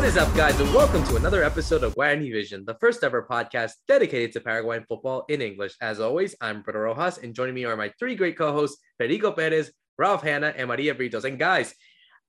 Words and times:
What 0.00 0.08
is 0.08 0.16
up, 0.16 0.34
guys, 0.34 0.58
and 0.58 0.72
welcome 0.72 1.04
to 1.08 1.16
another 1.16 1.44
episode 1.44 1.84
of 1.84 1.94
Guarani 1.94 2.32
Vision, 2.32 2.64
the 2.64 2.78
first 2.80 3.04
ever 3.04 3.26
podcast 3.30 3.72
dedicated 3.86 4.32
to 4.32 4.40
Paraguayan 4.40 4.86
football 4.88 5.26
in 5.28 5.42
English. 5.42 5.74
As 5.82 6.00
always, 6.00 6.34
I'm 6.40 6.62
Pedro 6.62 6.84
Rojas, 6.84 7.18
and 7.18 7.34
joining 7.34 7.54
me 7.54 7.66
are 7.66 7.76
my 7.76 7.92
three 7.98 8.14
great 8.14 8.38
co-hosts, 8.38 8.80
Federico 8.96 9.30
Perez, 9.32 9.70
Ralph 9.98 10.22
Hanna, 10.22 10.54
and 10.56 10.68
Maria 10.68 10.94
Britos. 10.94 11.24
And 11.24 11.38
guys, 11.38 11.74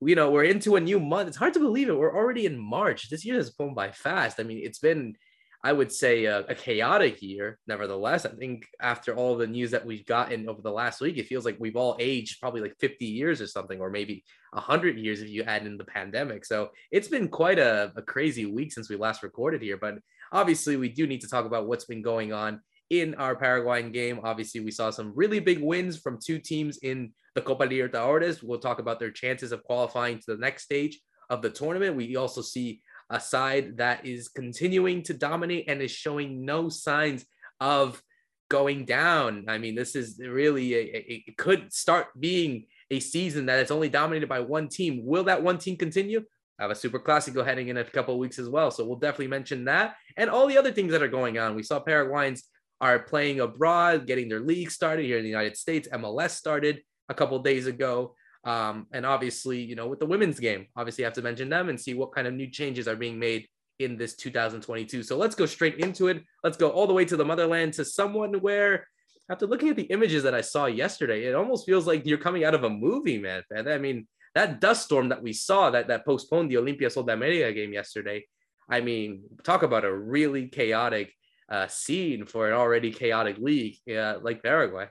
you 0.02 0.16
know, 0.16 0.32
we're 0.32 0.44
into 0.44 0.76
a 0.76 0.82
new 0.82 1.00
month. 1.00 1.30
It's 1.30 1.38
hard 1.38 1.54
to 1.54 1.62
believe 1.62 1.88
it. 1.88 1.98
We're 1.98 2.14
already 2.14 2.46
in 2.46 2.60
March. 2.60 3.10
This 3.10 3.24
year 3.24 3.36
has 3.36 3.52
flown 3.52 3.74
by 3.74 3.92
fast. 3.92 4.42
I 4.42 4.44
mean, 4.44 4.60
it's 4.62 4.80
been 4.80 5.16
I 5.64 5.74
would 5.74 5.92
say 5.92 6.26
a, 6.26 6.40
a, 6.40 6.56
chaotic 6.56 7.22
year. 7.22 7.60
Nevertheless, 7.68 8.26
I 8.26 8.30
think 8.30 8.66
after 8.82 9.16
all 9.16 9.38
the 9.38 9.46
news 9.46 9.72
that 9.72 9.86
we've 9.86 10.06
gotten 10.06 10.50
over 10.50 10.62
the 10.62 10.72
last 10.72 11.02
week, 11.02 11.18
it 11.18 11.28
feels 11.28 11.46
like 11.46 11.58
we've 11.60 11.76
all 11.76 11.96
aged 12.00 12.40
probably 12.40 12.62
like 12.62 12.76
50 12.80 13.06
years 13.06 13.42
or 13.42 13.48
something, 13.48 13.80
or 13.80 13.92
maybe 13.92 14.24
100 14.54 14.98
years 14.98 15.22
if 15.22 15.30
you 15.30 15.44
add 15.44 15.68
in 15.68 15.78
the 15.78 15.84
pandemic. 15.84 16.46
So 16.46 16.70
it's 16.92 17.08
been 17.08 17.28
quite 17.28 17.60
a, 17.60 17.92
a 17.96 18.02
crazy 18.02 18.48
week 18.48 18.74
since 18.74 18.90
we 18.90 18.96
last 18.96 19.22
recorded 19.22 19.62
here. 19.62 19.78
But 19.78 20.00
obviously, 20.32 20.78
we 20.78 20.90
do 20.90 21.06
need 21.06 21.22
to 21.22 21.30
talk 21.30 21.46
about 21.46 21.68
what's 21.68 21.86
been 21.86 22.02
going 22.02 22.34
on 22.34 22.62
in 22.90 23.14
our 23.16 23.36
Paraguayan 23.36 23.92
game. 23.92 24.20
Obviously, 24.24 24.62
we 24.62 24.72
saw 24.72 24.90
some 24.90 25.14
really 25.16 25.40
big 25.40 25.62
wins 25.62 25.98
from 25.98 26.18
two 26.20 26.40
teams 26.40 26.80
in 26.80 27.14
the 27.36 27.42
Copa 27.42 27.68
Libertadores. 27.68 28.42
We'll 28.42 28.60
talk 28.60 28.80
about 28.80 29.00
their 29.00 29.12
chances 29.12 29.52
of 29.52 29.64
qualifying 29.64 30.18
to 30.18 30.26
the 30.28 30.38
next 30.38 30.64
stage 30.64 31.00
of 31.30 31.42
the 31.42 31.50
tournament. 31.50 31.96
We 31.96 32.16
also 32.18 32.42
see 32.42 32.82
a 33.12 33.20
side 33.20 33.78
that 33.78 34.06
is 34.06 34.30
continuing 34.30 35.04
to 35.04 35.14
dominate 35.14 35.66
and 35.68 35.82
is 35.82 35.92
showing 35.92 36.46
no 36.46 36.70
signs 36.70 37.26
of 37.60 38.02
going 38.50 38.86
down. 38.86 39.46
I 39.48 39.58
mean, 39.58 39.76
this 39.76 39.96
is 39.96 40.20
really 40.20 40.74
a, 40.74 41.06
it 41.28 41.38
could 41.38 41.72
start 41.72 42.08
being 42.20 42.66
a 42.90 43.00
season 43.00 43.46
that 43.46 43.60
is 43.60 43.72
only 43.72 43.90
dominated 43.90 44.28
by 44.28 44.40
one 44.40 44.68
team. 44.68 45.06
Will 45.06 45.26
that 45.26 45.44
one 45.44 45.58
team 45.58 45.78
continue? 45.78 46.24
I 46.60 46.64
have 46.64 46.72
a 46.72 46.76
super 46.76 47.00
classical 47.00 47.44
heading 47.44 47.68
in 47.68 47.78
a 47.78 47.84
couple 47.84 48.14
of 48.14 48.20
weeks 48.20 48.40
as 48.40 48.50
well. 48.50 48.72
So 48.72 48.86
we'll 48.86 48.98
definitely 48.98 49.28
mention 49.28 49.66
that 49.66 49.96
and 50.16 50.30
all 50.30 50.48
the 50.48 50.58
other 50.58 50.72
things 50.72 50.92
that 50.92 51.04
are 51.04 51.08
going 51.08 51.38
on. 51.38 51.56
We 51.56 51.64
saw 51.64 51.80
Paraguayans 51.80 52.44
are 52.80 53.00
playing 53.00 53.40
abroad, 53.40 54.08
getting 54.08 54.30
their 54.30 54.40
league 54.40 54.72
started 54.72 55.06
here 55.06 55.18
in 55.18 55.24
the 55.24 55.30
United 55.30 55.58
States. 55.58 55.88
MLS 55.94 56.32
started 56.32 56.82
a 57.10 57.14
couple 57.14 57.40
days 57.40 57.68
ago. 57.68 58.16
Um, 58.44 58.88
and 58.92 59.06
obviously, 59.06 59.62
you 59.62 59.76
know, 59.76 59.88
with 59.88 60.00
the 60.00 60.06
women's 60.06 60.40
game, 60.40 60.68
obviously, 60.76 61.04
I 61.04 61.08
have 61.08 61.14
to 61.14 61.22
mention 61.22 61.50
them 61.50 61.70
and 61.70 61.80
see 61.80 61.94
what 61.94 62.14
kind 62.14 62.28
of 62.28 62.34
new 62.34 62.50
changes 62.50 62.88
are 62.88 62.96
being 62.96 63.20
made 63.20 63.48
in 63.80 63.98
this 63.98 64.16
2022. 64.16 65.04
So 65.04 65.18
let's 65.18 65.36
go 65.36 65.46
straight 65.46 65.78
into 65.78 66.08
it. 66.08 66.24
Let's 66.44 66.58
go 66.58 66.70
all 66.70 66.88
the 66.88 66.94
way 66.94 67.06
to 67.06 67.18
the 67.18 67.26
motherland 67.26 67.74
to 67.74 67.86
someone 67.86 68.34
where, 68.42 68.88
after 69.30 69.46
looking 69.46 69.70
at 69.70 69.76
the 69.76 69.84
images 69.84 70.24
that 70.24 70.36
I 70.36 70.42
saw 70.42 70.66
yesterday, 70.66 71.26
it 71.26 71.36
almost 71.36 71.66
feels 71.66 71.88
like 71.88 72.06
you're 72.06 72.18
coming 72.18 72.44
out 72.44 72.56
of 72.56 72.64
a 72.64 72.70
movie, 72.70 73.20
man. 73.20 73.44
I 73.56 73.78
mean, 73.78 74.08
that 74.34 74.60
dust 74.60 74.86
storm 74.86 75.10
that 75.10 75.22
we 75.22 75.34
saw 75.34 75.70
that 75.72 75.88
that 75.88 76.06
postponed 76.06 76.50
the 76.50 76.56
Olimpia 76.56 76.92
Sol 76.92 77.04
de 77.04 77.14
America 77.14 77.54
game 77.54 77.74
yesterday. 77.74 78.26
I 78.70 78.82
mean, 78.82 79.24
talk 79.44 79.64
about 79.64 79.86
a 79.86 79.94
really 79.94 80.48
chaotic 80.48 81.14
uh, 81.50 81.68
scene 81.68 82.26
for 82.26 82.48
an 82.48 82.54
already 82.54 82.92
chaotic 82.92 83.38
league 83.38 83.76
uh, 83.90 84.20
like 84.22 84.42
Paraguay 84.42 84.88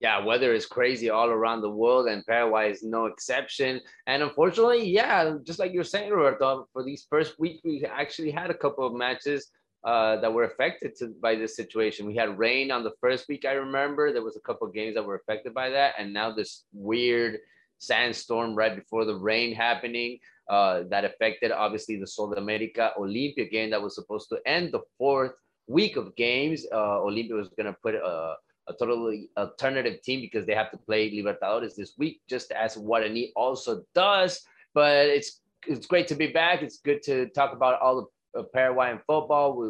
yeah, 0.00 0.24
weather 0.24 0.54
is 0.54 0.66
crazy 0.66 1.10
all 1.10 1.28
around 1.28 1.60
the 1.60 1.70
world, 1.70 2.06
and 2.06 2.24
Paraguay 2.24 2.70
is 2.70 2.82
no 2.82 3.06
exception. 3.06 3.80
And 4.06 4.22
unfortunately, 4.22 4.88
yeah, 4.88 5.34
just 5.42 5.58
like 5.58 5.72
you're 5.72 5.84
saying, 5.84 6.12
Roberto, 6.12 6.68
for 6.72 6.84
these 6.84 7.06
first 7.10 7.38
week, 7.40 7.60
we 7.64 7.84
actually 7.84 8.30
had 8.30 8.50
a 8.50 8.54
couple 8.54 8.86
of 8.86 8.94
matches 8.94 9.50
uh, 9.84 10.20
that 10.20 10.32
were 10.32 10.44
affected 10.44 10.94
to, 10.96 11.14
by 11.20 11.34
this 11.34 11.56
situation. 11.56 12.06
We 12.06 12.14
had 12.14 12.38
rain 12.38 12.70
on 12.70 12.84
the 12.84 12.92
first 13.00 13.28
week, 13.28 13.44
I 13.44 13.52
remember. 13.52 14.12
There 14.12 14.22
was 14.22 14.36
a 14.36 14.40
couple 14.40 14.68
of 14.68 14.74
games 14.74 14.94
that 14.94 15.04
were 15.04 15.16
affected 15.16 15.52
by 15.52 15.70
that, 15.70 15.94
and 15.98 16.12
now 16.12 16.32
this 16.32 16.64
weird 16.72 17.38
sandstorm 17.78 18.54
right 18.54 18.74
before 18.74 19.04
the 19.04 19.14
rain 19.14 19.54
happening 19.54 20.18
uh, 20.48 20.82
that 20.90 21.04
affected 21.04 21.52
obviously 21.52 21.96
the 21.96 22.06
de 22.06 22.40
America 22.40 22.92
Olimpia 22.98 23.50
game 23.50 23.70
that 23.70 23.82
was 23.82 23.94
supposed 23.94 24.28
to 24.28 24.38
end 24.46 24.72
the 24.72 24.80
fourth 24.96 25.32
week 25.68 25.96
of 25.96 26.14
games. 26.16 26.66
Uh, 26.72 26.98
Olimpia 27.00 27.36
was 27.36 27.48
going 27.50 27.66
to 27.66 27.76
put 27.82 27.94
a 27.94 28.02
uh, 28.02 28.34
a 28.68 28.72
totally 28.74 29.30
alternative 29.36 30.02
team 30.02 30.20
because 30.20 30.46
they 30.46 30.54
have 30.54 30.70
to 30.70 30.76
play 30.76 31.10
Libertadores 31.10 31.74
this 31.74 31.94
week, 31.98 32.20
just 32.28 32.52
as 32.52 32.76
Guarani 32.76 33.32
also 33.34 33.82
does. 33.94 34.42
But 34.74 35.06
it's 35.06 35.40
it's 35.66 35.86
great 35.86 36.06
to 36.08 36.14
be 36.14 36.28
back. 36.28 36.62
It's 36.62 36.78
good 36.78 37.02
to 37.04 37.28
talk 37.30 37.52
about 37.52 37.80
all 37.80 38.10
the 38.34 38.44
Paraguayan 38.44 39.00
football. 39.06 39.56
We, 39.56 39.68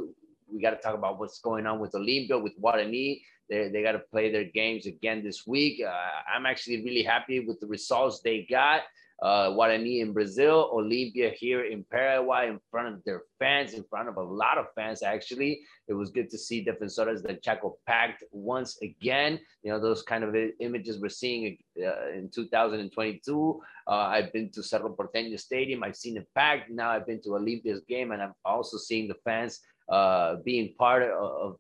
we 0.53 0.63
got 0.63 0.71
to 0.71 0.77
talk 0.77 0.95
about 0.95 1.19
what's 1.19 1.41
going 1.41 1.67
on 1.67 1.79
with 1.79 1.93
Olimpia, 1.93 2.43
with 2.43 2.61
Guarani. 2.61 3.21
They, 3.49 3.69
they 3.69 3.83
got 3.83 3.93
to 3.93 4.01
play 4.01 4.31
their 4.31 4.45
games 4.45 4.87
again 4.87 5.25
this 5.25 5.47
week. 5.47 5.83
Uh, 5.85 5.91
I'm 6.35 6.45
actually 6.45 6.85
really 6.85 7.03
happy 7.03 7.41
with 7.41 7.61
the 7.61 7.67
results 7.67 8.21
they 8.21 8.47
got 8.51 8.83
uh, 9.21 9.51
Guarani 9.51 10.01
in 10.01 10.12
Brazil, 10.12 10.71
Olimpia 10.73 11.33
here 11.33 11.65
in 11.65 11.84
Paraguay 11.91 12.49
in 12.49 12.61
front 12.71 12.95
of 12.95 13.03
their 13.05 13.23
fans, 13.39 13.75
in 13.75 13.83
front 13.84 14.09
of 14.09 14.17
a 14.17 14.23
lot 14.23 14.59
of 14.59 14.67
fans, 14.77 15.03
actually. 15.03 15.61
It 15.89 15.95
was 15.95 16.11
good 16.11 16.31
to 16.31 16.39
see 16.39 16.65
Defensores 16.65 17.27
del 17.27 17.37
Chaco 17.37 17.79
packed 17.87 18.23
once 18.31 18.79
again. 18.81 19.41
You 19.62 19.73
know, 19.73 19.81
those 19.81 20.03
kind 20.03 20.23
of 20.23 20.37
images 20.61 21.01
we're 21.01 21.09
seeing 21.09 21.59
uh, 21.84 22.11
in 22.11 22.31
2022. 22.33 23.61
Uh, 23.87 23.91
I've 23.91 24.33
been 24.33 24.51
to 24.53 24.62
Cerro 24.62 24.95
Porteño 24.95 25.39
Stadium, 25.39 25.83
I've 25.83 25.97
seen 25.97 26.17
it 26.17 26.29
packed. 26.35 26.71
Now 26.71 26.91
I've 26.91 27.06
been 27.06 27.21
to 27.23 27.31
Olimpia's 27.31 27.83
game, 27.89 28.12
and 28.12 28.23
I'm 28.23 28.35
also 28.45 28.77
seeing 28.77 29.09
the 29.09 29.17
fans 29.25 29.61
uh, 29.89 30.37
being 30.45 30.75
part 30.79 31.03
of, 31.03 31.56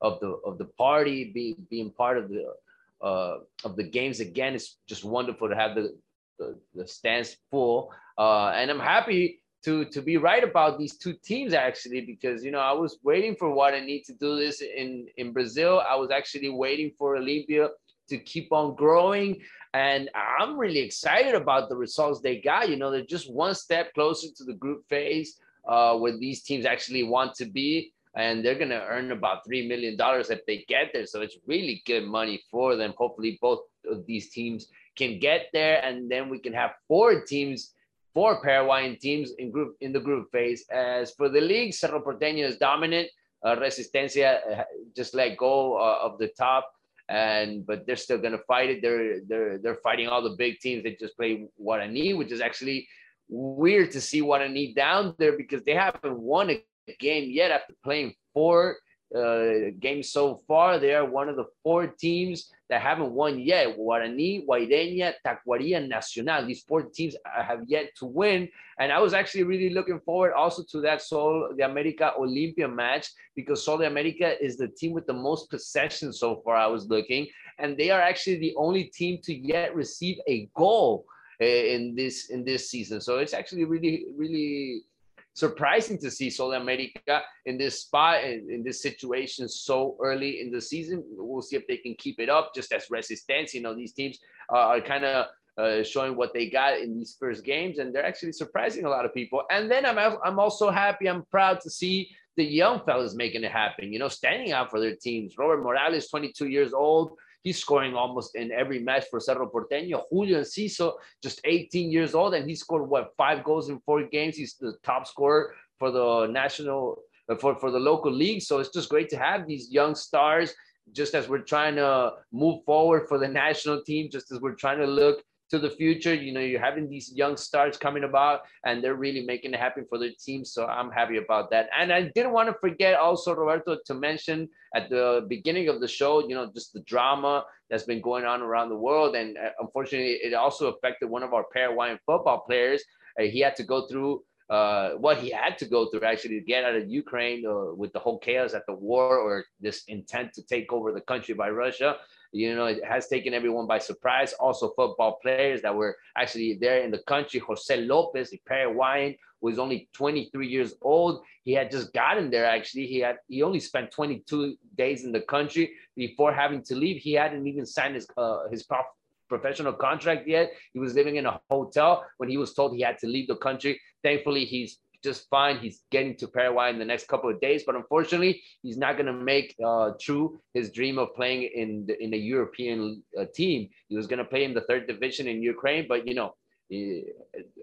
of, 0.00 0.18
the, 0.20 0.28
of 0.46 0.56
the 0.56 0.64
party, 0.64 1.30
be, 1.32 1.56
being 1.68 1.90
part 1.90 2.16
of 2.16 2.30
the 2.30 2.54
uh, 3.02 3.38
of 3.64 3.74
the 3.76 3.82
games 3.82 4.20
again. 4.20 4.54
It's 4.54 4.78
just 4.86 5.04
wonderful 5.04 5.48
to 5.48 5.56
have 5.56 5.74
the 5.74 5.98
the, 6.38 6.58
the 6.74 6.86
stands 6.86 7.36
full. 7.50 7.92
Uh, 8.18 8.48
and 8.48 8.70
I'm 8.70 8.80
happy 8.80 9.42
to 9.64 9.84
to 9.86 10.02
be 10.02 10.16
right 10.16 10.42
about 10.42 10.78
these 10.78 10.96
two 10.96 11.12
teams 11.12 11.54
actually 11.54 12.00
because 12.00 12.44
you 12.44 12.50
know 12.50 12.58
I 12.58 12.72
was 12.72 12.98
waiting 13.02 13.36
for 13.36 13.48
Guarani 13.54 14.04
to 14.06 14.12
do 14.14 14.36
this 14.36 14.60
in 14.60 15.06
in 15.16 15.32
Brazil. 15.32 15.82
I 15.88 15.96
was 15.96 16.10
actually 16.10 16.50
waiting 16.50 16.92
for 16.98 17.16
Olimpia 17.16 17.68
to 18.08 18.18
keep 18.18 18.52
on 18.52 18.74
growing, 18.74 19.40
and 19.72 20.10
I'm 20.14 20.58
really 20.58 20.80
excited 20.80 21.34
about 21.34 21.68
the 21.68 21.76
results 21.76 22.20
they 22.20 22.40
got. 22.40 22.68
You 22.68 22.76
know, 22.76 22.90
they're 22.90 23.04
just 23.04 23.32
one 23.32 23.54
step 23.54 23.94
closer 23.94 24.28
to 24.36 24.44
the 24.44 24.54
group 24.54 24.84
phase 24.88 25.38
uh, 25.66 25.96
where 25.96 26.16
these 26.18 26.42
teams 26.42 26.66
actually 26.66 27.04
want 27.04 27.34
to 27.36 27.46
be. 27.46 27.92
And 28.14 28.44
they're 28.44 28.58
gonna 28.58 28.84
earn 28.90 29.10
about 29.10 29.42
three 29.46 29.66
million 29.66 29.96
dollars 29.96 30.28
if 30.28 30.44
they 30.44 30.66
get 30.68 30.90
there. 30.92 31.06
So 31.06 31.22
it's 31.22 31.38
really 31.46 31.82
good 31.86 32.04
money 32.04 32.42
for 32.50 32.76
them. 32.76 32.92
Hopefully, 32.98 33.38
both 33.40 33.60
of 33.90 34.04
these 34.04 34.28
teams 34.28 34.68
can 34.96 35.18
get 35.18 35.48
there, 35.52 35.82
and 35.84 36.10
then 36.10 36.28
we 36.28 36.38
can 36.38 36.52
have 36.52 36.72
four 36.88 37.22
teams, 37.22 37.74
four 38.14 38.42
Paraguayan 38.42 38.96
teams 38.98 39.32
in 39.38 39.50
group 39.50 39.76
in 39.80 39.92
the 39.92 40.00
group 40.00 40.30
phase. 40.30 40.64
As 40.70 41.12
for 41.12 41.28
the 41.28 41.40
league, 41.40 41.74
Cerro 41.74 42.00
Porteño 42.00 42.44
is 42.44 42.58
dominant. 42.58 43.08
Uh, 43.44 43.56
Resistencia 43.56 44.38
uh, 44.50 44.64
just 44.94 45.14
let 45.14 45.36
go 45.36 45.76
uh, 45.76 45.98
of 46.02 46.18
the 46.18 46.28
top, 46.28 46.70
and 47.08 47.66
but 47.66 47.86
they're 47.86 47.96
still 47.96 48.18
gonna 48.18 48.38
fight 48.46 48.70
it. 48.70 48.82
They're 48.82 49.20
they're 49.26 49.58
they're 49.58 49.80
fighting 49.82 50.08
all 50.08 50.22
the 50.22 50.36
big 50.36 50.60
teams. 50.60 50.84
They 50.84 50.96
just 50.98 51.16
play 51.16 51.46
Guarani, 51.60 52.16
which 52.16 52.30
is 52.30 52.40
actually 52.40 52.86
weird 53.28 53.90
to 53.92 54.00
see 54.00 54.20
Guarani 54.20 54.74
down 54.74 55.14
there 55.18 55.36
because 55.36 55.62
they 55.64 55.74
haven't 55.74 56.18
won 56.18 56.50
a 56.50 56.62
game 56.98 57.30
yet 57.30 57.50
after 57.50 57.74
playing 57.82 58.14
four 58.34 58.78
uh, 59.16 59.70
games 59.80 60.10
so 60.10 60.40
far. 60.46 60.78
They 60.78 60.94
are 60.94 61.04
one 61.04 61.28
of 61.28 61.36
the 61.36 61.46
four 61.62 61.86
teams 61.86 62.50
that 62.72 62.80
haven't 62.80 63.12
won 63.12 63.38
yet. 63.38 63.76
Guarani, 63.76 64.46
Guaireña, 64.46 65.12
Tacuary, 65.26 65.86
Nacional. 65.86 66.46
These 66.46 66.62
four 66.62 66.84
teams 66.84 67.14
have 67.30 67.60
yet 67.66 67.90
to 67.98 68.06
win. 68.06 68.48
And 68.78 68.90
I 68.90 68.98
was 68.98 69.12
actually 69.12 69.42
really 69.42 69.68
looking 69.68 70.00
forward 70.00 70.32
also 70.32 70.62
to 70.70 70.80
that 70.80 71.02
Sol 71.02 71.50
de 71.54 71.66
America 71.66 72.14
Olimpia 72.18 72.74
match 72.74 73.08
because 73.36 73.62
Sol 73.62 73.76
de 73.76 73.86
America 73.86 74.42
is 74.42 74.56
the 74.56 74.68
team 74.68 74.92
with 74.92 75.06
the 75.06 75.12
most 75.12 75.50
possession 75.50 76.14
so 76.14 76.40
far. 76.42 76.56
I 76.56 76.66
was 76.66 76.86
looking, 76.88 77.26
and 77.58 77.76
they 77.76 77.90
are 77.90 78.00
actually 78.00 78.38
the 78.38 78.54
only 78.56 78.84
team 78.84 79.18
to 79.24 79.34
yet 79.34 79.74
receive 79.74 80.16
a 80.26 80.48
goal 80.56 81.04
eh, 81.42 81.74
in 81.74 81.94
this 81.94 82.30
in 82.30 82.42
this 82.42 82.70
season. 82.70 83.02
So 83.02 83.18
it's 83.18 83.34
actually 83.34 83.66
really 83.66 84.06
really 84.16 84.84
surprising 85.34 85.98
to 85.98 86.10
see 86.10 86.30
Sol 86.30 86.52
America 86.52 87.22
in 87.46 87.56
this 87.56 87.82
spot 87.82 88.22
in, 88.24 88.48
in, 88.50 88.62
this 88.62 88.82
situation 88.82 89.48
so 89.48 89.96
early 90.02 90.40
in 90.40 90.50
the 90.50 90.60
season. 90.60 91.02
We'll 91.16 91.42
see 91.42 91.56
if 91.56 91.66
they 91.66 91.78
can 91.78 91.94
keep 91.98 92.20
it 92.20 92.28
up. 92.28 92.54
Just 92.54 92.72
as 92.72 92.86
Resistencia, 92.88 93.54
you 93.54 93.62
know, 93.62 93.74
these 93.74 93.92
teams 93.92 94.18
uh, 94.52 94.58
are 94.58 94.80
kind 94.80 95.04
of 95.04 95.26
uh, 95.58 95.82
showing 95.82 96.16
what 96.16 96.32
they 96.32 96.48
got 96.48 96.78
in 96.78 96.94
these 96.98 97.16
first 97.18 97.44
games, 97.44 97.78
and 97.78 97.94
they're 97.94 98.06
actually 98.06 98.32
surprising 98.32 98.84
a 98.84 98.88
lot 98.88 99.04
of 99.04 99.14
people. 99.14 99.42
And 99.50 99.70
then 99.70 99.84
I'm 99.86 99.98
I'm 100.24 100.38
also 100.38 100.70
happy. 100.70 101.08
I'm 101.08 101.24
proud 101.30 101.60
to 101.60 101.70
see 101.70 102.10
the 102.36 102.44
young 102.44 102.80
fellas 102.84 103.14
making 103.14 103.44
it 103.44 103.52
happen. 103.52 103.92
You 103.92 103.98
know, 103.98 104.08
standing 104.08 104.52
out 104.52 104.70
for 104.70 104.80
their 104.80 104.96
teams. 104.96 105.36
Robert 105.38 105.62
Morales, 105.62 106.08
22 106.08 106.48
years 106.48 106.72
old. 106.72 107.16
He's 107.42 107.58
scoring 107.58 107.94
almost 107.94 108.36
in 108.36 108.52
every 108.52 108.78
match 108.78 109.04
for 109.10 109.18
Cerro 109.20 109.50
Porteño. 109.50 110.02
Julio 110.10 110.40
Enciso, 110.40 110.94
just 111.22 111.40
18 111.44 111.90
years 111.90 112.14
old, 112.14 112.34
and 112.34 112.48
he 112.48 112.54
scored 112.54 112.88
what 112.88 113.10
five 113.16 113.42
goals 113.42 113.68
in 113.68 113.80
four 113.80 114.04
games. 114.04 114.36
He's 114.36 114.54
the 114.54 114.74
top 114.84 115.06
scorer 115.06 115.54
for 115.78 115.90
the 115.90 116.26
national 116.26 117.02
uh, 117.28 117.36
for, 117.36 117.56
for 117.56 117.70
the 117.70 117.78
local 117.78 118.12
league. 118.12 118.42
So 118.42 118.58
it's 118.58 118.70
just 118.70 118.88
great 118.88 119.08
to 119.10 119.16
have 119.16 119.46
these 119.46 119.70
young 119.70 119.94
stars 119.94 120.54
just 120.92 121.14
as 121.14 121.28
we're 121.28 121.38
trying 121.38 121.76
to 121.76 122.12
move 122.32 122.64
forward 122.64 123.08
for 123.08 123.18
the 123.18 123.28
national 123.44 123.82
team, 123.82 124.08
just 124.10 124.30
as 124.32 124.40
we're 124.40 124.54
trying 124.54 124.78
to 124.78 124.86
look 124.86 125.22
to 125.52 125.58
the 125.58 125.70
future. 125.70 126.14
You 126.14 126.32
know, 126.32 126.40
you're 126.40 126.60
having 126.60 126.88
these 126.88 127.12
young 127.14 127.36
stars 127.36 127.76
coming 127.76 128.04
about 128.04 128.40
and 128.64 128.82
they're 128.82 128.94
really 128.94 129.24
making 129.24 129.52
it 129.52 129.60
happen 129.60 129.84
for 129.88 129.98
their 129.98 130.12
team. 130.18 130.44
So 130.44 130.66
I'm 130.66 130.90
happy 130.90 131.18
about 131.18 131.50
that. 131.50 131.68
And 131.78 131.92
I 131.92 132.10
didn't 132.14 132.32
want 132.32 132.48
to 132.48 132.56
forget 132.58 132.94
also, 132.94 133.34
Roberto, 133.34 133.76
to 133.84 133.94
mention 133.94 134.48
at 134.74 134.88
the 134.88 135.26
beginning 135.28 135.68
of 135.68 135.80
the 135.80 135.88
show, 135.88 136.26
you 136.26 136.34
know, 136.34 136.50
just 136.52 136.72
the 136.72 136.80
drama 136.80 137.44
that's 137.68 137.84
been 137.84 138.00
going 138.00 138.24
on 138.24 138.40
around 138.40 138.70
the 138.70 138.76
world. 138.76 139.14
And 139.14 139.36
uh, 139.36 139.50
unfortunately, 139.60 140.14
it 140.22 140.32
also 140.32 140.72
affected 140.72 141.10
one 141.10 141.22
of 141.22 141.34
our 141.34 141.44
Paraguayan 141.52 141.98
football 142.06 142.40
players. 142.40 142.82
Uh, 143.20 143.24
he 143.24 143.40
had 143.40 143.54
to 143.56 143.62
go 143.62 143.86
through 143.86 144.22
uh, 144.48 144.90
what 144.92 145.18
he 145.18 145.30
had 145.30 145.56
to 145.58 145.66
go 145.66 145.90
through 145.90 146.02
actually 146.02 146.38
to 146.38 146.44
get 146.44 146.64
out 146.64 146.76
of 146.76 146.88
Ukraine 146.88 147.44
uh, 147.46 147.74
with 147.74 147.92
the 147.92 147.98
whole 147.98 148.18
chaos 148.18 148.54
at 148.54 148.66
the 148.66 148.74
war 148.74 149.18
or 149.18 149.44
this 149.60 149.84
intent 149.88 150.32
to 150.34 150.42
take 150.42 150.72
over 150.72 150.92
the 150.92 151.00
country 151.00 151.34
by 151.34 151.50
Russia. 151.50 151.96
You 152.32 152.54
know, 152.54 152.66
it 152.66 152.82
has 152.84 153.08
taken 153.08 153.34
everyone 153.34 153.66
by 153.66 153.78
surprise. 153.78 154.32
Also, 154.32 154.70
football 154.70 155.18
players 155.22 155.60
that 155.62 155.74
were 155.74 155.98
actually 156.16 156.54
there 156.54 156.82
in 156.82 156.90
the 156.90 157.02
country. 157.06 157.40
Jose 157.40 157.76
Lopez, 157.76 158.32
a 158.32 158.40
Paraguayan, 158.48 159.16
was 159.42 159.58
only 159.58 159.88
23 159.92 160.48
years 160.48 160.74
old. 160.80 161.22
He 161.44 161.52
had 161.52 161.70
just 161.70 161.92
gotten 161.92 162.30
there. 162.30 162.46
Actually, 162.46 162.86
he 162.86 163.00
had 163.00 163.18
he 163.28 163.42
only 163.42 163.60
spent 163.60 163.90
22 163.90 164.56
days 164.78 165.04
in 165.04 165.12
the 165.12 165.20
country 165.20 165.72
before 165.94 166.32
having 166.32 166.62
to 166.64 166.74
leave. 166.74 167.02
He 167.02 167.12
hadn't 167.12 167.46
even 167.46 167.66
signed 167.66 167.96
his 167.96 168.06
uh, 168.16 168.48
his 168.50 168.62
prof- 168.62 168.96
professional 169.28 169.72
contract 169.74 170.26
yet. 170.26 170.52
He 170.72 170.78
was 170.78 170.94
living 170.94 171.16
in 171.16 171.26
a 171.26 171.40
hotel 171.50 172.06
when 172.16 172.30
he 172.30 172.38
was 172.38 172.54
told 172.54 172.74
he 172.74 172.82
had 172.82 172.98
to 172.98 173.06
leave 173.06 173.28
the 173.28 173.36
country. 173.36 173.80
Thankfully, 174.02 174.44
he's 174.44 174.78
just 175.02 175.28
fine. 175.28 175.58
He's 175.58 175.82
getting 175.90 176.16
to 176.16 176.28
Paraguay 176.28 176.70
in 176.70 176.78
the 176.78 176.84
next 176.84 177.08
couple 177.08 177.30
of 177.30 177.40
days, 177.40 177.62
but 177.64 177.74
unfortunately, 177.74 178.42
he's 178.62 178.76
not 178.76 178.96
going 178.96 179.06
to 179.06 179.12
make 179.12 179.54
uh, 179.64 179.92
true 180.00 180.40
his 180.54 180.70
dream 180.70 180.98
of 180.98 181.14
playing 181.14 181.50
in 181.54 181.86
the, 181.86 182.02
in 182.02 182.14
a 182.14 182.16
European 182.16 183.02
uh, 183.18 183.24
team. 183.34 183.68
He 183.88 183.96
was 183.96 184.06
going 184.06 184.18
to 184.18 184.24
play 184.24 184.44
in 184.44 184.54
the 184.54 184.62
third 184.62 184.86
division 184.86 185.26
in 185.28 185.42
Ukraine, 185.42 185.86
but 185.88 186.06
you 186.06 186.14
know, 186.14 186.34
he, 186.68 187.04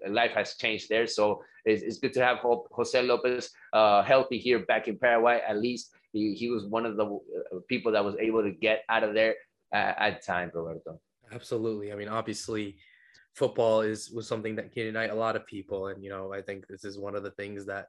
life 0.07 0.31
has 0.31 0.55
changed 0.55 0.89
there. 0.89 1.07
So 1.07 1.43
it's, 1.65 1.81
it's 1.81 1.99
good 1.99 2.13
to 2.13 2.23
have 2.23 2.39
Jose 2.71 3.01
Lopez 3.01 3.51
uh, 3.73 4.03
healthy 4.03 4.37
here 4.37 4.59
back 4.59 4.87
in 4.87 4.97
Paraguay. 4.97 5.41
At 5.47 5.57
least 5.57 5.91
he, 6.13 6.33
he 6.33 6.49
was 6.49 6.65
one 6.65 6.85
of 6.85 6.97
the 6.97 7.05
uh, 7.05 7.59
people 7.67 7.91
that 7.93 8.03
was 8.03 8.15
able 8.19 8.43
to 8.43 8.51
get 8.51 8.83
out 8.89 9.03
of 9.03 9.13
there 9.13 9.35
at, 9.73 9.97
at 9.99 10.25
time, 10.25 10.51
Roberto. 10.53 10.99
Absolutely. 11.31 11.91
I 11.91 11.95
mean, 11.95 12.07
obviously, 12.07 12.77
football 13.33 13.81
is 13.81 14.11
was 14.11 14.27
something 14.27 14.55
that 14.55 14.71
can 14.71 14.85
unite 14.85 15.11
a 15.11 15.15
lot 15.15 15.35
of 15.35 15.47
people, 15.47 15.87
and 15.87 16.03
you 16.03 16.09
know, 16.09 16.33
I 16.33 16.41
think 16.41 16.67
this 16.67 16.83
is 16.83 16.97
one 16.97 17.15
of 17.15 17.23
the 17.23 17.31
things 17.31 17.65
that 17.65 17.87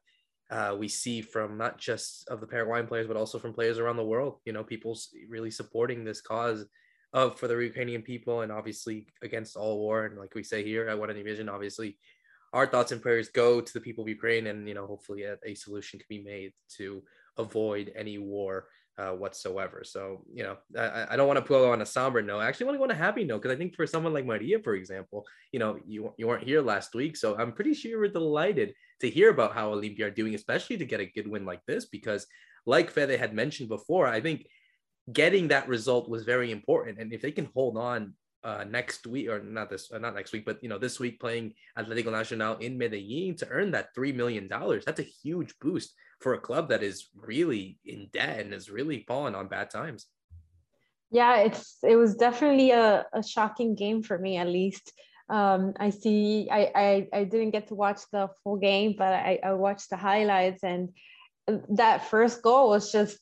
uh, 0.51 0.77
we 0.79 0.89
see 0.89 1.23
from 1.23 1.57
not 1.57 1.79
just 1.79 2.29
of 2.29 2.41
the 2.41 2.47
Paraguayan 2.47 2.87
players, 2.87 3.07
but 3.07 3.17
also 3.17 3.39
from 3.39 3.53
players 3.53 3.79
around 3.79 3.97
the 3.97 4.05
world. 4.05 4.41
You 4.45 4.53
know, 4.53 4.65
people 4.65 4.99
really 5.29 5.51
supporting 5.51 6.05
this 6.05 6.21
cause 6.21 6.67
of 7.13 7.39
for 7.39 7.49
the 7.49 7.57
Ukrainian 7.57 8.03
people, 8.03 8.43
and 8.43 8.53
obviously 8.53 9.07
against 9.23 9.57
all 9.57 9.79
war. 9.79 10.07
And 10.07 10.19
like 10.19 10.35
we 10.35 10.43
say 10.43 10.65
here 10.65 10.89
at 10.89 10.99
One 10.99 11.13
Vision, 11.13 11.49
obviously, 11.49 11.99
our 12.53 12.67
thoughts 12.67 12.93
and 12.93 13.03
prayers 13.03 13.29
go 13.29 13.61
to 13.61 13.73
the 13.73 13.81
people 13.81 14.03
of 14.03 14.09
Ukraine, 14.09 14.49
and 14.49 14.67
you 14.69 14.75
know, 14.75 14.87
hopefully, 14.87 15.23
a, 15.25 15.37
a 15.45 15.55
solution 15.55 15.99
can 15.99 16.07
be 16.09 16.23
made 16.23 16.53
to 16.77 17.03
avoid 17.39 17.93
any 17.97 18.19
war 18.19 18.67
uh, 19.01 19.13
whatsoever. 19.13 19.83
So, 19.85 20.25
you 20.33 20.43
know, 20.43 20.57
I, 20.79 21.07
I 21.11 21.17
don't 21.17 21.27
want 21.27 21.39
to 21.39 21.45
put 21.45 21.71
on 21.71 21.81
a 21.81 21.87
somber 21.87 22.21
note. 22.23 22.41
I 22.41 22.49
actually 22.49 22.67
want 22.67 22.75
to 22.75 22.79
go 22.79 22.85
on 22.85 22.91
a 22.91 22.95
happy 23.07 23.25
note 23.25 23.41
because 23.43 23.55
I 23.55 23.59
think 23.59 23.75
for 23.75 23.87
someone 23.87 24.13
like 24.13 24.27
Maria, 24.27 24.59
for 24.59 24.75
example, 24.75 25.27
you 25.53 25.59
know, 25.59 25.79
you, 25.87 26.13
you 26.19 26.27
weren't 26.27 26.45
here 26.45 26.61
last 26.61 26.95
week. 26.95 27.17
So 27.17 27.37
I'm 27.39 27.53
pretty 27.53 27.75
sure 27.75 27.91
you 27.91 27.99
were 27.99 28.09
delighted 28.09 28.75
to 29.01 29.09
hear 29.09 29.31
about 29.31 29.55
how 29.55 29.73
Olimpia 29.75 30.03
are 30.03 30.11
doing, 30.11 30.35
especially 30.35 30.77
to 30.79 30.85
get 30.85 31.01
a 31.01 31.07
good 31.07 31.27
win 31.27 31.47
like 31.47 31.65
this, 31.67 31.87
because 31.87 32.27
like 32.67 32.91
Fede 32.91 33.19
had 33.19 33.33
mentioned 33.33 33.71
before, 33.71 34.07
I 34.07 34.21
think 34.21 34.47
getting 35.11 35.49
that 35.49 35.69
result 35.69 36.11
was 36.11 36.25
very 36.25 36.51
important. 36.51 36.99
And 36.99 37.13
if 37.13 37.23
they 37.23 37.33
can 37.33 37.49
hold 37.55 37.79
on 37.79 38.15
uh, 38.43 38.65
next 38.69 39.07
week 39.07 39.29
or 39.29 39.41
not 39.41 39.69
this 39.71 39.93
uh, 39.93 39.99
not 39.99 40.15
next 40.15 40.33
week 40.33 40.45
but 40.45 40.63
you 40.63 40.69
know 40.69 40.79
this 40.79 40.99
week 40.99 41.21
playing 41.21 41.53
Atletico 41.79 42.11
Nacional 42.11 42.57
in 42.57 42.79
Medellin 42.79 43.37
to 43.37 43.49
earn 43.51 43.71
that 43.73 43.95
3 43.95 44.13
million 44.13 44.49
dollars. 44.49 44.85
That's 44.85 45.01
a 45.01 45.15
huge 45.23 45.55
boost 45.61 45.95
for 46.21 46.35
a 46.35 46.41
club 46.41 46.69
that 46.69 46.83
is 46.83 47.09
really 47.15 47.79
in 47.85 48.09
debt 48.13 48.41
and 48.41 48.55
is 48.55 48.71
really 48.71 49.05
fallen 49.07 49.35
on 49.35 49.49
bad 49.49 49.71
times. 49.71 50.07
Yeah 51.11 51.39
it's 51.39 51.77
it 51.83 51.97
was 51.97 52.15
definitely 52.17 52.71
a, 52.71 53.07
a 53.13 53.23
shocking 53.23 53.75
game 53.75 54.03
for 54.03 54.19
me 54.19 54.37
at 54.37 54.49
least. 54.49 54.93
Um, 55.29 55.75
I 55.79 55.91
see 55.91 56.49
I, 56.51 56.73
I 56.75 57.09
I 57.13 57.25
didn't 57.25 57.51
get 57.51 57.69
to 57.69 57.75
watch 57.75 58.01
the 58.11 58.29
full 58.43 58.57
game 58.57 58.95
but 58.97 59.13
I, 59.13 59.39
I 59.45 59.53
watched 59.53 59.91
the 59.91 59.97
highlights 59.97 60.65
and 60.65 60.91
that 61.71 62.09
first 62.09 62.43
goal 62.43 62.71
was 62.71 62.91
just 62.91 63.19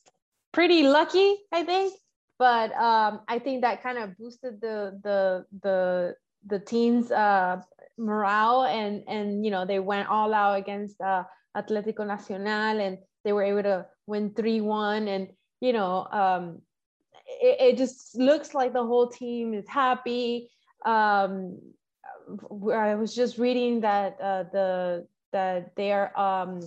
pretty 0.51 0.83
lucky 0.83 1.35
I 1.51 1.63
think 1.63 1.93
but 2.39 2.71
um, 2.75 3.19
I 3.27 3.37
think 3.37 3.61
that 3.61 3.83
kind 3.83 3.97
of 3.97 4.17
boosted 4.17 4.61
the 4.61 4.99
the 5.03 5.45
the 5.61 6.15
the 6.47 6.59
team's 6.59 7.11
uh, 7.11 7.61
morale 7.97 8.63
and 8.63 9.03
and 9.07 9.45
you 9.45 9.51
know 9.51 9.65
they 9.65 9.79
went 9.79 10.07
all 10.07 10.33
out 10.33 10.57
against 10.57 10.99
uh, 11.01 11.25
Atletico 11.55 12.07
Nacional 12.07 12.79
and 12.79 12.97
they 13.25 13.33
were 13.33 13.43
able 13.43 13.63
to 13.63 13.85
win 14.07 14.33
three 14.33 14.61
one 14.61 15.09
and 15.09 15.27
you 15.59 15.73
know 15.73 16.07
um, 16.11 16.61
it, 17.41 17.73
it, 17.73 17.77
just 17.77 18.17
looks 18.17 18.53
like 18.53 18.73
the 18.73 18.85
whole 18.85 19.07
team 19.07 19.53
is 19.53 19.67
happy. 19.67 20.49
Um, 20.85 21.59
I 22.73 22.95
was 22.95 23.13
just 23.13 23.37
reading 23.37 23.81
that 23.81 24.17
uh, 24.21 24.43
the 24.51 25.07
that 25.33 25.75
they 25.75 25.91
are 25.91 26.17
um, 26.17 26.61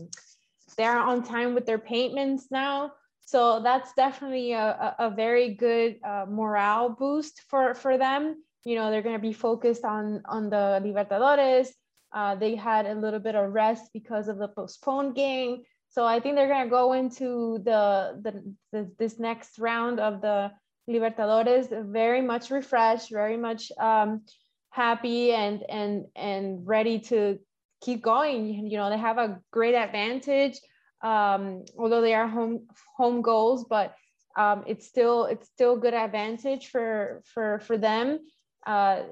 they 0.77 0.85
are 0.85 0.99
on 0.99 1.23
time 1.23 1.55
with 1.55 1.65
their 1.65 1.79
payments 1.79 2.49
now 2.51 2.93
so 3.25 3.61
that's 3.63 3.93
definitely 3.95 4.53
a, 4.53 4.95
a, 4.99 5.11
very 5.11 5.55
good 5.55 5.97
uh, 6.05 6.27
morale 6.29 6.91
boost 6.91 7.43
for, 7.49 7.75
for 7.75 7.97
them. 7.97 8.43
You 8.65 8.77
know, 8.77 8.91
they're 8.91 9.03
going 9.03 9.17
to 9.17 9.23
be 9.23 9.33
focused 9.33 9.85
on, 9.85 10.23
on 10.27 10.51
the 10.51 10.81
Libertadores. 10.85 11.69
Uh, 12.13 12.35
they 12.35 12.55
had 12.55 12.87
a 12.87 12.95
little 12.95 13.21
bit 13.21 13.35
of 13.35 13.53
rest 13.53 13.91
because 13.95 14.29
of 14.29 14.39
the 14.39 14.49
postponed 14.49 15.15
game. 15.15 15.63
So 15.89 16.05
I 16.05 16.21
think 16.21 16.37
they're 16.37 16.49
going 16.49 16.65
to 16.65 16.71
go 16.71 16.93
into 16.93 17.61
the, 17.65 18.21
the, 18.23 18.55
the, 18.73 18.91
this 18.99 19.19
next 19.19 19.59
round 19.59 20.01
of 20.01 20.21
the 20.21 20.51
Libertadores 20.89 21.69
very 21.93 22.21
much 22.21 22.51
refreshed, 22.51 23.11
very 23.11 23.37
much 23.37 23.71
um, 23.79 24.23
happy 24.71 25.33
and, 25.33 25.63
and, 25.69 26.07
and 26.17 26.67
ready 26.67 26.99
to 27.01 27.39
keep 27.83 28.03
going. 28.03 28.71
You 28.71 28.79
know, 28.79 28.91
they 28.91 28.99
have 28.99 29.19
a 29.19 29.41
great 29.53 29.75
advantage 29.75 30.59
um, 31.03 31.65
although 31.79 32.01
they 32.01 32.15
are 32.15 32.29
home 32.29 32.69
home 32.97 33.23
goals, 33.23 33.67
but 33.69 33.95
um, 34.37 34.65
it's 34.67 34.87
still 34.87 35.27
it's 35.27 35.47
still 35.49 35.77
good 35.77 35.95
advantage 35.95 36.69
for 36.69 37.23
for 37.35 37.61
for 37.61 37.77
them. 37.77 38.21
Uh, 38.67 39.03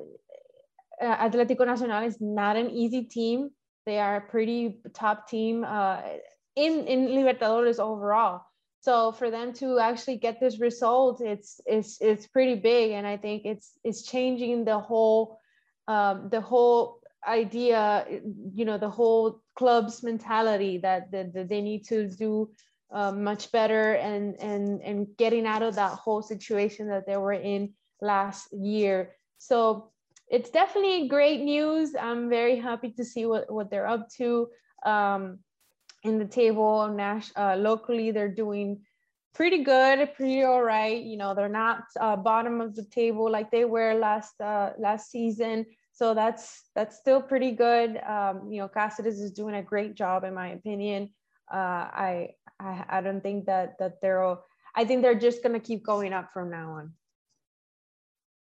Atletico 1.03 1.67
Nacional 1.67 2.05
is 2.05 2.21
not 2.21 2.57
an 2.57 2.71
easy 2.71 3.05
team. 3.05 3.50
They 3.87 3.99
are 3.99 4.17
a 4.17 4.21
pretty 4.21 4.81
top 4.95 5.29
team 5.29 5.64
uh, 5.64 6.03
in 6.57 6.87
in 6.87 7.09
Libertadores 7.09 7.79
overall. 7.79 8.43
So 8.83 9.12
for 9.12 9.31
them 9.31 9.53
to 9.55 9.79
actually 9.79 10.17
get 10.17 10.41
this 10.41 10.59
result, 10.59 11.21
it's 11.21 11.61
it's 11.67 12.00
it's 12.00 12.26
pretty 12.26 12.55
big, 12.55 12.93
and 12.93 13.07
I 13.07 13.17
think 13.17 13.45
it's 13.45 13.79
it's 13.85 14.03
changing 14.03 14.64
the 14.64 14.79
whole 14.79 15.38
um, 15.87 16.29
the 16.31 16.41
whole 16.41 17.00
idea. 17.26 18.07
You 18.55 18.64
know, 18.64 18.79
the 18.79 18.88
whole 18.88 19.43
club's 19.61 20.02
mentality 20.02 20.79
that, 20.79 21.11
that, 21.12 21.35
that 21.35 21.49
they 21.50 21.61
need 21.61 21.83
to 21.85 22.09
do 22.09 22.50
uh, 22.90 23.12
much 23.12 23.52
better 23.52 23.93
and, 23.93 24.35
and, 24.40 24.81
and 24.81 25.07
getting 25.19 25.45
out 25.47 25.62
of 25.62 25.75
that 25.75 25.93
whole 25.93 26.23
situation 26.23 26.88
that 26.88 27.07
they 27.07 27.19
were 27.19 27.35
in 27.35 27.75
last 28.00 28.50
year. 28.55 29.12
So 29.37 29.90
it's 30.29 30.49
definitely 30.49 31.09
great 31.09 31.43
news. 31.43 31.95
I'm 31.95 32.31
very 32.31 32.57
happy 32.57 32.90
to 32.93 33.05
see 33.05 33.26
what, 33.26 33.52
what 33.52 33.71
they're 33.71 33.87
up 33.97 34.09
to 34.17 34.49
um, 34.87 35.40
in 36.05 36.19
the 36.19 36.31
table. 36.40 36.88
Nash, 36.88 37.31
uh, 37.37 37.57
locally, 37.57 38.12
they're 38.12 38.35
doing 38.45 38.81
pretty 39.35 39.62
good, 39.62 40.14
pretty 40.14 40.43
all 40.43 40.62
right. 40.62 41.02
You 41.02 41.19
know, 41.19 41.35
they're 41.35 41.59
not 41.64 41.85
uh, 42.00 42.17
bottom 42.17 42.62
of 42.62 42.75
the 42.75 42.85
table 42.85 43.31
like 43.31 43.50
they 43.50 43.67
were 43.67 43.93
last 43.93 44.40
uh, 44.40 44.71
last 44.79 45.11
season, 45.11 45.67
so 46.00 46.14
that's 46.14 46.71
that's 46.75 46.97
still 46.97 47.21
pretty 47.21 47.50
good. 47.50 48.00
Um, 48.09 48.49
you 48.50 48.59
know, 48.59 48.69
Cáceres 48.69 49.21
is 49.21 49.33
doing 49.33 49.57
a 49.57 49.62
great 49.62 49.95
job 49.95 50.25
in 50.25 50.33
my 50.33 50.49
opinion. 50.49 51.11
Uh, 51.52 51.57
I, 51.92 52.28
I 52.59 52.85
I 52.88 53.00
don't 53.02 53.23
think 53.23 53.45
that 53.47 53.78
that 53.78 54.00
they're. 54.00 54.23
All, 54.23 54.42
I 54.75 54.87
think 54.87 55.02
they're 55.02 55.19
just 55.19 55.42
gonna 55.42 55.61
keep 55.61 55.85
going 55.85 56.14
up 56.14 56.33
from 56.33 56.50
now 56.50 56.73
on. 56.73 56.95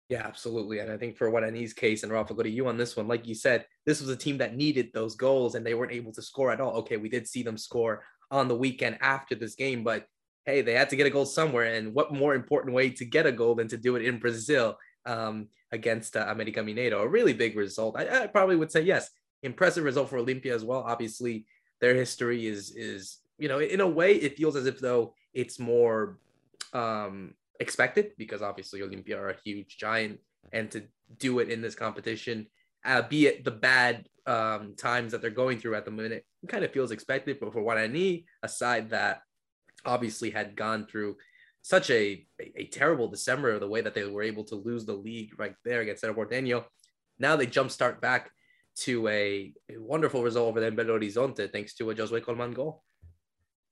Yeah, 0.10 0.26
absolutely. 0.26 0.80
And 0.80 0.92
I 0.92 0.98
think 0.98 1.16
for 1.16 1.30
what 1.30 1.44
Guarani's 1.44 1.74
case, 1.74 2.02
and 2.02 2.12
Rafa, 2.12 2.34
go 2.34 2.42
to 2.42 2.50
you 2.50 2.68
on 2.68 2.76
this 2.76 2.98
one. 2.98 3.08
Like 3.08 3.28
you 3.28 3.36
said, 3.36 3.68
this 3.86 4.02
was 4.02 4.10
a 4.10 4.18
team 4.18 4.40
that 4.40 4.56
needed 4.56 4.90
those 4.92 5.16
goals 5.16 5.54
and 5.54 5.64
they 5.66 5.76
weren't 5.76 5.92
able 5.92 6.12
to 6.14 6.22
score 6.24 6.52
at 6.52 6.60
all. 6.60 6.78
Okay, 6.78 6.98
we 6.98 7.08
did 7.08 7.28
see 7.28 7.44
them 7.44 7.58
score 7.58 8.04
on 8.32 8.48
the 8.48 8.56
weekend 8.56 8.98
after 9.00 9.36
this 9.36 9.56
game, 9.56 9.84
but 9.84 10.08
hey, 10.46 10.62
they 10.62 10.74
had 10.74 10.90
to 10.90 10.96
get 10.96 11.08
a 11.08 11.10
goal 11.10 11.26
somewhere. 11.26 11.66
And 11.66 11.94
what 11.94 12.14
more 12.14 12.36
important 12.36 12.76
way 12.76 12.90
to 12.90 13.06
get 13.06 13.26
a 13.28 13.32
goal 13.32 13.56
than 13.56 13.68
to 13.70 13.78
do 13.78 13.96
it 13.96 14.06
in 14.06 14.18
Brazil? 14.18 14.76
um, 15.06 15.48
against 15.74 16.16
uh, 16.16 16.26
America 16.30 16.62
Mineiro. 16.62 17.02
A 17.02 17.08
really 17.08 17.34
big 17.34 17.58
result. 17.58 17.98
I, 17.98 18.24
I, 18.24 18.28
probably 18.28 18.56
would 18.56 18.72
say 18.72 18.82
yes, 18.82 19.10
impressive 19.42 19.84
result 19.84 20.10
for 20.10 20.20
Olimpia 20.20 20.54
as 20.54 20.64
well. 20.64 20.84
Obviously, 20.86 21.46
their 21.82 21.96
history 21.96 22.46
is 22.46 22.72
is 22.72 23.18
you 23.38 23.50
know 23.50 23.60
in 23.60 23.82
a 23.82 23.88
way 23.88 24.14
it 24.14 24.38
feels 24.38 24.56
as 24.56 24.68
if 24.68 24.80
though 24.80 25.14
it's 25.34 25.60
more 25.60 26.20
um, 26.74 27.34
expected 27.60 28.12
because 28.18 28.42
obviously 28.42 28.80
Olimpia 28.82 29.18
are 29.18 29.32
a 29.32 29.42
huge 29.44 29.78
giant 29.78 30.20
and 30.54 30.70
to 30.72 30.84
do 31.18 31.40
it 31.40 31.50
in 31.50 31.62
this 31.62 31.76
competition, 31.76 32.48
uh, 32.86 33.02
be 33.02 33.26
it 33.28 33.44
the 33.44 33.52
bad 33.52 34.08
um, 34.28 34.76
times 34.78 35.12
that 35.12 35.22
they're 35.22 35.42
going 35.44 35.60
through 35.60 35.76
at 35.76 35.86
the 35.86 35.92
minute, 35.92 36.26
kind 36.48 36.64
of 36.64 36.72
feels 36.72 36.92
expected. 36.92 37.40
But 37.40 37.52
for 37.52 37.64
Guarani, 37.64 38.26
aside 38.44 38.92
that 38.92 39.22
obviously 39.86 40.30
had 40.30 40.56
gone 40.56 40.86
through 40.86 41.18
such 41.64 41.90
a, 41.90 42.26
a, 42.58 42.66
terrible 42.66 43.08
December, 43.08 43.58
the 43.58 43.68
way 43.68 43.80
that 43.80 43.96
they 43.96 44.04
were 44.04 44.22
able 44.22 44.44
to 44.44 44.56
lose 44.56 44.86
the 44.86 44.94
league 44.94 45.32
right 45.40 45.56
there 45.64 45.80
against 45.80 46.02
Cerro 46.02 46.14
Porteño. 46.14 46.66
Now 47.18 47.38
they 47.38 47.48
jumpstart 47.48 48.02
back 48.02 48.32
to 48.80 49.08
a, 49.08 49.54
a, 49.70 49.78
wonderful 49.78 50.24
result 50.24 50.50
over 50.50 50.60
there 50.60 50.70
in 50.70 50.76
Belo 50.76 51.00
Horizonte, 51.00 51.52
thanks 51.52 51.74
to 51.76 51.90
a 51.90 51.96
Josue 51.96 52.24
Colman 52.24 52.52
goal. 52.52 52.84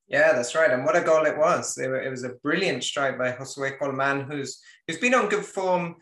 Yeah, 0.08 0.32
that's 0.32 0.56
right. 0.56 0.72
And 0.72 0.86
what 0.86 0.96
a 0.96 1.02
goal 1.02 1.26
it 1.26 1.38
was. 1.38 1.78
It, 1.78 2.10
was 2.10 2.24
a 2.24 2.36
brilliant 2.42 2.84
strike 2.84 3.18
by 3.18 3.34
Josue 3.34 3.78
Colman, 3.78 4.22
who's 4.22 4.62
who's 4.88 4.98
been 4.98 5.14
on 5.14 5.30
good 5.30 5.46
form. 5.46 5.96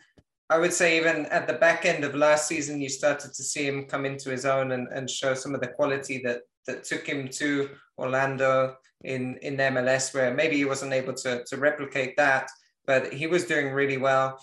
I 0.48 0.58
would 0.58 0.72
say 0.72 0.96
even 0.96 1.26
at 1.26 1.48
the 1.48 1.54
back 1.54 1.86
end 1.86 2.04
of 2.04 2.14
last 2.14 2.46
season, 2.46 2.80
you 2.80 2.88
started 2.88 3.32
to 3.34 3.42
see 3.42 3.66
him 3.66 3.86
come 3.86 4.04
into 4.04 4.30
his 4.30 4.44
own 4.44 4.72
and, 4.72 4.88
and 4.88 5.08
show 5.10 5.34
some 5.34 5.54
of 5.54 5.60
the 5.60 5.68
quality 5.68 6.20
that 6.24 6.42
that 6.66 6.84
took 6.84 7.06
him 7.06 7.28
to 7.28 7.70
Orlando 7.98 8.76
in 9.02 9.36
in 9.42 9.56
MLS, 9.56 10.14
where 10.14 10.34
maybe 10.34 10.56
he 10.56 10.64
wasn't 10.64 10.92
able 10.92 11.14
to 11.14 11.44
to 11.44 11.56
replicate 11.56 12.16
that, 12.16 12.50
but 12.86 13.12
he 13.12 13.26
was 13.26 13.44
doing 13.44 13.72
really 13.72 13.96
well. 13.96 14.38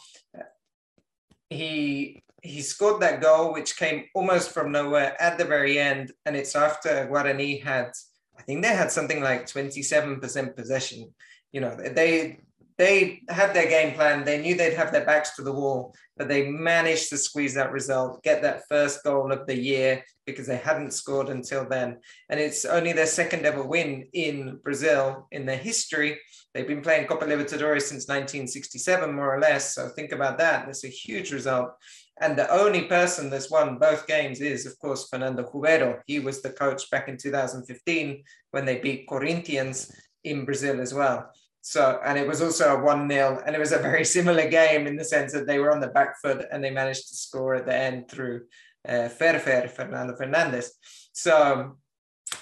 He 1.49 2.23
he 2.43 2.61
scored 2.61 3.01
that 3.01 3.21
goal, 3.21 3.53
which 3.53 3.77
came 3.77 4.05
almost 4.13 4.51
from 4.51 4.71
nowhere 4.71 5.19
at 5.21 5.37
the 5.37 5.45
very 5.45 5.79
end, 5.79 6.11
and 6.25 6.35
it's 6.35 6.55
after 6.55 7.07
Guarani 7.11 7.63
had 7.63 7.91
I 8.37 8.43
think 8.43 8.63
they 8.63 8.75
had 8.75 8.91
something 8.91 9.21
like 9.21 9.47
27% 9.47 10.55
possession. 10.55 11.13
You 11.51 11.61
know, 11.61 11.75
they 11.75 12.39
they 12.77 13.21
had 13.29 13.53
their 13.53 13.67
game 13.67 13.95
plan. 13.95 14.23
They 14.23 14.39
knew 14.39 14.55
they'd 14.55 14.73
have 14.75 14.91
their 14.91 15.05
backs 15.05 15.35
to 15.35 15.41
the 15.41 15.53
wall, 15.53 15.95
but 16.15 16.27
they 16.27 16.49
managed 16.49 17.09
to 17.09 17.17
squeeze 17.17 17.55
that 17.55 17.71
result, 17.71 18.23
get 18.23 18.41
that 18.43 18.67
first 18.69 19.03
goal 19.03 19.31
of 19.31 19.47
the 19.47 19.57
year 19.57 20.03
because 20.27 20.45
they 20.45 20.57
hadn't 20.57 20.93
scored 20.93 21.29
until 21.29 21.67
then. 21.67 21.97
And 22.29 22.39
it's 22.39 22.65
only 22.65 22.93
their 22.93 23.07
second 23.07 23.45
ever 23.45 23.63
win 23.63 24.07
in 24.13 24.59
Brazil 24.63 25.27
in 25.31 25.45
their 25.45 25.57
history. 25.57 26.19
They've 26.53 26.67
been 26.67 26.81
playing 26.81 27.07
Copa 27.07 27.25
Libertadores 27.25 27.83
since 27.83 28.07
1967, 28.07 29.13
more 29.13 29.35
or 29.35 29.39
less. 29.39 29.73
So 29.73 29.89
think 29.89 30.11
about 30.11 30.37
that. 30.37 30.65
That's 30.65 30.83
a 30.83 30.89
huge 30.89 31.31
result. 31.31 31.71
And 32.19 32.37
the 32.37 32.51
only 32.51 32.83
person 32.83 33.29
that's 33.29 33.51
won 33.51 33.77
both 33.77 34.07
games 34.07 34.41
is, 34.41 34.65
of 34.65 34.77
course, 34.79 35.07
Fernando 35.07 35.43
Jubero. 35.43 35.99
He 36.07 36.19
was 36.19 36.41
the 36.41 36.49
coach 36.49 36.89
back 36.89 37.07
in 37.07 37.17
2015 37.17 38.23
when 38.51 38.65
they 38.65 38.79
beat 38.79 39.07
Corinthians 39.07 39.91
in 40.23 40.45
Brazil 40.45 40.81
as 40.81 40.93
well. 40.93 41.31
So, 41.61 41.99
and 42.05 42.17
it 42.17 42.27
was 42.27 42.41
also 42.41 42.77
a 42.77 42.83
1 42.83 43.09
0, 43.09 43.41
and 43.45 43.55
it 43.55 43.59
was 43.59 43.71
a 43.71 43.79
very 43.79 44.05
similar 44.17 44.47
game 44.49 44.87
in 44.87 44.95
the 44.95 45.03
sense 45.03 45.33
that 45.33 45.47
they 45.47 45.59
were 45.59 45.71
on 45.71 45.81
the 45.81 45.87
back 45.87 46.19
foot 46.21 46.45
and 46.51 46.63
they 46.63 46.71
managed 46.71 47.09
to 47.09 47.15
score 47.15 47.55
at 47.55 47.65
the 47.65 47.75
end 47.75 48.09
through 48.09 48.45
uh, 48.87 49.09
Ferfer, 49.09 49.67
Fernando 49.67 50.15
Fernandez. 50.15 50.73
So, 51.13 51.77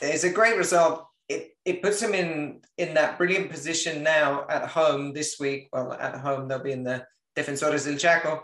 it's 0.01 0.24
a 0.24 0.31
great 0.31 0.57
result. 0.57 1.07
It, 1.27 1.51
it 1.65 1.81
puts 1.81 2.00
them 2.00 2.13
in, 2.13 2.62
in 2.77 2.93
that 2.93 3.17
brilliant 3.17 3.50
position 3.50 4.03
now 4.03 4.45
at 4.50 4.67
home 4.69 5.13
this 5.13 5.38
week. 5.39 5.69
Well, 5.74 5.93
at 5.93 6.19
home, 6.19 6.48
they'll 6.48 6.60
be 6.60 6.72
in 6.72 6.84
the 6.84 7.05
Defensores 7.36 7.86
del 7.86 7.98
Chaco 7.98 8.43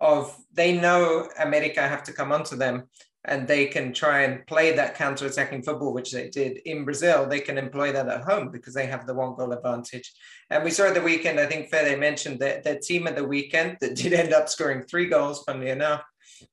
of 0.00 0.36
they 0.52 0.78
know 0.78 1.28
America 1.40 1.80
have 1.80 2.04
to 2.04 2.12
come 2.12 2.32
onto 2.32 2.56
them 2.56 2.84
and 3.28 3.46
they 3.46 3.66
can 3.66 3.92
try 3.92 4.22
and 4.22 4.46
play 4.46 4.74
that 4.74 4.94
counter-attacking 4.94 5.62
football, 5.62 5.92
which 5.92 6.12
they 6.12 6.28
did 6.28 6.58
in 6.64 6.84
Brazil. 6.84 7.26
They 7.26 7.40
can 7.40 7.58
employ 7.58 7.92
that 7.92 8.08
at 8.08 8.22
home 8.22 8.50
because 8.50 8.74
they 8.74 8.86
have 8.86 9.06
the 9.06 9.14
one 9.14 9.34
goal 9.34 9.52
advantage. 9.52 10.12
And 10.50 10.64
we 10.64 10.70
saw 10.70 10.92
the 10.92 11.02
weekend, 11.02 11.38
I 11.38 11.46
think 11.46 11.68
Fede 11.68 11.98
mentioned 12.00 12.40
that 12.40 12.64
their 12.64 12.78
team 12.78 13.06
at 13.06 13.16
the 13.16 13.24
weekend 13.24 13.76
that 13.80 13.94
did 14.02 14.12
end 14.12 14.32
up 14.32 14.48
scoring 14.48 14.82
three 14.82 15.06
goals, 15.06 15.44
funnily 15.44 15.70
enough, 15.70 16.02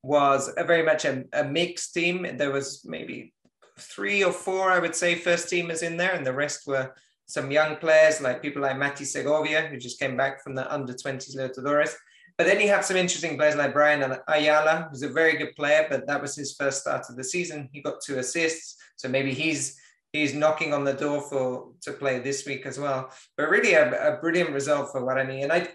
was 0.02 0.52
a 0.56 0.64
very 0.64 0.82
much 0.82 1.04
a, 1.04 1.24
a 1.32 1.44
mixed 1.44 1.94
team. 1.94 2.26
There 2.36 2.52
was 2.52 2.84
maybe 2.84 3.32
three 3.78 4.22
or 4.22 4.32
four, 4.32 4.70
I 4.70 4.78
would 4.78 4.94
say, 4.94 5.14
first 5.14 5.48
teamers 5.48 5.82
in 5.82 5.96
there, 5.96 6.12
and 6.12 6.26
the 6.26 6.32
rest 6.32 6.66
were 6.66 6.94
some 7.26 7.50
young 7.50 7.76
players 7.76 8.20
like 8.20 8.42
people 8.42 8.62
like 8.62 8.78
Mati 8.78 9.04
Segovia, 9.04 9.66
who 9.66 9.78
just 9.78 9.98
came 9.98 10.16
back 10.16 10.42
from 10.42 10.54
the 10.54 10.72
under 10.72 10.92
20s 10.92 11.36
Libertadores. 11.36 11.94
But 12.38 12.46
then 12.46 12.60
you 12.60 12.68
have 12.68 12.84
some 12.84 12.96
interesting 12.96 13.38
players 13.38 13.56
like 13.56 13.72
Brian 13.72 14.02
and 14.02 14.20
Ayala, 14.28 14.88
who's 14.90 15.02
a 15.02 15.08
very 15.08 15.38
good 15.38 15.56
player, 15.56 15.86
but 15.88 16.06
that 16.06 16.20
was 16.20 16.36
his 16.36 16.54
first 16.54 16.82
start 16.82 17.08
of 17.08 17.16
the 17.16 17.24
season. 17.24 17.68
He 17.72 17.80
got 17.80 18.02
two 18.02 18.18
assists, 18.18 18.76
so 18.96 19.08
maybe 19.08 19.32
he's 19.32 19.80
he's 20.12 20.34
knocking 20.34 20.74
on 20.74 20.84
the 20.84 20.92
door 20.92 21.22
for 21.22 21.72
to 21.82 21.92
play 21.92 22.18
this 22.18 22.46
week 22.46 22.66
as 22.66 22.78
well. 22.78 23.10
But 23.36 23.48
really, 23.48 23.72
a, 23.72 24.16
a 24.16 24.20
brilliant 24.20 24.50
result 24.50 24.92
for 24.92 25.00
Guarani, 25.00 25.44
and 25.44 25.52
I 25.52 25.68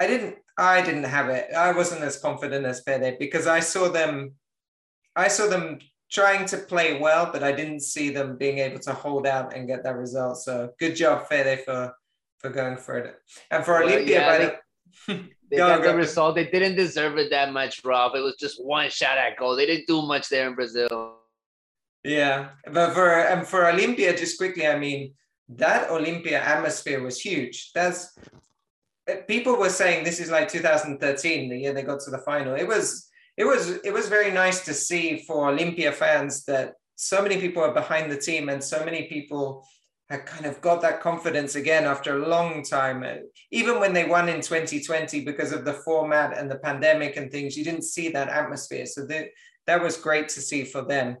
I 0.00 0.06
didn't 0.08 0.36
I 0.58 0.82
didn't 0.82 1.04
have 1.04 1.28
it. 1.28 1.54
I 1.54 1.72
wasn't 1.72 2.02
as 2.02 2.18
confident 2.18 2.66
as 2.66 2.80
Fede 2.80 3.18
because 3.20 3.46
I 3.46 3.60
saw 3.60 3.88
them 3.88 4.34
I 5.14 5.28
saw 5.28 5.46
them 5.46 5.78
trying 6.10 6.46
to 6.46 6.56
play 6.56 6.98
well, 6.98 7.30
but 7.32 7.44
I 7.44 7.52
didn't 7.52 7.80
see 7.80 8.10
them 8.10 8.36
being 8.36 8.58
able 8.58 8.80
to 8.80 8.92
hold 8.92 9.26
out 9.26 9.54
and 9.54 9.68
get 9.68 9.84
that 9.84 9.96
result. 9.96 10.38
So 10.38 10.70
good 10.80 10.96
job, 10.96 11.28
Fede, 11.28 11.60
for 11.64 11.94
for 12.38 12.50
going 12.50 12.76
for 12.76 12.98
it. 12.98 13.14
And 13.50 13.64
for 13.64 13.84
well, 13.84 14.00
yeah, 14.00 14.26
by 14.26 14.38
the 15.06 15.28
They 15.50 15.56
go, 15.56 15.68
got 15.68 15.82
the 15.82 15.94
result. 15.94 16.36
They 16.36 16.44
didn't 16.44 16.76
deserve 16.76 17.18
it 17.18 17.30
that 17.30 17.52
much, 17.52 17.84
Rob. 17.84 18.14
It 18.14 18.20
was 18.20 18.36
just 18.36 18.64
one 18.64 18.88
shot 18.88 19.18
at 19.18 19.36
goal. 19.36 19.56
They 19.56 19.66
didn't 19.66 19.88
do 19.88 20.02
much 20.02 20.28
there 20.28 20.46
in 20.48 20.54
Brazil. 20.54 21.16
Yeah, 22.04 22.50
but 22.72 22.94
for 22.94 23.10
and 23.10 23.46
for 23.46 23.62
Olimpia, 23.64 24.16
just 24.16 24.38
quickly, 24.38 24.66
I 24.66 24.78
mean, 24.78 25.12
that 25.48 25.88
Olimpia 25.88 26.40
atmosphere 26.40 27.02
was 27.02 27.20
huge. 27.20 27.72
That's 27.74 28.16
eh, 29.08 29.16
people 29.26 29.56
were 29.56 29.68
saying 29.68 30.04
this 30.04 30.20
is 30.20 30.30
like 30.30 30.48
2013, 30.48 31.50
the 31.50 31.58
year 31.58 31.74
they 31.74 31.82
got 31.82 32.00
to 32.00 32.10
the 32.10 32.18
final. 32.18 32.54
It 32.54 32.66
was 32.66 33.08
it 33.36 33.44
was 33.44 33.70
it 33.84 33.92
was 33.92 34.08
very 34.08 34.30
nice 34.30 34.64
to 34.66 34.72
see 34.72 35.24
for 35.26 35.50
Olimpia 35.50 35.92
fans 35.92 36.44
that 36.44 36.74
so 36.94 37.22
many 37.22 37.38
people 37.38 37.62
are 37.62 37.74
behind 37.74 38.10
the 38.10 38.16
team 38.16 38.48
and 38.48 38.62
so 38.62 38.84
many 38.84 39.08
people 39.08 39.66
had 40.10 40.26
kind 40.26 40.44
of 40.44 40.60
got 40.60 40.82
that 40.82 41.00
confidence 41.00 41.54
again 41.54 41.84
after 41.84 42.16
a 42.16 42.28
long 42.28 42.64
time. 42.64 43.04
Uh, 43.04 43.22
even 43.52 43.78
when 43.78 43.92
they 43.92 44.06
won 44.06 44.28
in 44.28 44.40
2020, 44.40 45.24
because 45.24 45.52
of 45.52 45.64
the 45.64 45.72
format 45.72 46.36
and 46.36 46.50
the 46.50 46.58
pandemic 46.58 47.16
and 47.16 47.30
things, 47.30 47.56
you 47.56 47.64
didn't 47.64 47.84
see 47.84 48.08
that 48.08 48.28
atmosphere. 48.28 48.86
So 48.86 49.06
that, 49.06 49.28
that 49.66 49.82
was 49.82 49.96
great 49.96 50.28
to 50.30 50.40
see 50.40 50.64
for 50.64 50.82
them. 50.82 51.18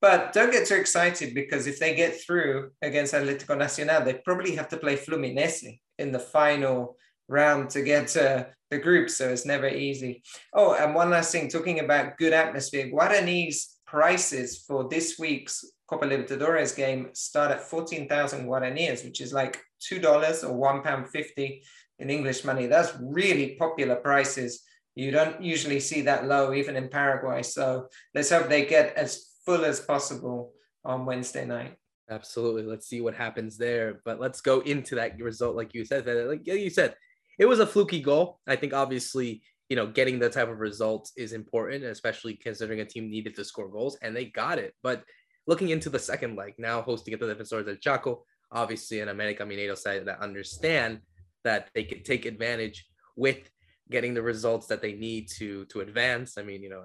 But 0.00 0.32
don't 0.32 0.50
get 0.50 0.66
too 0.66 0.74
excited 0.74 1.32
because 1.32 1.68
if 1.68 1.78
they 1.78 1.94
get 1.94 2.20
through 2.20 2.72
against 2.82 3.14
Atlético 3.14 3.56
Nacional, 3.56 4.04
they 4.04 4.14
probably 4.14 4.56
have 4.56 4.68
to 4.70 4.76
play 4.76 4.96
Fluminense 4.96 5.78
in 5.98 6.10
the 6.10 6.18
final 6.18 6.96
round 7.28 7.70
to 7.70 7.82
get 7.82 8.08
to 8.08 8.48
the 8.70 8.78
group. 8.78 9.08
So 9.08 9.28
it's 9.28 9.46
never 9.46 9.68
easy. 9.68 10.24
Oh, 10.52 10.74
and 10.74 10.96
one 10.96 11.10
last 11.10 11.30
thing, 11.30 11.48
talking 11.48 11.78
about 11.78 12.18
good 12.18 12.32
atmosphere, 12.32 12.88
Guarani's 12.88 13.78
prices 13.86 14.64
for 14.66 14.88
this 14.88 15.16
week's 15.18 15.64
Copa 15.86 16.06
Libertadores 16.06 16.76
game 16.76 17.10
start 17.12 17.50
at 17.50 17.62
14,000 17.62 18.46
guaraníes, 18.46 19.04
which 19.04 19.20
is 19.20 19.32
like 19.32 19.60
$2 19.90 20.44
or 20.44 20.52
one 20.52 20.82
pound 20.82 21.08
50 21.08 21.62
in 21.98 22.10
English 22.10 22.44
money. 22.44 22.66
That's 22.66 22.96
really 23.00 23.56
popular 23.56 23.96
prices. 23.96 24.62
You 24.94 25.10
don't 25.10 25.42
usually 25.42 25.80
see 25.80 26.02
that 26.02 26.26
low, 26.26 26.52
even 26.52 26.76
in 26.76 26.88
Paraguay. 26.88 27.42
So 27.42 27.88
let's 28.14 28.30
hope 28.30 28.48
they 28.48 28.66
get 28.66 28.94
as 28.96 29.26
full 29.44 29.64
as 29.64 29.80
possible 29.80 30.52
on 30.84 31.06
Wednesday 31.06 31.44
night. 31.44 31.76
Absolutely. 32.10 32.64
Let's 32.64 32.88
see 32.88 33.00
what 33.00 33.14
happens 33.14 33.56
there. 33.56 34.00
But 34.04 34.20
let's 34.20 34.40
go 34.40 34.60
into 34.60 34.96
that 34.96 35.18
result, 35.18 35.56
like 35.56 35.74
you 35.74 35.84
said. 35.84 36.06
Like 36.06 36.46
you 36.46 36.70
said, 36.70 36.94
it 37.38 37.46
was 37.46 37.60
a 37.60 37.66
fluky 37.66 38.00
goal. 38.00 38.40
I 38.46 38.56
think 38.56 38.74
obviously, 38.74 39.42
you 39.68 39.76
know, 39.76 39.86
getting 39.86 40.18
the 40.18 40.28
type 40.28 40.50
of 40.50 40.58
results 40.58 41.12
is 41.16 41.32
important, 41.32 41.84
especially 41.84 42.34
considering 42.34 42.80
a 42.80 42.84
team 42.84 43.10
needed 43.10 43.34
to 43.36 43.44
score 43.44 43.68
goals, 43.68 43.96
and 44.02 44.14
they 44.14 44.26
got 44.26 44.58
it. 44.58 44.74
But 44.82 45.04
looking 45.46 45.70
into 45.70 45.90
the 45.90 45.98
second 45.98 46.36
leg, 46.36 46.54
now 46.58 46.82
hosting 46.82 47.14
at 47.14 47.20
the 47.20 47.34
Defensores 47.34 47.66
del 47.66 47.76
Chaco, 47.76 48.24
obviously 48.50 49.00
an 49.00 49.08
America 49.08 49.44
Mineiro 49.44 49.76
side 49.76 50.04
that 50.06 50.20
understand 50.20 51.00
that 51.44 51.70
they 51.74 51.84
could 51.84 52.04
take 52.04 52.26
advantage 52.26 52.86
with 53.16 53.50
getting 53.90 54.14
the 54.14 54.22
results 54.22 54.66
that 54.68 54.80
they 54.80 54.92
need 54.92 55.28
to 55.28 55.64
to 55.66 55.80
advance. 55.80 56.38
I 56.38 56.42
mean, 56.42 56.62
you 56.62 56.70
know, 56.70 56.84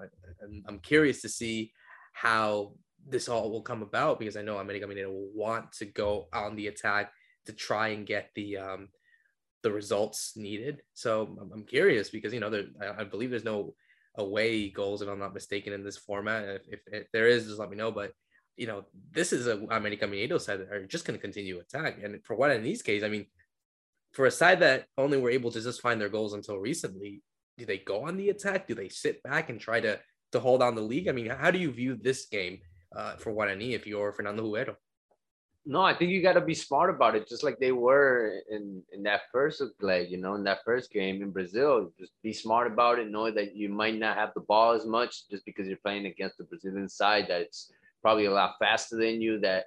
I'm 0.66 0.78
curious 0.80 1.22
to 1.22 1.28
see 1.28 1.72
how 2.12 2.74
this 3.06 3.28
all 3.28 3.50
will 3.50 3.62
come 3.62 3.82
about 3.82 4.18
because 4.18 4.36
I 4.36 4.42
know 4.42 4.58
America 4.58 4.86
Mineiro 4.86 5.12
will 5.12 5.30
want 5.34 5.72
to 5.72 5.86
go 5.86 6.28
on 6.32 6.56
the 6.56 6.66
attack 6.66 7.12
to 7.46 7.52
try 7.52 7.88
and 7.88 8.06
get 8.06 8.30
the 8.34 8.58
um 8.58 8.88
the 9.62 9.72
results 9.72 10.36
needed. 10.36 10.82
So 10.94 11.36
I'm, 11.52 11.64
curious 11.64 12.10
because 12.10 12.32
you 12.32 12.40
know 12.40 12.50
there 12.50 12.66
I 12.98 13.04
believe 13.04 13.30
there's 13.30 13.44
no 13.44 13.74
away 14.16 14.68
goals 14.68 15.02
if 15.02 15.08
I'm 15.08 15.18
not 15.18 15.34
mistaken 15.34 15.72
in 15.72 15.84
this 15.84 15.96
format. 15.96 16.44
If, 16.44 16.62
if, 16.68 16.80
if 16.92 17.12
there 17.12 17.28
is, 17.28 17.46
just 17.46 17.58
let 17.58 17.70
me 17.70 17.76
know. 17.76 17.90
But 17.90 18.12
you 18.58 18.66
know, 18.66 18.84
this 19.12 19.32
is 19.32 19.46
a 19.46 19.56
America 19.70 20.06
Mineiro 20.06 20.40
side 20.40 20.60
that 20.60 20.72
are 20.72 20.84
just 20.84 21.06
going 21.06 21.16
to 21.16 21.22
continue 21.22 21.60
attack. 21.60 22.02
And 22.02 22.22
for 22.24 22.34
what 22.34 22.50
in 22.50 22.64
these 22.64 22.82
case, 22.82 23.04
I 23.04 23.08
mean, 23.08 23.26
for 24.12 24.26
a 24.26 24.30
side 24.30 24.60
that 24.60 24.86
only 24.98 25.16
were 25.16 25.30
able 25.30 25.52
to 25.52 25.60
just 25.60 25.80
find 25.80 26.00
their 26.00 26.08
goals 26.08 26.34
until 26.34 26.58
recently, 26.58 27.22
do 27.56 27.64
they 27.64 27.78
go 27.78 28.04
on 28.04 28.16
the 28.16 28.30
attack? 28.30 28.66
Do 28.66 28.74
they 28.74 28.88
sit 28.88 29.22
back 29.22 29.48
and 29.48 29.60
try 29.60 29.80
to 29.80 30.00
to 30.32 30.40
hold 30.40 30.60
on 30.60 30.74
the 30.74 30.82
league? 30.82 31.08
I 31.08 31.12
mean, 31.12 31.30
how 31.30 31.50
do 31.52 31.58
you 31.58 31.70
view 31.70 31.96
this 31.96 32.26
game 32.26 32.58
uh, 32.94 33.14
for 33.16 33.32
Guarani 33.32 33.72
if 33.74 33.86
you're 33.86 34.12
Fernando 34.12 34.42
Jubero? 34.42 34.74
No, 35.64 35.82
I 35.82 35.94
think 35.94 36.10
you 36.10 36.22
got 36.22 36.32
to 36.32 36.40
be 36.40 36.54
smart 36.54 36.90
about 36.90 37.14
it, 37.14 37.28
just 37.28 37.44
like 37.44 37.58
they 37.58 37.72
were 37.72 38.40
in 38.50 38.82
in 38.92 39.04
that 39.04 39.22
first 39.30 39.62
leg. 39.80 40.10
You 40.10 40.18
know, 40.18 40.34
in 40.34 40.42
that 40.44 40.64
first 40.64 40.90
game 40.90 41.22
in 41.22 41.30
Brazil, 41.30 41.92
just 41.96 42.12
be 42.22 42.32
smart 42.32 42.66
about 42.66 42.98
it. 42.98 43.08
Know 43.08 43.30
that 43.30 43.54
you 43.54 43.68
might 43.68 43.98
not 43.98 44.16
have 44.16 44.32
the 44.34 44.40
ball 44.40 44.72
as 44.72 44.84
much 44.84 45.28
just 45.30 45.44
because 45.44 45.68
you're 45.68 45.84
playing 45.86 46.06
against 46.06 46.38
the 46.38 46.44
Brazilian 46.44 46.88
side 46.88 47.26
that 47.28 47.42
it's 47.42 47.70
probably 48.02 48.26
a 48.26 48.30
lot 48.30 48.54
faster 48.58 48.96
than 48.96 49.20
you 49.20 49.40
that 49.40 49.64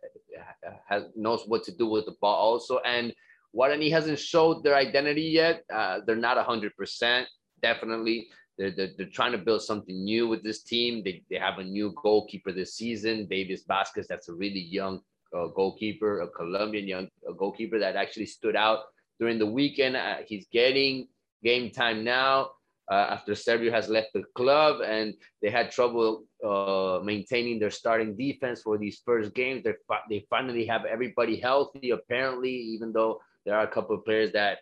has 0.88 1.04
knows 1.16 1.44
what 1.48 1.64
to 1.64 1.72
do 1.72 1.88
with 1.88 2.06
the 2.06 2.16
ball 2.22 2.36
also. 2.36 2.80
And 2.80 3.14
Guarani 3.56 3.92
hasn't 3.92 4.20
showed 4.20 4.64
their 4.64 4.76
identity 4.76 5.24
yet. 5.24 5.64
Uh, 5.74 6.00
they're 6.06 6.16
not 6.16 6.44
hundred 6.46 6.76
percent, 6.76 7.28
definitely. 7.62 8.28
They're, 8.58 8.72
they're, 8.72 8.92
they're, 8.98 9.08
trying 9.08 9.32
to 9.32 9.38
build 9.38 9.64
something 9.64 10.04
new 10.04 10.28
with 10.28 10.44
this 10.44 10.62
team. 10.64 11.02
They, 11.04 11.24
they 11.30 11.38
have 11.38 11.58
a 11.58 11.64
new 11.64 11.94
goalkeeper 12.02 12.52
this 12.52 12.76
season, 12.76 13.28
Devis 13.28 13.64
Vasquez. 13.68 14.08
That's 14.08 14.30
a 14.30 14.34
really 14.34 14.60
young 14.60 15.00
uh, 15.36 15.48
goalkeeper, 15.48 16.22
a 16.22 16.28
Colombian 16.28 16.88
young 16.88 17.08
a 17.28 17.34
goalkeeper 17.34 17.80
that 17.80 17.96
actually 17.96 18.26
stood 18.26 18.56
out 18.56 18.80
during 19.20 19.40
the 19.40 19.46
weekend. 19.46 19.96
Uh, 19.96 20.18
he's 20.28 20.48
getting 20.52 21.08
game 21.44 21.72
time 21.72 22.04
now 22.04 22.52
uh, 22.90 23.08
after 23.10 23.34
Sergio 23.34 23.72
has 23.72 23.90
left 23.90 24.10
the 24.14 24.24
club 24.36 24.82
and 24.82 25.14
they 25.42 25.50
had 25.50 25.72
trouble 25.72 26.24
uh, 26.46 27.00
maintaining 27.04 27.60
their 27.60 27.70
starting 27.70 28.16
defense 28.16 28.62
for 28.62 28.78
these 28.78 29.02
first 29.06 29.34
games. 29.34 29.64
They 29.64 29.74
they 30.10 30.26
finally 30.30 30.66
have 30.66 30.86
everybody 30.86 31.38
healthy. 31.40 31.92
Apparently, 31.92 32.52
even 32.52 32.92
though 32.92 33.20
there 33.46 33.56
are 33.56 33.64
a 33.64 33.72
couple 33.72 33.96
of 33.96 34.06
players 34.06 34.32
that 34.34 34.60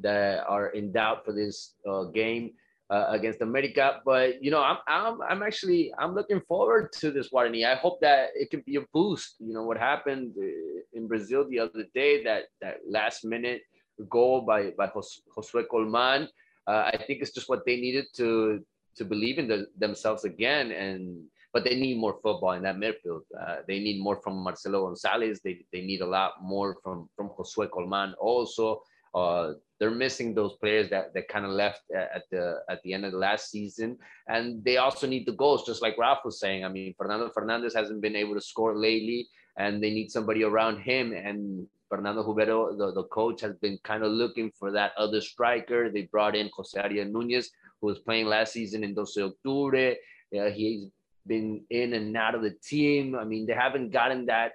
that 0.00 0.44
are 0.46 0.68
in 0.68 0.92
doubt 0.92 1.24
for 1.24 1.32
this 1.32 1.74
uh, 1.88 2.04
game 2.04 2.52
uh, 2.90 3.06
against 3.08 3.40
America. 3.40 4.00
But 4.04 4.42
you 4.42 4.50
know, 4.50 4.62
I'm 4.62 4.78
I'm 4.86 5.22
I'm 5.22 5.42
actually 5.42 5.92
I'm 5.98 6.14
looking 6.14 6.40
forward 6.46 6.92
to 7.00 7.10
this 7.10 7.30
Guarani. 7.30 7.66
I 7.66 7.74
hope 7.76 8.00
that 8.00 8.30
it 8.34 8.50
can 8.50 8.62
be 8.66 8.76
a 8.76 8.84
boost. 8.92 9.36
You 9.40 9.54
know 9.54 9.64
what 9.64 9.78
happened 9.78 10.34
uh, 10.38 10.82
in 10.92 11.08
Brazil 11.08 11.48
the 11.48 11.60
other 11.60 11.84
day 11.94 12.22
that 12.24 12.44
that 12.60 12.78
last 12.88 13.24
minute 13.24 13.62
goal 14.08 14.42
by 14.42 14.70
by 14.76 14.88
Josue 14.88 15.64
Colman. 15.70 16.28
Uh, 16.66 16.90
I 16.92 16.96
think 17.06 17.22
it's 17.22 17.32
just 17.32 17.48
what 17.48 17.64
they 17.66 17.76
needed 17.76 18.06
to 18.16 18.64
to 18.96 19.04
believe 19.04 19.38
in 19.38 19.48
the, 19.48 19.66
themselves 19.78 20.24
again 20.24 20.70
and 20.70 21.24
but 21.52 21.64
they 21.64 21.74
need 21.74 21.98
more 21.98 22.14
football 22.22 22.52
in 22.52 22.62
that 22.62 22.76
midfield. 22.76 23.22
Uh, 23.38 23.56
they 23.68 23.78
need 23.78 24.00
more 24.00 24.16
from 24.22 24.36
Marcelo 24.36 24.86
Gonzalez. 24.86 25.40
They, 25.44 25.64
they 25.72 25.82
need 25.82 26.00
a 26.00 26.06
lot 26.06 26.42
more 26.42 26.76
from 26.82 27.08
from 27.14 27.28
Josue 27.28 27.70
Colman 27.70 28.14
also. 28.18 28.82
Uh, 29.14 29.52
they're 29.78 29.90
missing 29.90 30.34
those 30.34 30.54
players 30.54 30.88
that, 30.88 31.12
that 31.12 31.28
kind 31.28 31.44
of 31.44 31.50
left 31.50 31.82
at 31.94 32.22
the 32.30 32.60
at 32.70 32.82
the 32.82 32.94
end 32.94 33.04
of 33.04 33.12
the 33.12 33.18
last 33.18 33.50
season, 33.50 33.98
and 34.28 34.64
they 34.64 34.78
also 34.78 35.06
need 35.06 35.26
the 35.26 35.32
goals, 35.32 35.66
just 35.66 35.82
like 35.82 35.98
Ralph 35.98 36.20
was 36.24 36.40
saying. 36.40 36.64
I 36.64 36.68
mean, 36.68 36.94
Fernando 36.96 37.28
Fernandez 37.28 37.74
hasn't 37.74 38.00
been 38.00 38.16
able 38.16 38.34
to 38.34 38.40
score 38.40 38.74
lately, 38.74 39.28
and 39.58 39.82
they 39.82 39.90
need 39.90 40.10
somebody 40.10 40.44
around 40.44 40.78
him. 40.78 41.12
And 41.12 41.66
Fernando 41.92 42.22
Jubero, 42.24 42.74
the, 42.78 42.90
the 42.90 43.04
coach, 43.04 43.42
has 43.42 43.54
been 43.56 43.78
kind 43.82 44.02
of 44.02 44.12
looking 44.12 44.50
for 44.58 44.72
that 44.72 44.92
other 44.96 45.20
striker. 45.20 45.90
They 45.90 46.04
brought 46.04 46.34
in 46.34 46.48
Jose 46.56 46.80
Ariel 46.80 47.04
Nunez, 47.04 47.50
who 47.82 47.88
was 47.88 47.98
playing 47.98 48.28
last 48.28 48.54
season 48.54 48.82
in 48.82 48.94
12 48.94 49.34
Octubre. 49.44 49.96
Uh, 50.34 50.48
he's 50.48 50.86
been 51.26 51.60
in 51.68 51.92
and 51.92 52.16
out 52.16 52.34
of 52.34 52.40
the 52.40 52.56
team. 52.66 53.14
I 53.14 53.24
mean, 53.24 53.44
they 53.44 53.52
haven't 53.52 53.90
gotten 53.90 54.24
that 54.24 54.52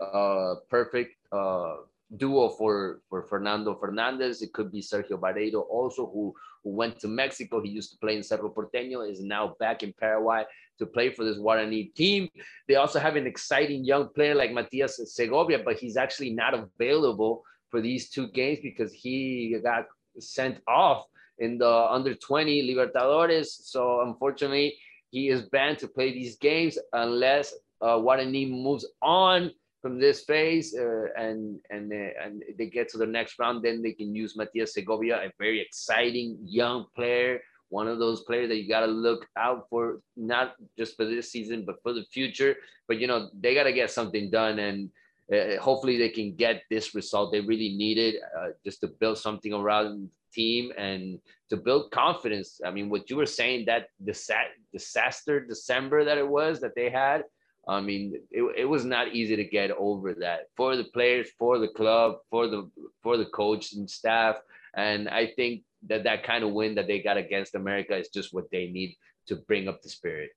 uh, 0.00 0.54
perfect 0.70 1.14
uh, 1.30 1.76
duo 2.16 2.48
for 2.48 3.02
for 3.10 3.22
Fernando 3.22 3.74
Fernandez. 3.74 4.40
It 4.40 4.54
could 4.54 4.72
be 4.72 4.80
Sergio 4.80 5.20
Barreiro 5.20 5.66
also, 5.68 6.06
who 6.06 6.34
who 6.64 6.70
went 6.70 6.98
to 7.00 7.08
Mexico. 7.08 7.60
He 7.60 7.68
used 7.68 7.92
to 7.92 7.98
play 7.98 8.16
in 8.16 8.22
Cerro 8.22 8.48
Porteño, 8.48 9.06
is 9.06 9.20
now 9.20 9.54
back 9.60 9.82
in 9.82 9.92
Paraguay 9.92 10.44
to 10.78 10.86
play 10.86 11.10
for 11.10 11.24
this 11.24 11.38
Guarani 11.38 11.94
team. 11.94 12.28
They 12.66 12.76
also 12.76 12.98
have 12.98 13.16
an 13.16 13.26
exciting 13.26 13.84
young 13.84 14.08
player 14.14 14.34
like 14.34 14.52
Matias 14.52 15.00
Segovia, 15.14 15.60
but 15.64 15.78
he's 15.78 15.96
actually 15.96 16.30
not 16.30 16.54
available 16.54 17.42
for 17.70 17.80
these 17.80 18.10
two 18.10 18.28
games 18.28 18.58
because 18.62 18.92
he 18.92 19.58
got 19.62 19.86
sent 20.18 20.60
off 20.66 21.04
in 21.38 21.58
the 21.58 21.70
under 21.70 22.14
20 22.14 22.74
Libertadores. 22.74 23.46
So 23.46 24.02
unfortunately, 24.02 24.76
he 25.10 25.28
is 25.28 25.42
banned 25.42 25.78
to 25.78 25.88
play 25.88 26.12
these 26.12 26.36
games 26.36 26.78
unless 26.92 27.54
uh, 27.80 27.96
Guarani 27.96 28.50
moves 28.50 28.86
on 29.02 29.50
from 29.80 29.98
this 30.00 30.24
phase 30.24 30.76
uh, 30.76 31.06
and 31.16 31.60
and 31.70 31.92
uh, 31.92 32.24
and 32.24 32.42
they 32.58 32.66
get 32.66 32.88
to 32.90 32.98
the 32.98 33.06
next 33.06 33.38
round, 33.38 33.64
then 33.64 33.80
they 33.80 33.92
can 33.92 34.14
use 34.14 34.36
Matias 34.36 34.74
Segovia, 34.74 35.16
a 35.18 35.30
very 35.38 35.60
exciting 35.60 36.36
young 36.42 36.86
player, 36.96 37.40
one 37.70 37.88
of 37.88 37.98
those 37.98 38.22
players 38.22 38.48
that 38.48 38.56
you 38.56 38.68
got 38.68 38.80
to 38.80 38.86
look 38.86 39.26
out 39.36 39.66
for, 39.68 40.00
not 40.16 40.54
just 40.76 40.96
for 40.96 41.04
this 41.04 41.30
season, 41.30 41.64
but 41.64 41.82
for 41.82 41.92
the 41.92 42.04
future. 42.10 42.56
But 42.86 42.98
you 42.98 43.06
know 43.06 43.30
they 43.38 43.54
got 43.54 43.64
to 43.64 43.72
get 43.72 43.90
something 43.90 44.30
done, 44.30 44.58
and 44.58 44.90
uh, 45.32 45.60
hopefully 45.60 45.98
they 45.98 46.08
can 46.08 46.34
get 46.34 46.62
this 46.70 46.94
result. 46.94 47.32
They 47.32 47.40
really 47.40 47.74
need 47.76 47.98
it 47.98 48.16
uh, 48.38 48.48
just 48.64 48.80
to 48.80 48.88
build 48.88 49.18
something 49.18 49.52
around 49.52 50.02
the 50.02 50.08
team 50.32 50.72
and 50.76 51.18
to 51.50 51.56
build 51.56 51.90
confidence. 51.90 52.60
I 52.64 52.70
mean, 52.70 52.88
what 52.88 53.10
you 53.10 53.16
were 53.16 53.26
saying 53.26 53.66
that 53.66 53.88
disaster 54.04 55.40
December 55.40 56.04
that 56.04 56.18
it 56.18 56.28
was 56.28 56.60
that 56.60 56.74
they 56.74 56.90
had 56.90 57.24
I 57.68 57.80
mean, 57.82 58.14
it, 58.30 58.42
it 58.56 58.64
was 58.64 58.84
not 58.84 59.14
easy 59.14 59.36
to 59.36 59.44
get 59.44 59.70
over 59.72 60.14
that 60.14 60.48
for 60.56 60.74
the 60.74 60.84
players, 60.84 61.28
for 61.38 61.58
the 61.58 61.68
club, 61.68 62.16
for 62.30 62.48
the 62.48 62.70
for 63.02 63.18
the 63.18 63.26
coach 63.26 63.74
and 63.74 63.88
staff. 63.88 64.36
And 64.74 65.08
I 65.08 65.26
think 65.36 65.62
that 65.86 66.04
that 66.04 66.24
kind 66.24 66.44
of 66.44 66.52
win 66.52 66.74
that 66.74 66.86
they 66.86 67.00
got 67.00 67.16
against 67.16 67.54
America 67.54 67.96
is 67.96 68.08
just 68.08 68.34
what 68.34 68.50
they 68.50 68.68
need 68.68 68.96
to 69.26 69.36
bring 69.36 69.68
up 69.68 69.82
the 69.82 69.88
spirit. 69.88 70.30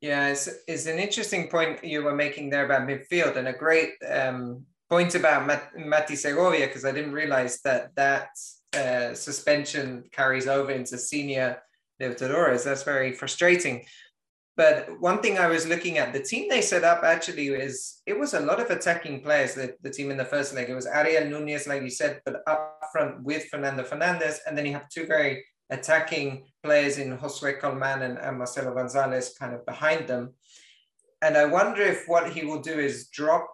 Yeah, 0.00 0.28
it's, 0.28 0.48
it's 0.68 0.86
an 0.86 0.98
interesting 0.98 1.48
point 1.48 1.82
you 1.82 2.02
were 2.02 2.14
making 2.14 2.50
there 2.50 2.64
about 2.64 2.86
midfield 2.86 3.36
and 3.36 3.48
a 3.48 3.52
great 3.52 3.94
um, 4.08 4.64
point 4.88 5.14
about 5.14 5.46
Mat- 5.46 5.72
Mati 5.76 6.14
Segovia 6.14 6.66
because 6.66 6.84
I 6.84 6.92
didn't 6.92 7.12
realize 7.12 7.60
that 7.62 7.94
that 7.96 8.28
uh, 8.74 9.14
suspension 9.14 10.04
carries 10.12 10.46
over 10.46 10.70
into 10.70 10.96
senior 10.98 11.60
Libertadores. 12.00 12.64
That's 12.64 12.84
very 12.84 13.12
frustrating. 13.12 13.84
But 14.58 15.00
one 15.00 15.22
thing 15.22 15.38
I 15.38 15.46
was 15.46 15.68
looking 15.68 15.98
at, 15.98 16.12
the 16.12 16.20
team 16.20 16.48
they 16.48 16.62
set 16.62 16.82
up 16.82 17.04
actually 17.04 17.46
is 17.46 18.02
it 18.06 18.18
was 18.18 18.34
a 18.34 18.40
lot 18.40 18.58
of 18.58 18.70
attacking 18.70 19.22
players. 19.22 19.54
The, 19.54 19.76
the 19.82 19.90
team 19.90 20.10
in 20.10 20.16
the 20.16 20.24
first 20.24 20.52
leg, 20.52 20.68
it 20.68 20.74
was 20.74 20.84
Ariel 20.84 21.30
Nunez, 21.30 21.68
like 21.68 21.80
you 21.80 21.90
said, 21.90 22.20
but 22.24 22.42
up 22.48 22.80
front 22.90 23.22
with 23.22 23.44
Fernando 23.44 23.84
Fernandez, 23.84 24.40
and 24.44 24.58
then 24.58 24.66
you 24.66 24.72
have 24.72 24.88
two 24.88 25.06
very 25.06 25.44
attacking 25.70 26.46
players 26.64 26.98
in 26.98 27.16
Josue 27.16 27.60
Colman 27.60 28.02
and, 28.02 28.18
and 28.18 28.36
Marcelo 28.36 28.74
Gonzalez 28.74 29.36
kind 29.38 29.54
of 29.54 29.64
behind 29.64 30.08
them. 30.08 30.34
And 31.22 31.36
I 31.36 31.44
wonder 31.44 31.82
if 31.82 32.08
what 32.08 32.32
he 32.32 32.44
will 32.44 32.60
do 32.60 32.76
is 32.80 33.06
drop 33.10 33.46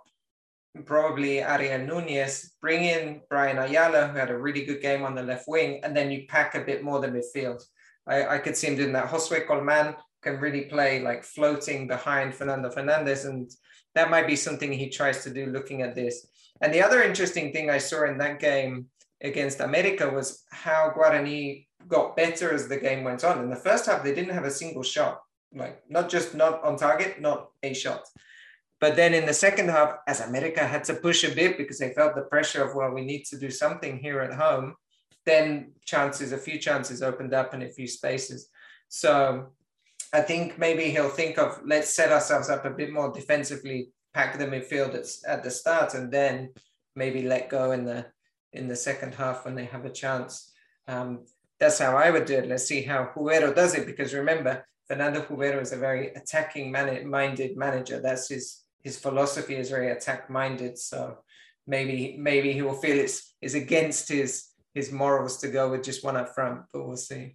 probably 0.87 1.43
Ariel 1.43 1.87
Nunez, 1.87 2.55
bring 2.63 2.83
in 2.83 3.21
Brian 3.29 3.59
Ayala, 3.59 4.07
who 4.07 4.17
had 4.17 4.31
a 4.31 4.39
really 4.39 4.65
good 4.65 4.81
game 4.81 5.03
on 5.03 5.15
the 5.15 5.23
left 5.23 5.47
wing, 5.49 5.81
and 5.85 5.95
then 5.95 6.11
you 6.11 6.25
pack 6.31 6.55
a 6.55 6.65
bit 6.65 6.83
more 6.83 6.99
the 6.99 7.09
midfield. 7.09 7.63
I, 8.07 8.37
I 8.37 8.39
could 8.39 8.57
see 8.57 8.69
him 8.69 8.77
doing 8.77 8.93
that. 8.95 9.11
Josue 9.11 9.47
Colman 9.47 9.97
can 10.25 10.41
really 10.41 10.63
play 10.63 11.01
like 11.01 11.23
floating 11.23 11.87
behind 11.87 12.35
Fernando 12.35 12.71
Fernandez. 12.71 13.27
And 13.27 13.49
that 13.95 14.11
might 14.11 14.27
be 14.27 14.37
something 14.37 14.73
he 14.73 14.89
tries 14.89 15.23
to 15.23 15.31
do 15.31 15.47
looking 15.47 15.83
at 15.83 15.95
this. 15.95 16.27
And 16.61 16.73
the 16.73 16.83
other 16.83 17.03
interesting 17.03 17.53
thing 17.53 17.71
I 17.71 17.79
saw 17.79 18.05
in 18.07 18.19
that 18.19 18.41
game 18.41 18.87
against 19.23 19.61
America 19.61 20.09
was 20.11 20.43
how 20.51 20.93
Guarani 20.97 21.67
got 21.87 22.17
better 22.17 22.53
as 22.53 22.67
the 22.67 22.77
game 22.79 23.05
went 23.05 23.23
on. 23.23 23.41
In 23.41 23.51
the 23.51 23.65
first 23.69 23.87
half, 23.87 24.03
they 24.03 24.15
didn't 24.15 24.35
have 24.35 24.45
a 24.45 24.51
single 24.51 24.83
shot, 24.83 25.21
like 25.55 25.83
not 25.89 26.09
just 26.09 26.35
not 26.35 26.63
on 26.65 26.77
target, 26.77 27.21
not 27.21 27.51
a 27.63 27.75
shot. 27.75 28.05
But 28.81 28.97
then 28.97 29.15
in 29.15 29.25
the 29.27 29.35
second 29.35 29.69
half, 29.71 29.97
as 30.07 30.21
America 30.21 30.67
had 30.67 30.85
to 30.85 30.95
push 30.95 31.25
a 31.25 31.35
bit 31.35 31.57
because 31.57 31.79
they 31.79 31.95
felt 31.95 32.15
the 32.15 32.23
pressure 32.23 32.63
of, 32.65 32.75
well, 32.75 32.91
we 32.91 33.05
need 33.05 33.25
to 33.27 33.39
do 33.39 33.51
something 33.51 33.99
here 33.99 34.21
at 34.21 34.35
home, 34.35 34.75
then 35.25 35.73
chances, 35.85 36.33
a 36.33 36.39
few 36.39 36.59
chances 36.59 37.03
opened 37.03 37.33
up 37.33 37.55
in 37.55 37.63
a 37.63 37.71
few 37.71 37.87
spaces. 37.87 38.49
So 38.89 39.53
I 40.15 40.21
think 40.21 40.59
maybe 40.61 40.85
he'll 40.85 41.09
think 41.09 41.39
of 41.39 41.61
let's 41.67 41.93
set 41.93 42.13
ourselves 42.13 42.49
up 42.49 42.65
a 42.65 42.71
bit 42.71 42.93
more 42.93 43.11
defensively, 43.11 43.91
pack 44.15 44.39
the 44.39 44.47
midfield 44.47 44.95
at, 44.95 45.09
at 45.27 45.43
the 45.43 45.51
start, 45.51 45.95
and 45.95 46.09
then 46.13 46.51
maybe 46.95 47.23
let 47.23 47.51
go 47.51 47.73
in 47.73 47.85
the 47.85 48.07
in 48.53 48.69
the 48.69 48.77
second 48.77 49.13
half 49.17 49.45
when 49.45 49.57
they 49.57 49.65
have 49.65 49.85
a 49.85 49.91
chance. 49.91 50.53
Um, 50.87 51.25
that's 51.59 51.81
how 51.81 51.97
I 51.97 52.13
would 52.13 52.27
do 52.27 52.35
it. 52.35 52.47
Let's 52.47 52.69
see 52.69 52.83
how 52.83 53.11
Jubero 53.13 53.53
does 53.53 53.75
it 53.75 53.87
because 53.87 54.15
remember, 54.15 54.65
Fernando 54.87 55.21
Jubero 55.21 55.61
is 55.61 55.73
a 55.73 55.77
very 55.89 56.13
attacking 56.15 56.71
man- 56.71 57.09
minded 57.11 57.57
manager. 57.57 58.01
That's 58.01 58.29
his 58.29 58.63
his 58.85 58.97
philosophy 58.97 59.57
is 59.57 59.69
very 59.69 59.91
attack 59.91 60.31
minded. 60.31 60.79
So 60.79 61.19
maybe 61.67 62.17
maybe 62.21 62.53
he 62.53 62.63
will 62.63 62.81
feel 62.81 62.97
it's 62.97 63.35
is 63.41 63.57
against 63.57 64.09
his 64.09 64.31
his 64.75 64.93
morals 64.93 65.39
to 65.39 65.49
go 65.49 65.73
with 65.73 65.83
just 65.83 66.05
one 66.05 66.17
up 66.17 66.37
front, 66.37 66.61
but 66.73 66.87
we'll 66.87 66.97
see. 66.97 67.35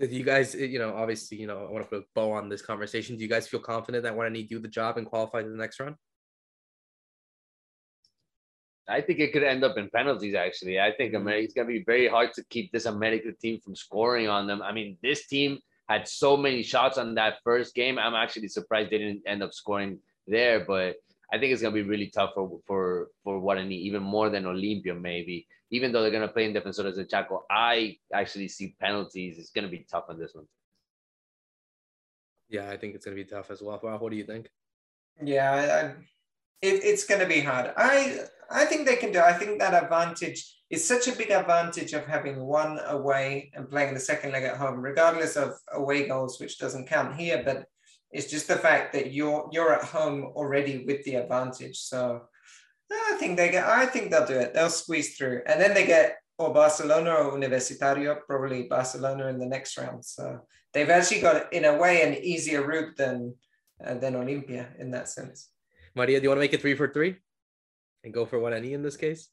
Do 0.00 0.06
you 0.06 0.24
guys, 0.24 0.54
you 0.54 0.78
know, 0.78 0.94
obviously, 0.96 1.38
you 1.38 1.46
know, 1.46 1.66
I 1.66 1.70
want 1.70 1.84
to 1.84 1.90
put 1.90 2.00
a 2.00 2.04
bow 2.14 2.32
on 2.32 2.48
this 2.48 2.62
conversation. 2.62 3.16
Do 3.16 3.22
you 3.22 3.28
guys 3.28 3.46
feel 3.46 3.60
confident 3.60 4.02
that 4.04 4.14
Guarani 4.14 4.48
do 4.48 4.58
the 4.58 4.68
job 4.68 4.96
and 4.96 5.06
qualify 5.06 5.42
to 5.42 5.48
the 5.48 5.56
next 5.56 5.78
round? 5.78 5.96
I 8.88 9.02
think 9.02 9.20
it 9.20 9.32
could 9.32 9.44
end 9.44 9.62
up 9.62 9.76
in 9.76 9.90
penalties. 9.90 10.34
Actually, 10.34 10.80
I 10.80 10.92
think 10.92 11.12
mm-hmm. 11.12 11.22
America, 11.22 11.44
it's 11.44 11.54
gonna 11.54 11.68
be 11.68 11.84
very 11.84 12.08
hard 12.08 12.32
to 12.34 12.44
keep 12.48 12.72
this 12.72 12.86
American 12.86 13.36
team 13.40 13.60
from 13.60 13.76
scoring 13.76 14.26
on 14.28 14.46
them. 14.46 14.62
I 14.62 14.72
mean, 14.72 14.96
this 15.02 15.26
team 15.26 15.58
had 15.88 16.08
so 16.08 16.36
many 16.36 16.62
shots 16.62 16.98
on 16.98 17.14
that 17.16 17.38
first 17.44 17.74
game. 17.74 17.98
I'm 17.98 18.14
actually 18.14 18.48
surprised 18.48 18.90
they 18.90 18.98
didn't 18.98 19.22
end 19.26 19.42
up 19.42 19.52
scoring 19.52 19.98
there, 20.26 20.64
but 20.64 20.96
I 21.32 21.38
think 21.38 21.52
it's 21.52 21.62
gonna 21.62 21.74
be 21.74 21.82
really 21.82 22.08
tough 22.08 22.32
for 22.34 22.60
for 22.66 23.08
for 23.22 23.40
Guarani, 23.40 23.78
even 23.88 24.02
more 24.02 24.30
than 24.30 24.44
Olimpia 24.44 25.00
maybe. 25.00 25.46
Even 25.70 25.92
though 25.92 26.02
they're 26.02 26.10
gonna 26.10 26.28
play 26.28 26.46
in 26.46 26.54
Defensores 26.54 26.96
del 26.96 27.04
Chaco, 27.04 27.44
I 27.50 27.98
actually 28.12 28.48
see 28.48 28.74
penalties. 28.80 29.38
It's 29.38 29.50
gonna 29.50 29.68
be 29.68 29.86
tough 29.90 30.04
on 30.08 30.18
this 30.18 30.34
one. 30.34 30.46
Yeah, 32.48 32.68
I 32.68 32.76
think 32.76 32.94
it's 32.94 33.04
gonna 33.04 33.16
be 33.16 33.24
tough 33.24 33.50
as 33.50 33.62
well. 33.62 33.78
Well, 33.82 33.98
what 33.98 34.10
do 34.10 34.16
you 34.16 34.24
think? 34.24 34.48
Yeah, 35.22 35.94
I, 35.94 36.02
it, 36.62 36.84
it's 36.84 37.04
going 37.04 37.20
to 37.20 37.26
be 37.26 37.40
hard. 37.40 37.72
I 37.76 38.20
I 38.50 38.64
think 38.64 38.86
they 38.86 38.96
can 38.96 39.12
do. 39.12 39.20
I 39.20 39.32
think 39.32 39.58
that 39.58 39.80
advantage 39.80 40.56
is 40.70 40.86
such 40.86 41.08
a 41.08 41.16
big 41.16 41.30
advantage 41.30 41.92
of 41.92 42.04
having 42.06 42.44
one 42.44 42.80
away 42.86 43.50
and 43.54 43.68
playing 43.68 43.94
the 43.94 44.00
second 44.00 44.32
leg 44.32 44.44
at 44.44 44.56
home, 44.56 44.80
regardless 44.80 45.36
of 45.36 45.54
away 45.72 46.08
goals, 46.08 46.40
which 46.40 46.58
doesn't 46.58 46.88
count 46.88 47.14
here. 47.14 47.42
But 47.44 47.66
it's 48.12 48.30
just 48.30 48.48
the 48.48 48.56
fact 48.56 48.92
that 48.92 49.12
you're 49.12 49.48
you're 49.52 49.72
at 49.72 49.84
home 49.84 50.32
already 50.34 50.84
with 50.84 51.04
the 51.04 51.14
advantage. 51.16 51.78
So 51.78 52.22
I 52.90 53.16
think 53.18 53.36
they 53.36 53.50
get. 53.50 53.66
I 53.66 53.86
think 53.86 54.10
they'll 54.10 54.26
do 54.26 54.38
it. 54.38 54.52
They'll 54.52 54.70
squeeze 54.70 55.16
through, 55.16 55.42
and 55.46 55.60
then 55.60 55.74
they 55.74 55.86
get 55.86 56.16
or 56.40 56.54
Barcelona 56.54 57.12
or 57.12 57.32
Universitario, 57.38 58.18
probably 58.26 58.62
Barcelona 58.62 59.26
in 59.26 59.38
the 59.38 59.44
next 59.46 59.76
round. 59.76 60.02
So 60.02 60.40
they've 60.72 60.88
actually 60.88 61.20
got, 61.20 61.52
in 61.52 61.66
a 61.66 61.76
way, 61.76 62.02
an 62.02 62.14
easier 62.14 62.66
route 62.66 62.96
than 62.96 63.34
uh, 63.84 63.94
than 63.94 64.14
Olimpia 64.14 64.66
in 64.78 64.90
that 64.92 65.08
sense. 65.08 65.50
Maria, 65.94 66.18
do 66.18 66.24
you 66.24 66.28
want 66.30 66.38
to 66.38 66.40
make 66.40 66.54
it 66.54 66.62
three 66.62 66.74
for 66.74 66.88
three 66.88 67.16
and 68.04 68.14
go 68.14 68.24
for 68.24 68.38
Guarani 68.38 68.72
in 68.72 68.82
this 68.82 68.96
case? 68.96 69.28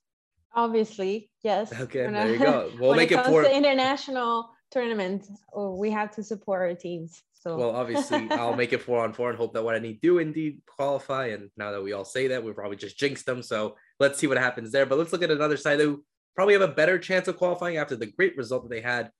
Obviously, 0.53 1.29
yes. 1.43 1.71
Okay, 1.79 2.11
there 2.11 2.31
you 2.33 2.39
go. 2.39 2.71
We'll 2.79 2.89
when 2.89 2.97
make 2.97 3.11
it 3.11 3.15
it 3.15 3.23
comes 3.23 3.29
four. 3.29 3.43
to 3.43 3.55
international 3.55 4.49
tournaments, 4.71 5.29
oh, 5.53 5.75
we 5.75 5.91
have 5.91 6.11
to 6.15 6.23
support 6.23 6.61
our 6.61 6.75
teams. 6.75 7.21
So 7.39 7.55
Well, 7.55 7.75
obviously, 7.75 8.27
I'll 8.31 8.55
make 8.55 8.73
it 8.73 8.81
four 8.81 9.03
on 9.03 9.13
four 9.13 9.29
and 9.29 9.37
hope 9.37 9.53
that 9.53 9.63
Guarani 9.63 10.01
do 10.01 10.17
indeed 10.17 10.61
qualify. 10.65 11.27
And 11.27 11.49
now 11.55 11.71
that 11.71 11.83
we 11.83 11.93
all 11.93 12.05
say 12.05 12.27
that, 12.27 12.43
we 12.43 12.51
probably 12.51 12.77
just 12.77 12.97
jinxed 12.97 13.25
them. 13.25 13.43
So 13.43 13.75
let's 13.99 14.17
see 14.17 14.27
what 14.27 14.37
happens 14.37 14.71
there. 14.71 14.85
But 14.85 14.97
let's 14.97 15.11
look 15.11 15.23
at 15.23 15.31
another 15.31 15.57
side 15.57 15.79
who 15.79 16.03
probably 16.35 16.53
have 16.53 16.63
a 16.63 16.67
better 16.67 16.97
chance 16.97 17.27
of 17.27 17.37
qualifying 17.37 17.77
after 17.77 17.95
the 17.95 18.07
great 18.07 18.35
result 18.37 18.63
that 18.63 18.69
they 18.69 18.81
had 18.81 19.11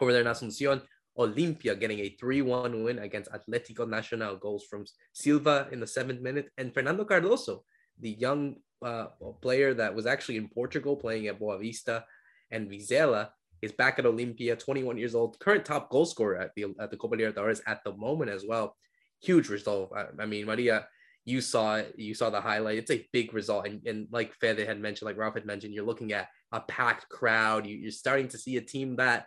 over 0.00 0.12
there 0.12 0.22
in 0.22 0.26
Asuncion. 0.26 0.82
Olimpia 1.18 1.78
getting 1.78 1.98
a 2.00 2.16
3-1 2.22 2.84
win 2.84 2.98
against 3.00 3.30
Atletico 3.30 3.88
Nacional. 3.88 4.36
Goals 4.36 4.64
from 4.68 4.84
Silva 5.12 5.68
in 5.70 5.80
the 5.80 5.86
seventh 5.86 6.20
minute 6.20 6.48
and 6.56 6.72
Fernando 6.72 7.04
Cardoso, 7.04 7.60
the 8.00 8.10
young 8.10 8.56
uh, 8.82 9.06
player 9.40 9.74
that 9.74 9.94
was 9.94 10.06
actually 10.06 10.36
in 10.36 10.48
Portugal 10.48 10.96
playing 10.96 11.26
at 11.26 11.38
Boavista 11.38 12.04
and 12.50 12.70
Vizela 12.70 13.30
is 13.62 13.72
back 13.72 13.98
at 13.98 14.04
Olimpia, 14.04 14.58
21 14.58 14.98
years 14.98 15.14
old, 15.14 15.38
current 15.38 15.64
top 15.64 15.88
goal 15.88 16.04
scorer 16.04 16.36
at 16.36 16.50
the 16.56 16.66
at 16.80 16.90
the 16.90 16.96
Copa 16.96 17.16
Libertadores 17.16 17.60
at 17.66 17.82
the 17.84 17.94
moment 17.94 18.30
as 18.30 18.44
well. 18.46 18.76
Huge 19.22 19.48
result. 19.48 19.92
I, 19.96 20.06
I 20.20 20.26
mean, 20.26 20.46
Maria, 20.46 20.86
you 21.24 21.40
saw 21.40 21.76
it, 21.76 21.94
you 21.96 22.14
saw 22.14 22.28
the 22.28 22.40
highlight. 22.40 22.78
It's 22.78 22.90
a 22.90 23.06
big 23.12 23.32
result, 23.32 23.66
and, 23.66 23.86
and 23.86 24.08
like 24.10 24.34
Fede 24.34 24.58
had 24.58 24.80
mentioned, 24.80 25.06
like 25.06 25.16
Ralph 25.16 25.34
had 25.34 25.46
mentioned, 25.46 25.72
you're 25.72 25.86
looking 25.86 26.12
at 26.12 26.28
a 26.50 26.60
packed 26.60 27.08
crowd. 27.08 27.66
You, 27.66 27.76
you're 27.76 27.92
starting 27.92 28.28
to 28.28 28.38
see 28.38 28.56
a 28.56 28.60
team 28.60 28.96
that 28.96 29.26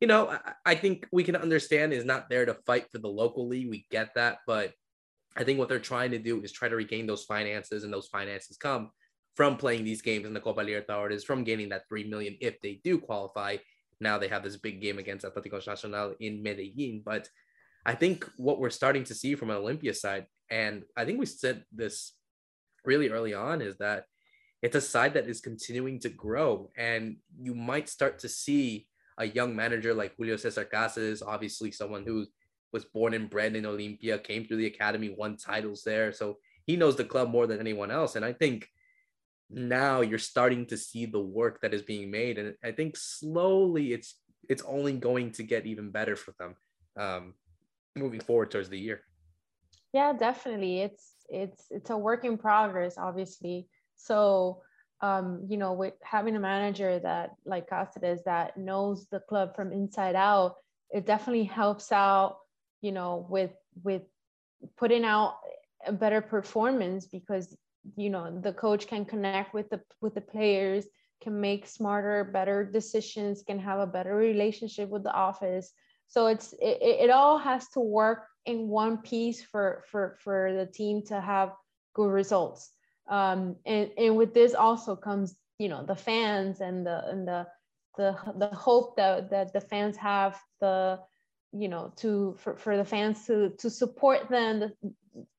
you 0.00 0.08
know, 0.08 0.28
I, 0.28 0.52
I 0.64 0.74
think 0.74 1.06
we 1.12 1.24
can 1.24 1.36
understand 1.36 1.92
is 1.92 2.04
not 2.04 2.28
there 2.28 2.44
to 2.44 2.54
fight 2.66 2.90
for 2.90 2.98
the 2.98 3.08
local 3.08 3.48
league. 3.48 3.70
We 3.70 3.86
get 3.90 4.14
that, 4.14 4.38
but 4.46 4.72
I 5.36 5.44
think 5.44 5.58
what 5.58 5.68
they're 5.68 5.78
trying 5.80 6.12
to 6.12 6.18
do 6.18 6.42
is 6.42 6.52
try 6.52 6.68
to 6.68 6.76
regain 6.76 7.06
those 7.06 7.24
finances, 7.24 7.84
and 7.84 7.92
those 7.92 8.08
finances 8.08 8.56
come 8.56 8.90
from 9.34 9.56
playing 9.56 9.84
these 9.84 10.02
games 10.02 10.26
in 10.26 10.34
the 10.34 10.40
Copa 10.40 10.60
Libertadores, 10.60 11.24
from 11.24 11.44
gaining 11.44 11.68
that 11.70 11.88
three 11.88 12.04
million 12.04 12.36
if 12.40 12.60
they 12.60 12.80
do 12.84 12.98
qualify. 12.98 13.56
Now 14.00 14.18
they 14.18 14.28
have 14.28 14.42
this 14.42 14.56
big 14.56 14.80
game 14.80 14.98
against 14.98 15.24
Atlético 15.24 15.64
Nacional 15.66 16.14
in 16.20 16.42
Medellin, 16.42 17.02
but 17.04 17.28
I 17.86 17.94
think 17.94 18.28
what 18.36 18.58
we're 18.58 18.70
starting 18.70 19.04
to 19.04 19.14
see 19.14 19.34
from 19.34 19.50
an 19.50 19.56
Olimpia 19.56 19.94
side, 19.94 20.26
and 20.50 20.84
I 20.96 21.04
think 21.04 21.18
we 21.18 21.26
said 21.26 21.64
this 21.72 22.12
really 22.84 23.10
early 23.10 23.34
on, 23.34 23.60
is 23.60 23.76
that 23.78 24.06
it's 24.62 24.76
a 24.76 24.80
side 24.80 25.14
that 25.14 25.28
is 25.28 25.40
continuing 25.40 26.00
to 26.00 26.08
grow, 26.08 26.70
and 26.76 27.16
you 27.38 27.54
might 27.54 27.88
start 27.88 28.18
to 28.20 28.28
see 28.28 28.88
a 29.18 29.26
young 29.26 29.54
manager 29.54 29.94
like 29.94 30.16
Julio 30.16 30.36
Cesar 30.36 30.64
Cáceres, 30.64 31.22
obviously 31.24 31.70
someone 31.70 32.04
who 32.04 32.26
was 32.72 32.84
born 32.84 33.14
and 33.14 33.30
bred 33.30 33.54
in 33.54 33.64
Olimpia, 33.64 34.22
came 34.22 34.44
through 34.44 34.56
the 34.56 34.66
academy, 34.66 35.14
won 35.16 35.36
titles 35.36 35.82
there. 35.84 36.12
So 36.12 36.38
he 36.66 36.76
knows 36.76 36.96
the 36.96 37.04
club 37.04 37.30
more 37.30 37.46
than 37.46 37.60
anyone 37.60 37.90
else. 37.90 38.16
And 38.16 38.24
I 38.24 38.32
think 38.32 38.68
now 39.50 40.00
you're 40.00 40.18
starting 40.18 40.66
to 40.66 40.76
see 40.76 41.06
the 41.06 41.20
work 41.20 41.60
that 41.62 41.74
is 41.74 41.82
being 41.82 42.10
made. 42.10 42.38
And 42.38 42.54
I 42.62 42.72
think 42.72 42.96
slowly 42.96 43.92
it's 43.92 44.16
it's 44.48 44.62
only 44.66 44.92
going 44.92 45.32
to 45.32 45.42
get 45.42 45.66
even 45.66 45.90
better 45.90 46.16
for 46.16 46.34
them 46.38 46.54
um, 46.98 47.34
moving 47.96 48.20
forward 48.20 48.50
towards 48.50 48.68
the 48.68 48.78
year. 48.78 49.00
Yeah, 49.92 50.12
definitely. 50.12 50.80
It's 50.80 51.14
it's 51.28 51.66
it's 51.70 51.90
a 51.90 51.96
work 51.96 52.24
in 52.24 52.36
progress, 52.36 52.98
obviously. 52.98 53.68
So 53.96 54.62
um, 55.00 55.44
you 55.48 55.56
know, 55.56 55.72
with 55.72 55.94
having 56.02 56.36
a 56.36 56.40
manager 56.40 56.98
that 56.98 57.30
like 57.44 57.68
Cáceres 57.68 58.24
that 58.24 58.56
knows 58.56 59.06
the 59.10 59.20
club 59.20 59.54
from 59.54 59.72
inside 59.72 60.14
out, 60.14 60.56
it 60.90 61.04
definitely 61.04 61.44
helps 61.44 61.92
out, 61.92 62.38
you 62.80 62.92
know, 62.92 63.26
with 63.28 63.52
with 63.82 64.02
putting 64.76 65.04
out 65.04 65.36
a 65.86 65.92
better 65.92 66.22
performance 66.22 67.06
because 67.06 67.54
you 67.96 68.10
know 68.10 68.40
the 68.40 68.52
coach 68.52 68.86
can 68.86 69.04
connect 69.04 69.54
with 69.54 69.70
the 69.70 69.80
with 70.00 70.14
the 70.14 70.20
players, 70.20 70.86
can 71.22 71.40
make 71.40 71.66
smarter, 71.66 72.24
better 72.24 72.64
decisions, 72.64 73.42
can 73.42 73.58
have 73.58 73.80
a 73.80 73.86
better 73.86 74.14
relationship 74.14 74.88
with 74.88 75.02
the 75.02 75.12
office. 75.12 75.72
So 76.06 76.26
it's 76.26 76.52
it, 76.54 76.78
it 76.80 77.10
all 77.10 77.38
has 77.38 77.68
to 77.70 77.80
work 77.80 78.26
in 78.46 78.68
one 78.68 78.98
piece 78.98 79.42
for 79.42 79.84
for 79.90 80.16
for 80.22 80.52
the 80.52 80.66
team 80.66 81.02
to 81.06 81.20
have 81.20 81.52
good 81.94 82.10
results 82.10 82.74
um, 83.08 83.56
and 83.66 83.90
and 83.98 84.16
with 84.16 84.34
this 84.34 84.54
also 84.54 84.96
comes 84.96 85.36
you 85.58 85.68
know 85.68 85.84
the 85.84 85.94
fans 85.94 86.60
and 86.60 86.86
the 86.86 87.08
and 87.08 87.28
the 87.28 87.46
the 87.96 88.16
the 88.38 88.48
hope 88.48 88.96
that 88.96 89.30
that 89.30 89.52
the 89.52 89.60
fans 89.60 89.96
have 89.96 90.40
the 90.60 90.98
you 91.52 91.68
know 91.68 91.92
to 91.96 92.34
for, 92.38 92.56
for 92.56 92.76
the 92.76 92.84
fans 92.84 93.26
to 93.26 93.50
to 93.58 93.70
support 93.70 94.28
them 94.28 94.72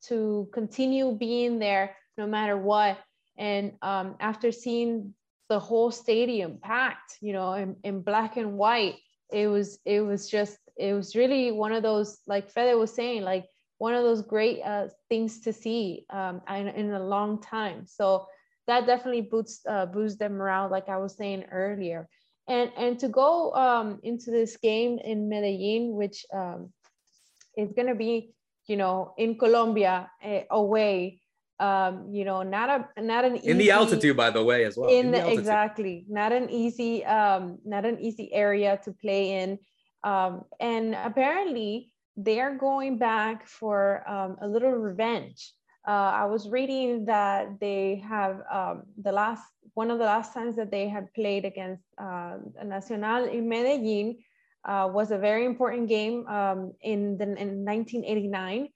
to 0.04 0.48
continue 0.54 1.12
being 1.12 1.60
there 1.60 1.96
no 2.18 2.28
matter 2.28 2.58
what 2.58 2.98
and 3.38 3.74
um, 3.82 4.16
after 4.20 4.52
seeing 4.52 5.14
the 5.50 5.60
whole 5.60 5.92
stadium 5.92 6.58
packed 6.62 7.18
you 7.22 7.34
know 7.34 7.54
in, 7.54 7.76
in 7.84 8.02
black 8.02 8.38
and 8.38 8.58
white 8.58 8.96
it 9.32 9.48
was 9.48 9.80
it 9.86 10.02
was 10.02 10.30
just 10.30 10.58
it 10.78 10.94
was 10.94 11.16
really 11.16 11.52
one 11.52 11.72
of 11.72 11.84
those 11.84 12.20
like 12.28 12.50
Fede 12.50 12.78
was 12.78 12.94
saying 12.94 13.24
like 13.24 13.46
one 13.78 13.94
of 13.94 14.04
those 14.04 14.22
great 14.22 14.62
uh, 14.64 14.88
things 15.10 15.42
to 15.42 15.54
see 15.54 16.06
um, 16.10 16.42
in, 16.50 16.68
in, 16.70 16.92
a 16.94 17.04
long 17.04 17.42
time. 17.42 17.86
So 17.86 18.26
that 18.68 18.86
definitely 18.86 19.22
boosts 19.22 19.66
uh, 19.68 19.86
boosts 19.86 20.18
them 20.18 20.42
around, 20.42 20.72
like 20.72 20.90
I 20.90 20.98
was 20.98 21.16
saying 21.16 21.46
earlier. 21.52 22.08
And 22.48 22.72
and 22.78 23.00
to 23.00 23.10
go 23.10 23.54
um, 23.54 24.00
into 24.04 24.32
this 24.32 24.58
game 24.58 25.00
in 25.04 25.30
Medellin, 25.30 25.94
which 25.94 26.26
um, 26.34 26.72
is 27.58 27.74
going 27.74 27.88
to 27.88 27.96
be, 27.96 28.34
you 28.68 28.78
know, 28.78 29.14
in 29.18 29.38
Colombia 29.38 30.10
uh, 30.24 30.42
away. 30.52 31.22
Um, 31.60 32.10
you 32.12 32.26
know, 32.26 32.44
not 32.44 32.70
a 32.70 33.02
not 33.02 33.24
an 33.24 33.38
easy, 33.38 33.48
in 33.48 33.58
the 33.58 33.72
altitude, 33.72 34.18
by 34.18 34.30
the 34.30 34.44
way, 34.44 34.66
as 34.66 34.76
well. 34.76 34.90
In, 34.90 35.06
in 35.06 35.12
the, 35.12 35.32
exactly, 35.32 36.06
not 36.10 36.34
an 36.34 36.50
easy 36.50 37.06
um, 37.06 37.60
not 37.64 37.86
an 37.86 37.98
easy 38.00 38.32
area 38.34 38.80
to 38.84 38.92
play 38.92 39.42
in. 39.42 39.60
Um, 40.04 40.44
and 40.60 40.96
apparently, 40.96 41.92
they're 42.18 42.56
going 42.56 42.98
back 42.98 43.48
for 43.48 44.08
um, 44.10 44.38
a 44.42 44.48
little 44.48 44.72
revenge. 44.72 45.54
Uh, 45.88 46.12
I 46.24 46.26
was 46.26 46.50
reading 46.50 47.06
that 47.06 47.60
they 47.60 48.04
have 48.08 48.42
um, 48.52 48.84
the 49.02 49.12
last 49.12 49.44
one 49.76 49.92
of 49.92 50.00
the 50.00 50.06
last 50.06 50.34
times 50.34 50.56
that 50.56 50.72
they 50.72 50.88
had 50.88 51.14
played 51.14 51.46
against 51.46 51.84
uh, 51.98 52.38
Nacional 52.64 53.26
in 53.26 53.48
Medellin 53.48 54.18
uh, 54.64 54.90
was 54.92 55.12
a 55.12 55.18
very 55.18 55.46
important 55.46 55.88
game 55.88 56.26
um, 56.28 56.72
in, 56.82 57.18
the, 57.18 57.26
in 57.26 57.64
1989, 57.64 58.70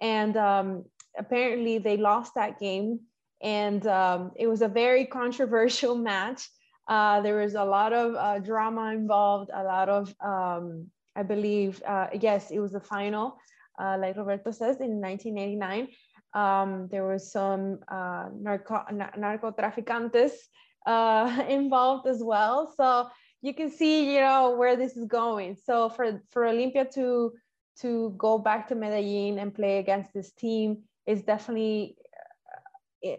and 0.00 0.36
um, 0.36 0.84
apparently 1.18 1.78
they 1.78 1.96
lost 1.96 2.34
that 2.34 2.58
game, 2.58 3.00
and 3.42 3.86
um, 3.86 4.32
it 4.36 4.46
was 4.46 4.62
a 4.62 4.68
very 4.68 5.06
controversial 5.20 5.96
match. 5.96 6.48
Uh, 6.86 7.20
there 7.22 7.36
was 7.36 7.54
a 7.54 7.64
lot 7.64 7.92
of 7.92 8.14
uh, 8.14 8.38
drama 8.38 8.92
involved, 8.92 9.50
a 9.54 9.62
lot 9.62 9.88
of 9.88 10.14
um, 10.20 10.90
I 11.16 11.22
believe, 11.22 11.82
uh, 11.86 12.08
yes, 12.20 12.50
it 12.50 12.58
was 12.58 12.72
the 12.72 12.80
final, 12.80 13.38
uh, 13.78 13.96
like 13.98 14.16
Roberto 14.16 14.50
says, 14.50 14.80
in 14.80 15.00
1989. 15.00 15.88
Um, 16.34 16.88
there 16.90 17.06
was 17.06 17.30
some 17.30 17.78
uh, 17.88 18.28
narco 18.34 18.84
narcotraficantes 18.90 20.32
uh, 20.86 21.44
involved 21.48 22.08
as 22.08 22.22
well. 22.22 22.72
So 22.76 23.08
you 23.42 23.54
can 23.54 23.70
see, 23.70 24.12
you 24.14 24.20
know, 24.20 24.56
where 24.56 24.76
this 24.76 24.96
is 24.96 25.06
going. 25.06 25.56
So 25.64 25.88
for, 25.88 26.20
for 26.30 26.42
Olimpia 26.44 26.90
to, 26.94 27.32
to 27.80 28.14
go 28.18 28.38
back 28.38 28.68
to 28.68 28.74
Medellin 28.74 29.38
and 29.38 29.54
play 29.54 29.78
against 29.78 30.12
this 30.12 30.32
team 30.32 30.82
is 31.06 31.22
definitely, 31.22 31.96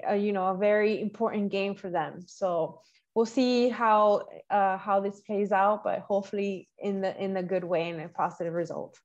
uh, 0.10 0.14
you 0.14 0.32
know, 0.32 0.48
a 0.48 0.58
very 0.58 1.02
important 1.02 1.52
game 1.52 1.76
for 1.76 1.90
them. 1.90 2.24
So 2.26 2.82
we'll 3.14 3.26
see 3.26 3.70
how 3.70 4.28
uh, 4.50 4.78
how 4.78 5.00
this 5.00 5.22
plays 5.22 5.52
out, 5.52 5.84
but 5.84 6.00
hopefully 6.00 6.70
in 6.80 7.02
the 7.02 7.16
in 7.24 7.36
a 7.38 7.44
good 7.44 7.64
way 7.64 7.90
and 7.90 8.02
a 8.02 8.10
positive 8.10 8.54
result. 8.54 9.00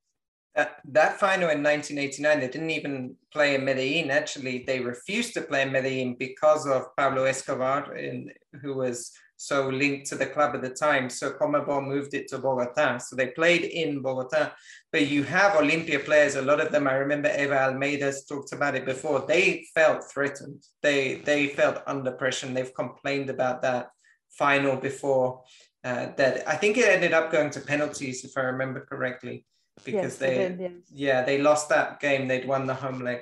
That 0.56 1.20
final 1.20 1.48
in 1.48 1.62
1989, 1.62 2.40
they 2.40 2.48
didn't 2.48 2.70
even 2.70 3.16
play 3.32 3.54
in 3.54 3.64
Medellin. 3.64 4.10
Actually, 4.10 4.64
they 4.66 4.80
refused 4.80 5.32
to 5.34 5.42
play 5.42 5.62
in 5.62 5.70
Medellin 5.72 6.16
because 6.18 6.66
of 6.66 6.94
Pablo 6.96 7.24
Escobar, 7.24 7.94
in, 7.94 8.32
who 8.60 8.74
was 8.74 9.12
so 9.40 9.70
linked 9.70 10.06
to 10.06 10.16
the 10.16 10.26
club 10.26 10.54
at 10.54 10.60
the 10.60 10.68
time. 10.68 11.08
So 11.08 11.32
Conmebol 11.32 11.88
moved 11.88 12.12
it 12.12 12.28
to 12.28 12.38
Bogota. 12.38 12.98
So 12.98 13.16
they 13.16 13.28
played 13.28 13.62
in 13.62 14.02
Bogota. 14.02 14.52
But 14.92 15.06
you 15.06 15.22
have 15.22 15.52
Olimpia 15.52 16.04
players, 16.04 16.34
a 16.34 16.42
lot 16.42 16.60
of 16.60 16.70
them, 16.70 16.86
I 16.86 16.92
remember 16.96 17.30
Ever 17.30 17.54
Almeida's 17.54 18.26
talked 18.26 18.52
about 18.52 18.74
it 18.74 18.84
before, 18.84 19.24
they 19.26 19.66
felt 19.74 20.04
threatened. 20.12 20.62
They, 20.82 21.22
they 21.24 21.46
felt 21.46 21.82
under 21.86 22.12
pressure 22.12 22.48
and 22.48 22.54
they've 22.54 22.74
complained 22.74 23.30
about 23.30 23.62
that 23.62 23.88
final 24.28 24.76
before. 24.76 25.42
Uh, 25.82 26.08
that 26.18 26.46
I 26.46 26.56
think 26.56 26.76
it 26.76 26.86
ended 26.86 27.14
up 27.14 27.32
going 27.32 27.48
to 27.52 27.60
penalties, 27.60 28.22
if 28.26 28.36
I 28.36 28.42
remember 28.42 28.84
correctly, 28.84 29.46
because 29.86 30.12
yes, 30.12 30.16
they, 30.16 30.34
did, 30.36 30.60
yes. 30.60 30.72
yeah, 30.92 31.22
they 31.22 31.38
lost 31.38 31.70
that 31.70 31.98
game. 31.98 32.28
They'd 32.28 32.46
won 32.46 32.66
the 32.66 32.74
home 32.74 33.00
leg. 33.00 33.20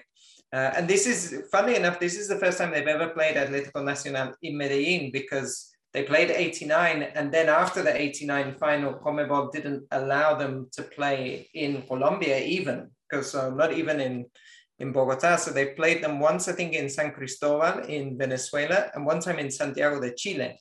Uh, 0.53 0.73
and 0.77 0.89
this 0.89 1.07
is, 1.07 1.45
funny 1.53 1.77
enough, 1.77 2.01
this 2.01 2.19
is 2.19 2.27
the 2.27 2.39
first 2.39 2.59
time 2.59 2.73
they've 2.73 2.89
ever 2.89 3.11
played 3.11 3.37
Atlético 3.37 3.85
Nacional 3.85 4.33
in 4.43 4.57
Medellin 4.59 5.13
because 5.13 5.71
they 5.99 6.05
played 6.05 6.31
89, 6.31 7.03
and 7.17 7.33
then 7.33 7.49
after 7.49 7.83
the 7.83 8.01
89 8.01 8.55
final, 8.55 8.95
Conmebol 8.95 9.51
didn't 9.51 9.83
allow 9.91 10.37
them 10.37 10.69
to 10.75 10.85
play 10.85 11.51
in 11.55 11.83
Colombia 11.89 12.39
even, 12.39 12.93
because 13.03 13.35
uh, 13.35 13.51
not 13.51 13.73
even 13.73 14.01
in, 14.01 14.27
in 14.79 14.93
Bogota. 14.93 15.35
So 15.35 15.51
they 15.51 15.75
played 15.75 16.01
them 16.01 16.21
once, 16.21 16.47
I 16.47 16.53
think, 16.53 16.75
in 16.75 16.89
San 16.89 17.11
Cristobal 17.11 17.81
in 17.89 18.17
Venezuela, 18.17 18.93
and 18.95 19.05
one 19.05 19.19
time 19.19 19.41
in 19.41 19.51
Santiago 19.51 20.01
de 20.01 20.15
Chile. 20.15 20.57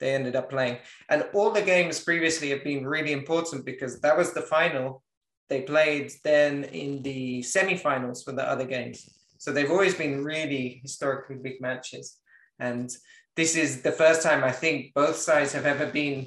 They 0.00 0.14
ended 0.14 0.36
up 0.36 0.50
playing. 0.50 0.76
And 1.08 1.24
all 1.32 1.50
the 1.50 1.62
games 1.62 2.00
previously 2.00 2.50
have 2.50 2.62
been 2.62 2.86
really 2.86 3.12
important 3.12 3.64
because 3.64 4.02
that 4.02 4.18
was 4.18 4.34
the 4.34 4.42
final. 4.42 5.02
They 5.48 5.62
played 5.62 6.12
then 6.24 6.64
in 6.64 7.00
the 7.00 7.40
semifinals 7.40 8.22
for 8.22 8.32
the 8.32 8.46
other 8.46 8.66
games. 8.66 9.08
So 9.38 9.50
they've 9.50 9.70
always 9.70 9.94
been 9.94 10.22
really 10.22 10.80
historically 10.82 11.36
big 11.36 11.62
matches. 11.62 12.18
And 12.58 12.90
this 13.36 13.56
is 13.56 13.82
the 13.82 13.92
first 13.92 14.22
time 14.22 14.44
I 14.44 14.52
think 14.52 14.94
both 14.94 15.16
sides 15.16 15.52
have 15.52 15.66
ever 15.66 15.86
been 15.86 16.26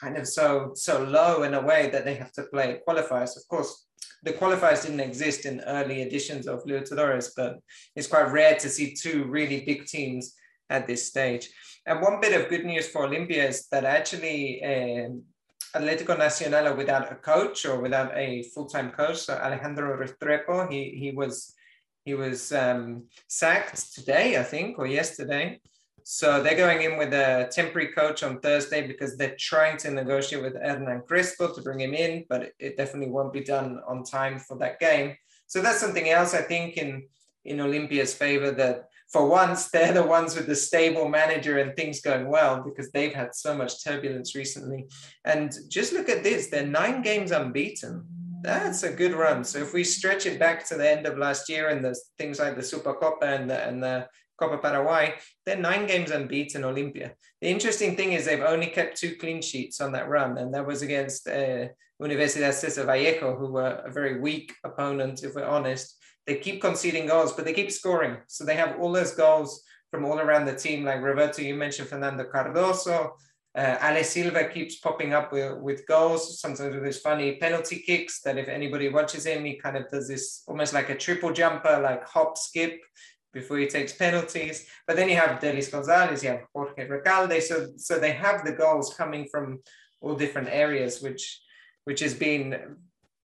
kind 0.00 0.16
of 0.16 0.26
so 0.26 0.72
so 0.74 1.02
low 1.02 1.42
in 1.42 1.54
a 1.54 1.60
way 1.60 1.88
that 1.90 2.04
they 2.04 2.14
have 2.14 2.32
to 2.32 2.44
play 2.44 2.80
qualifiers. 2.86 3.36
Of 3.36 3.46
course, 3.48 3.86
the 4.22 4.32
qualifiers 4.32 4.82
didn't 4.82 5.00
exist 5.00 5.46
in 5.46 5.60
early 5.66 6.02
editions 6.02 6.46
of 6.46 6.64
Libertadores, 6.64 7.30
but 7.36 7.58
it's 7.96 8.06
quite 8.06 8.30
rare 8.30 8.56
to 8.56 8.68
see 8.68 8.94
two 8.94 9.24
really 9.24 9.64
big 9.64 9.86
teams 9.86 10.34
at 10.70 10.86
this 10.86 11.06
stage. 11.06 11.50
And 11.86 12.00
one 12.00 12.20
bit 12.20 12.38
of 12.38 12.48
good 12.48 12.64
news 12.64 12.88
for 12.88 13.06
Olimpia 13.06 13.48
is 13.48 13.66
that 13.68 13.84
actually 13.84 14.64
um, 14.64 15.22
Atlético 15.74 16.16
Nacional 16.16 16.74
without 16.74 17.12
a 17.12 17.16
coach 17.16 17.66
or 17.66 17.80
without 17.80 18.16
a 18.16 18.44
full-time 18.54 18.90
coach, 18.92 19.18
so 19.18 19.34
Alejandro 19.34 19.98
Restrepo, 19.98 20.70
he, 20.70 20.96
he 20.98 21.10
was 21.10 21.54
he 22.04 22.14
was 22.14 22.52
um, 22.52 23.04
sacked 23.28 23.94
today, 23.94 24.36
I 24.38 24.42
think, 24.42 24.78
or 24.78 24.86
yesterday. 24.86 25.58
So 26.06 26.42
they're 26.42 26.56
going 26.56 26.82
in 26.82 26.98
with 26.98 27.14
a 27.14 27.48
temporary 27.50 27.88
coach 27.88 28.22
on 28.22 28.38
Thursday 28.40 28.86
because 28.86 29.16
they're 29.16 29.36
trying 29.38 29.78
to 29.78 29.90
negotiate 29.90 30.42
with 30.42 30.54
Hernan 30.54 31.02
Crespo 31.08 31.54
to 31.54 31.62
bring 31.62 31.80
him 31.80 31.94
in, 31.94 32.26
but 32.28 32.52
it 32.58 32.76
definitely 32.76 33.10
won't 33.10 33.32
be 33.32 33.42
done 33.42 33.80
on 33.88 34.04
time 34.04 34.38
for 34.38 34.58
that 34.58 34.78
game. 34.78 35.16
So 35.46 35.62
that's 35.62 35.80
something 35.80 36.10
else 36.10 36.34
I 36.34 36.42
think 36.42 36.76
in 36.76 37.04
in 37.44 37.58
Olimpia's 37.58 38.14
favor 38.14 38.50
that 38.52 38.88
for 39.10 39.28
once 39.28 39.68
they're 39.72 39.92
the 39.92 40.02
ones 40.02 40.36
with 40.36 40.46
the 40.46 40.54
stable 40.54 41.08
manager 41.08 41.58
and 41.58 41.74
things 41.74 42.00
going 42.00 42.28
well 42.28 42.62
because 42.62 42.90
they've 42.90 43.14
had 43.14 43.34
so 43.34 43.56
much 43.56 43.82
turbulence 43.84 44.34
recently. 44.34 44.86
And 45.24 45.54
just 45.68 45.92
look 45.92 46.08
at 46.08 46.22
this, 46.22 46.48
they're 46.48 46.66
nine 46.66 47.02
games 47.02 47.30
unbeaten. 47.30 48.04
That's 48.42 48.82
a 48.82 48.92
good 48.92 49.14
run. 49.14 49.42
So 49.42 49.58
if 49.58 49.72
we 49.72 49.84
stretch 49.84 50.26
it 50.26 50.38
back 50.38 50.66
to 50.66 50.76
the 50.76 50.90
end 50.90 51.06
of 51.06 51.16
last 51.16 51.48
year 51.48 51.68
and 51.68 51.82
the 51.82 51.98
things 52.18 52.38
like 52.38 52.56
the 52.56 52.62
Supercopa 52.62 53.22
and 53.22 53.48
the, 53.48 53.66
and 53.66 53.82
the 53.82 54.06
Copa 54.38 54.58
Paraguay, 54.58 55.14
they're 55.44 55.56
nine 55.56 55.86
games 55.86 56.10
unbeaten 56.10 56.62
Olimpia. 56.62 57.12
The 57.40 57.48
interesting 57.48 57.96
thing 57.96 58.12
is 58.12 58.24
they've 58.24 58.40
only 58.40 58.66
kept 58.66 58.96
two 58.96 59.16
clean 59.16 59.40
sheets 59.42 59.80
on 59.80 59.92
that 59.92 60.08
run, 60.08 60.38
and 60.38 60.52
that 60.54 60.66
was 60.66 60.82
against 60.82 61.28
uh, 61.28 61.68
Universidad 62.02 62.52
Cesar 62.52 62.84
Vallejo, 62.84 63.36
who 63.36 63.52
were 63.52 63.82
a 63.84 63.90
very 63.90 64.20
weak 64.20 64.52
opponent, 64.64 65.22
if 65.22 65.34
we're 65.34 65.44
honest. 65.44 65.96
They 66.26 66.36
keep 66.36 66.60
conceding 66.60 67.06
goals, 67.06 67.32
but 67.32 67.44
they 67.44 67.52
keep 67.52 67.70
scoring. 67.70 68.16
So 68.26 68.44
they 68.44 68.56
have 68.56 68.80
all 68.80 68.92
those 68.92 69.12
goals 69.12 69.62
from 69.90 70.04
all 70.04 70.18
around 70.18 70.46
the 70.46 70.54
team. 70.54 70.84
Like 70.84 71.02
Roberto, 71.02 71.42
you 71.42 71.54
mentioned 71.54 71.88
Fernando 71.88 72.24
Cardoso. 72.24 73.12
Uh, 73.56 73.76
Ale 73.80 74.02
Silva 74.02 74.48
keeps 74.48 74.80
popping 74.80 75.14
up 75.14 75.32
with, 75.32 75.56
with 75.58 75.86
goals, 75.86 76.40
sometimes 76.40 76.74
with 76.74 76.82
these 76.82 76.98
funny 76.98 77.36
penalty 77.36 77.78
kicks 77.78 78.20
that 78.22 78.36
if 78.36 78.48
anybody 78.48 78.88
watches 78.88 79.24
him, 79.24 79.44
he 79.44 79.54
kind 79.54 79.76
of 79.76 79.88
does 79.88 80.08
this 80.08 80.42
almost 80.48 80.72
like 80.72 80.90
a 80.90 80.96
triple 80.96 81.32
jumper, 81.32 81.78
like 81.80 82.04
hop, 82.04 82.36
skip 82.36 82.80
before 83.34 83.58
he 83.58 83.66
takes 83.66 83.92
penalties. 83.92 84.66
But 84.86 84.96
then 84.96 85.08
you 85.08 85.16
have 85.16 85.40
Derlis 85.40 85.70
Gonzalez, 85.70 86.22
you 86.22 86.30
have 86.30 86.46
Jorge 86.54 86.88
Recalde. 86.88 87.42
So, 87.42 87.68
so 87.76 87.98
they 87.98 88.12
have 88.12 88.44
the 88.44 88.52
goals 88.52 88.94
coming 88.96 89.26
from 89.30 89.60
all 90.00 90.14
different 90.14 90.48
areas, 90.50 91.02
which, 91.02 91.40
which 91.84 92.00
has 92.00 92.14
been 92.14 92.76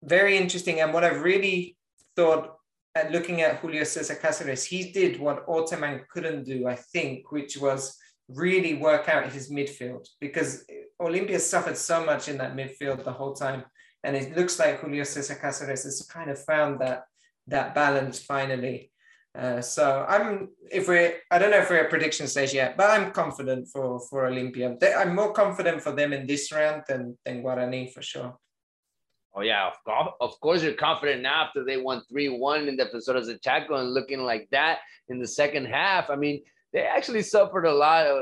very 0.03 0.37
interesting. 0.37 0.79
And 0.79 0.93
what 0.93 1.03
I've 1.03 1.21
really 1.21 1.77
thought 2.15 2.55
at 2.95 3.11
looking 3.11 3.41
at 3.41 3.57
Julio 3.57 3.83
Cesar 3.83 4.15
Cáceres, 4.15 4.65
he 4.65 4.91
did 4.91 5.19
what 5.19 5.45
Orteman 5.47 6.07
couldn't 6.07 6.45
do, 6.45 6.67
I 6.67 6.75
think, 6.75 7.31
which 7.31 7.57
was 7.57 7.95
really 8.29 8.73
work 8.73 9.07
out 9.07 9.31
his 9.31 9.51
midfield 9.51 10.07
because 10.19 10.65
Olimpia 11.01 11.39
suffered 11.39 11.77
so 11.77 12.05
much 12.05 12.27
in 12.27 12.37
that 12.39 12.55
midfield 12.55 13.03
the 13.03 13.13
whole 13.13 13.33
time. 13.33 13.63
And 14.03 14.15
it 14.15 14.35
looks 14.35 14.59
like 14.59 14.79
Julio 14.79 15.03
Cesar 15.03 15.35
Cáceres 15.35 15.83
has 15.83 16.07
kind 16.09 16.29
of 16.29 16.43
found 16.43 16.79
that 16.81 17.03
that 17.47 17.73
balance 17.73 18.19
finally. 18.19 18.91
Uh, 19.37 19.61
so 19.61 20.03
I'm 20.09 20.49
if 20.71 20.87
we're 20.87 21.13
I 21.29 21.37
don't 21.37 21.51
know 21.51 21.59
if 21.59 21.69
we're 21.69 21.83
at 21.83 21.91
prediction 21.91 22.27
stage 22.27 22.53
yet, 22.53 22.75
but 22.75 22.89
I'm 22.89 23.11
confident 23.11 23.67
for 23.67 23.99
for 23.99 24.27
Olimpia. 24.27 24.75
I'm 24.97 25.13
more 25.13 25.31
confident 25.31 25.81
for 25.83 25.91
them 25.91 26.11
in 26.11 26.25
this 26.25 26.51
round 26.51 26.83
than 26.87 27.17
than 27.23 27.43
Guarani 27.43 27.93
for 27.93 28.01
sure. 28.01 28.35
Oh 29.35 29.41
yeah, 29.41 29.69
of, 29.85 30.07
of 30.19 30.39
course 30.39 30.63
you're 30.63 30.73
confident 30.73 31.21
now 31.21 31.43
after 31.43 31.63
they 31.63 31.77
won 31.77 32.01
three 32.09 32.29
one 32.29 32.67
in 32.67 32.75
the 32.77 32.85
de 32.85 33.37
Chaco 33.37 33.75
and 33.75 33.93
looking 33.93 34.21
like 34.21 34.47
that 34.51 34.79
in 35.09 35.19
the 35.19 35.27
second 35.27 35.65
half. 35.65 36.09
I 36.09 36.15
mean, 36.15 36.41
they 36.73 36.81
actually 36.81 37.21
suffered 37.21 37.65
a 37.65 37.73
lot 37.73 38.07
of. 38.07 38.17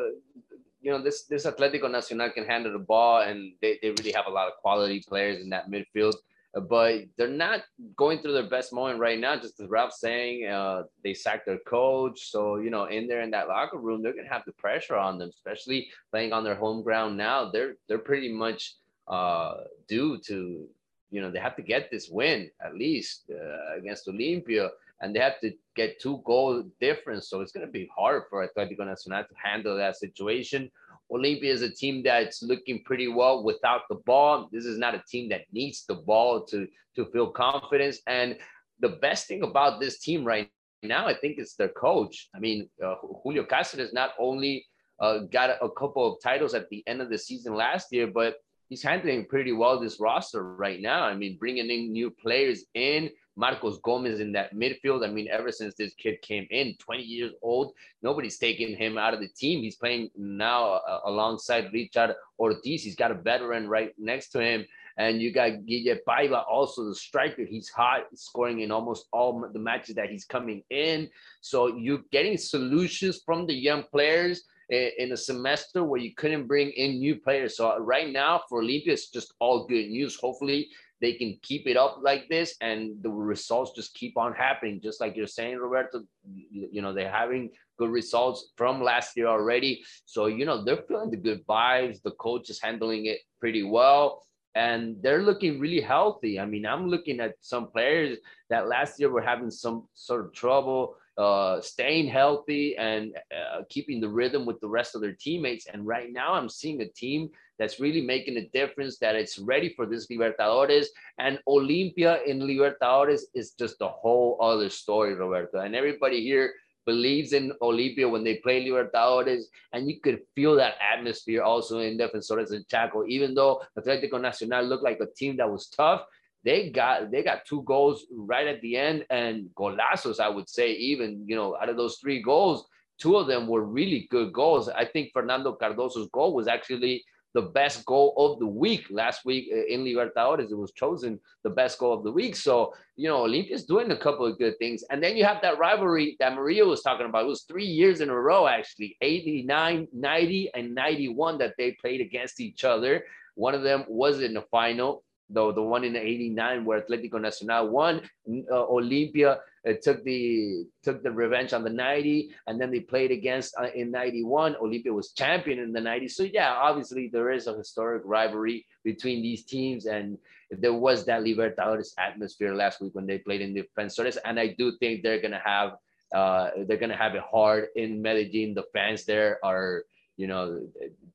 You 0.81 0.91
know, 0.91 1.01
this 1.01 1.23
this 1.23 1.45
Atlético 1.47 1.89
Nacional 1.89 2.29
can 2.29 2.45
handle 2.45 2.73
the 2.73 2.77
ball, 2.77 3.21
and 3.21 3.53
they, 3.59 3.79
they 3.81 3.89
really 3.89 4.11
have 4.11 4.27
a 4.27 4.29
lot 4.29 4.47
of 4.47 4.53
quality 4.61 5.03
players 5.07 5.41
in 5.41 5.49
that 5.49 5.71
midfield 5.71 6.13
but 6.61 7.03
they're 7.17 7.27
not 7.27 7.61
going 7.95 8.19
through 8.19 8.33
their 8.33 8.49
best 8.49 8.71
moment 8.71 8.99
right 8.99 9.19
now. 9.19 9.35
Just 9.35 9.59
as 9.59 9.69
Ralph 9.69 9.93
saying, 9.93 10.47
uh, 10.47 10.83
they 11.03 11.13
sacked 11.13 11.45
their 11.45 11.59
coach. 11.59 12.31
So, 12.31 12.57
you 12.57 12.69
know, 12.69 12.85
in 12.85 13.07
there 13.07 13.21
in 13.21 13.31
that 13.31 13.47
locker 13.47 13.77
room, 13.77 14.01
they're 14.01 14.13
going 14.13 14.25
to 14.25 14.31
have 14.31 14.45
the 14.45 14.53
pressure 14.53 14.95
on 14.95 15.17
them, 15.17 15.29
especially 15.29 15.89
playing 16.11 16.31
on 16.31 16.43
their 16.43 16.55
home 16.55 16.81
ground 16.81 17.17
now. 17.17 17.49
They're, 17.49 17.75
they're 17.87 17.97
pretty 17.97 18.31
much 18.31 18.75
uh, 19.07 19.55
due 19.87 20.17
to, 20.27 20.67
you 21.11 21.21
know, 21.21 21.29
they 21.29 21.39
have 21.39 21.57
to 21.57 21.61
get 21.61 21.91
this 21.91 22.09
win 22.09 22.49
at 22.63 22.75
least 22.75 23.29
uh, 23.31 23.77
against 23.77 24.07
Olimpia 24.07 24.69
and 25.01 25.15
they 25.15 25.19
have 25.19 25.39
to 25.41 25.51
get 25.75 25.99
two 25.99 26.21
goal 26.25 26.63
difference. 26.79 27.29
So 27.29 27.41
it's 27.41 27.51
going 27.51 27.65
to 27.65 27.71
be 27.71 27.89
hard 27.95 28.23
for 28.29 28.47
Atletico 28.47 28.85
Nacional 28.85 29.23
to 29.23 29.35
handle 29.35 29.75
that 29.77 29.97
situation. 29.97 30.71
Olimpia 31.11 31.45
is 31.45 31.61
a 31.61 31.69
team 31.69 32.03
that's 32.03 32.41
looking 32.41 32.83
pretty 32.83 33.07
well 33.07 33.43
without 33.43 33.81
the 33.89 33.95
ball. 34.05 34.49
This 34.51 34.65
is 34.65 34.77
not 34.77 34.95
a 34.95 35.03
team 35.09 35.29
that 35.29 35.41
needs 35.51 35.85
the 35.85 35.95
ball 35.95 36.45
to, 36.45 36.67
to 36.95 37.05
feel 37.11 37.29
confidence. 37.29 37.99
And 38.07 38.37
the 38.79 38.89
best 38.89 39.27
thing 39.27 39.43
about 39.43 39.79
this 39.79 39.99
team 39.99 40.25
right 40.25 40.49
now, 40.83 41.07
I 41.07 41.13
think, 41.13 41.39
is 41.39 41.55
their 41.55 41.69
coach. 41.69 42.29
I 42.35 42.39
mean, 42.39 42.69
uh, 42.83 42.95
Julio 43.23 43.43
Cáceres 43.45 43.93
not 43.93 44.11
only 44.19 44.65
uh, 44.99 45.19
got 45.31 45.51
a 45.61 45.69
couple 45.69 46.13
of 46.13 46.21
titles 46.23 46.53
at 46.53 46.69
the 46.69 46.83
end 46.87 47.01
of 47.01 47.09
the 47.09 47.17
season 47.17 47.55
last 47.55 47.91
year, 47.91 48.07
but 48.07 48.35
he's 48.69 48.83
handling 48.83 49.25
pretty 49.25 49.51
well 49.51 49.79
this 49.79 49.99
roster 49.99 50.43
right 50.55 50.81
now. 50.81 51.03
I 51.03 51.15
mean, 51.15 51.37
bringing 51.37 51.69
in 51.69 51.91
new 51.91 52.09
players 52.09 52.65
in, 52.73 53.09
Marcos 53.35 53.79
Gomez 53.79 54.19
in 54.19 54.31
that 54.33 54.53
midfield. 54.53 55.05
I 55.05 55.11
mean, 55.11 55.27
ever 55.29 55.51
since 55.51 55.75
this 55.75 55.93
kid 55.93 56.21
came 56.21 56.47
in, 56.51 56.75
20 56.79 57.03
years 57.03 57.33
old, 57.41 57.73
nobody's 58.01 58.37
taking 58.37 58.75
him 58.75 58.97
out 58.97 59.13
of 59.13 59.19
the 59.19 59.27
team. 59.27 59.61
He's 59.61 59.75
playing 59.75 60.09
now 60.15 60.73
uh, 60.73 61.01
alongside 61.05 61.71
Richard 61.73 62.15
Ortiz. 62.39 62.83
He's 62.83 62.95
got 62.95 63.11
a 63.11 63.15
veteran 63.15 63.67
right 63.67 63.93
next 63.97 64.29
to 64.29 64.39
him. 64.39 64.65
And 64.97 65.21
you 65.21 65.33
got 65.33 65.65
Guille 65.65 65.97
Paiva, 66.07 66.45
also 66.49 66.85
the 66.85 66.95
striker. 66.95 67.43
He's 67.43 67.67
hot, 67.67 68.05
scoring 68.13 68.61
in 68.61 68.71
almost 68.71 69.07
all 69.11 69.45
the 69.51 69.59
matches 69.59 69.95
that 69.95 70.09
he's 70.09 70.23
coming 70.23 70.63
in. 70.69 71.09
So 71.41 71.75
you're 71.75 72.03
getting 72.13 72.37
solutions 72.37 73.21
from 73.25 73.45
the 73.45 73.53
young 73.53 73.83
players 73.91 74.43
in 74.69 75.11
a 75.11 75.17
semester 75.17 75.83
where 75.83 75.99
you 75.99 76.13
couldn't 76.15 76.47
bring 76.47 76.71
in 76.71 76.99
new 76.99 77.15
players. 77.15 77.57
So 77.57 77.77
right 77.79 78.11
now 78.11 78.41
for 78.49 78.61
Olimpia, 78.63 78.89
it's 78.89 79.09
just 79.09 79.33
all 79.39 79.67
good 79.67 79.89
news. 79.89 80.15
Hopefully 80.15 80.69
they 81.01 81.13
can 81.13 81.37
keep 81.41 81.67
it 81.67 81.77
up 81.77 81.99
like 82.01 82.27
this 82.29 82.55
and 82.61 83.01
the 83.03 83.09
results 83.09 83.71
just 83.75 83.93
keep 83.93 84.17
on 84.17 84.33
happening 84.33 84.79
just 84.81 85.01
like 85.01 85.15
you're 85.15 85.27
saying 85.27 85.57
roberto 85.57 86.01
you 86.49 86.81
know 86.81 86.93
they're 86.93 87.11
having 87.11 87.49
good 87.77 87.89
results 87.89 88.51
from 88.55 88.81
last 88.81 89.17
year 89.17 89.27
already 89.27 89.83
so 90.05 90.27
you 90.27 90.45
know 90.45 90.63
they're 90.63 90.83
feeling 90.87 91.11
the 91.11 91.17
good 91.17 91.45
vibes 91.47 92.01
the 92.03 92.11
coach 92.11 92.49
is 92.49 92.61
handling 92.61 93.05
it 93.05 93.19
pretty 93.39 93.63
well 93.63 94.21
and 94.55 94.95
they're 95.01 95.21
looking 95.21 95.59
really 95.59 95.81
healthy. 95.81 96.39
I 96.39 96.45
mean, 96.45 96.65
I'm 96.65 96.87
looking 96.87 97.19
at 97.19 97.35
some 97.41 97.67
players 97.67 98.17
that 98.49 98.69
last 98.69 98.97
year 98.99 99.09
were 99.09 99.21
having 99.21 99.51
some 99.51 99.87
sort 99.93 100.25
of 100.25 100.33
trouble 100.33 100.95
uh, 101.17 101.61
staying 101.61 102.07
healthy 102.07 102.75
and 102.77 103.13
uh, 103.33 103.63
keeping 103.69 103.99
the 103.99 104.09
rhythm 104.09 104.45
with 104.45 104.59
the 104.61 104.67
rest 104.67 104.95
of 104.95 105.01
their 105.01 105.15
teammates. 105.19 105.67
And 105.67 105.85
right 105.85 106.11
now, 106.11 106.33
I'm 106.33 106.49
seeing 106.49 106.81
a 106.81 106.87
team 106.87 107.29
that's 107.57 107.79
really 107.79 108.01
making 108.01 108.37
a 108.37 108.47
difference, 108.49 108.97
that 108.99 109.15
it's 109.15 109.39
ready 109.39 109.73
for 109.75 109.85
this 109.85 110.07
Libertadores. 110.07 110.87
And 111.19 111.39
Olimpia 111.47 112.25
in 112.25 112.39
Libertadores 112.39 113.21
is 113.33 113.51
just 113.51 113.81
a 113.81 113.87
whole 113.87 114.37
other 114.41 114.69
story, 114.69 115.13
Roberto. 115.15 115.59
And 115.59 115.75
everybody 115.75 116.21
here 116.21 116.53
believes 116.85 117.33
in 117.33 117.51
Olimpia 117.61 118.09
when 118.09 118.23
they 118.23 118.35
play 118.35 118.63
Libertadores, 118.63 119.43
and 119.73 119.89
you 119.89 119.99
could 119.99 120.19
feel 120.35 120.55
that 120.55 120.75
atmosphere 120.79 121.41
also 121.41 121.79
in 121.79 121.97
Defensores 121.97 122.49
del 122.49 122.63
Chaco. 122.69 123.05
Even 123.07 123.33
though 123.33 123.61
Atlético 123.77 124.21
Nacional 124.21 124.65
looked 124.65 124.83
like 124.83 124.99
a 125.01 125.07
team 125.17 125.37
that 125.37 125.49
was 125.49 125.67
tough, 125.67 126.05
they 126.43 126.69
got 126.69 127.09
they 127.11 127.23
got 127.23 127.45
two 127.45 127.63
goals 127.63 128.05
right 128.11 128.45
at 128.45 128.61
the 128.61 128.77
end 128.77 129.05
and 129.09 129.49
golazos. 129.57 130.19
I 130.19 130.29
would 130.29 130.47
say 130.47 130.73
even 130.73 131.25
you 131.27 131.35
know 131.35 131.57
out 131.59 131.69
of 131.69 131.77
those 131.77 131.97
three 131.97 132.21
goals, 132.21 132.67
two 132.99 133.17
of 133.17 133.27
them 133.27 133.47
were 133.47 133.63
really 133.63 134.07
good 134.11 134.31
goals. 134.31 134.69
I 134.69 134.85
think 134.85 135.09
Fernando 135.11 135.57
Cardozo's 135.59 136.09
goal 136.13 136.35
was 136.35 136.47
actually 136.47 137.03
the 137.35 137.41
best 137.41 137.85
goal 137.85 138.13
of 138.17 138.39
the 138.39 138.47
week 138.47 138.87
last 138.89 139.25
week 139.25 139.49
uh, 139.53 139.65
in 139.67 139.83
Libertadores. 139.83 140.49
It 140.49 140.57
was 140.57 140.71
chosen 140.71 141.19
the 141.43 141.49
best 141.49 141.77
goal 141.77 141.93
of 141.93 142.05
the 142.05 142.11
week. 142.11 142.37
So, 142.37 142.73
you 142.95 143.09
know, 143.09 143.25
Olimpia's 143.25 143.65
doing 143.65 143.91
a 143.91 143.97
couple 143.97 144.25
of 144.25 144.39
good 144.39 144.57
things. 144.57 144.85
And 144.89 145.03
then 145.03 145.17
you 145.17 145.25
have 145.25 145.41
that 145.41 145.59
rivalry 145.59 146.15
that 146.21 146.33
Maria 146.33 146.65
was 146.65 146.81
talking 146.81 147.05
about. 147.05 147.25
It 147.25 147.27
was 147.27 147.43
three 147.43 147.65
years 147.65 147.99
in 147.99 148.09
a 148.09 148.19
row, 148.19 148.47
actually 148.47 148.95
89, 149.01 149.89
90, 149.91 150.49
and 150.55 150.73
91 150.73 151.37
that 151.39 151.55
they 151.57 151.73
played 151.73 151.99
against 151.99 152.39
each 152.39 152.63
other. 152.63 153.03
One 153.35 153.53
of 153.53 153.63
them 153.63 153.83
was 153.89 154.21
in 154.21 154.33
the 154.33 154.43
final 154.43 155.03
though 155.29 155.51
the 155.51 155.61
one 155.61 155.83
in 155.83 155.93
the 155.93 155.99
89 155.99 156.65
where 156.65 156.81
Atletico 156.81 157.19
Nacional 157.19 157.69
won, 157.69 158.01
uh, 158.27 158.53
Olimpia 158.53 159.39
uh, 159.67 159.73
took 159.81 160.03
the 160.03 160.65
took 160.83 161.03
the 161.03 161.11
revenge 161.11 161.53
on 161.53 161.63
the 161.63 161.69
90, 161.69 162.33
and 162.47 162.59
then 162.59 162.71
they 162.71 162.79
played 162.79 163.11
against 163.11 163.55
uh, 163.59 163.67
in 163.73 163.91
91. 163.91 164.55
Olimpia 164.61 164.93
was 164.93 165.11
champion 165.11 165.59
in 165.59 165.71
the 165.73 165.79
90s. 165.79 166.11
So 166.11 166.23
yeah, 166.23 166.53
obviously 166.53 167.09
there 167.11 167.31
is 167.31 167.47
a 167.47 167.55
historic 167.55 168.03
rivalry 168.05 168.65
between 168.83 169.21
these 169.21 169.45
teams, 169.45 169.85
and 169.85 170.17
there 170.51 170.73
was 170.73 171.05
that 171.05 171.21
Libertadores 171.21 171.93
atmosphere 171.97 172.53
last 172.53 172.81
week 172.81 172.93
when 172.93 173.07
they 173.07 173.17
played 173.17 173.41
in 173.41 173.53
the 173.53 173.63
Defensores, 173.63 174.17
and 174.23 174.39
I 174.39 174.55
do 174.57 174.73
think 174.79 175.03
they're 175.03 175.21
gonna 175.21 175.41
have 175.43 175.77
uh, 176.13 176.51
they're 176.67 176.77
gonna 176.77 176.95
have 176.97 177.15
it 177.15 177.23
hard 177.23 177.67
in 177.75 178.01
Medellin. 178.01 178.53
The 178.53 178.65
fans 178.73 179.05
there 179.05 179.39
are 179.43 179.83
you 180.17 180.27
know 180.27 180.67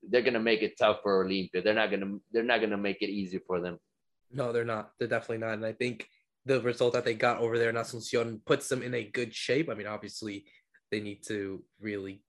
they're 0.09 0.23
gonna 0.23 0.41
make 0.41 0.63
it 0.63 0.77
tough 0.79 0.99
for 1.03 1.25
Olimpia. 1.25 1.63
They're 1.63 1.75
not 1.75 1.91
gonna 1.91 2.19
they're 2.33 2.43
not 2.43 2.61
gonna 2.61 2.77
make 2.77 3.03
it 3.03 3.11
easy 3.11 3.39
for 3.39 3.61
them. 3.61 3.79
No, 4.33 4.53
they're 4.53 4.65
not. 4.65 4.93
They're 4.99 5.09
definitely 5.09 5.39
not. 5.39 5.55
And 5.55 5.67
I 5.67 5.73
think 5.73 6.09
the 6.51 6.61
result 6.61 6.95
that 6.95 7.05
they 7.05 7.15
got 7.15 7.39
over 7.39 7.59
there 7.59 7.71
in 7.71 7.77
Asuncion 7.77 8.41
puts 8.45 8.69
them 8.69 8.83
in 8.83 8.95
a 8.95 9.05
good 9.05 9.35
shape. 9.35 9.71
I 9.71 9.75
mean, 9.75 9.87
obviously, 9.87 10.45
they 10.91 11.01
need 11.01 11.23
to 11.29 11.63
really 11.81 12.23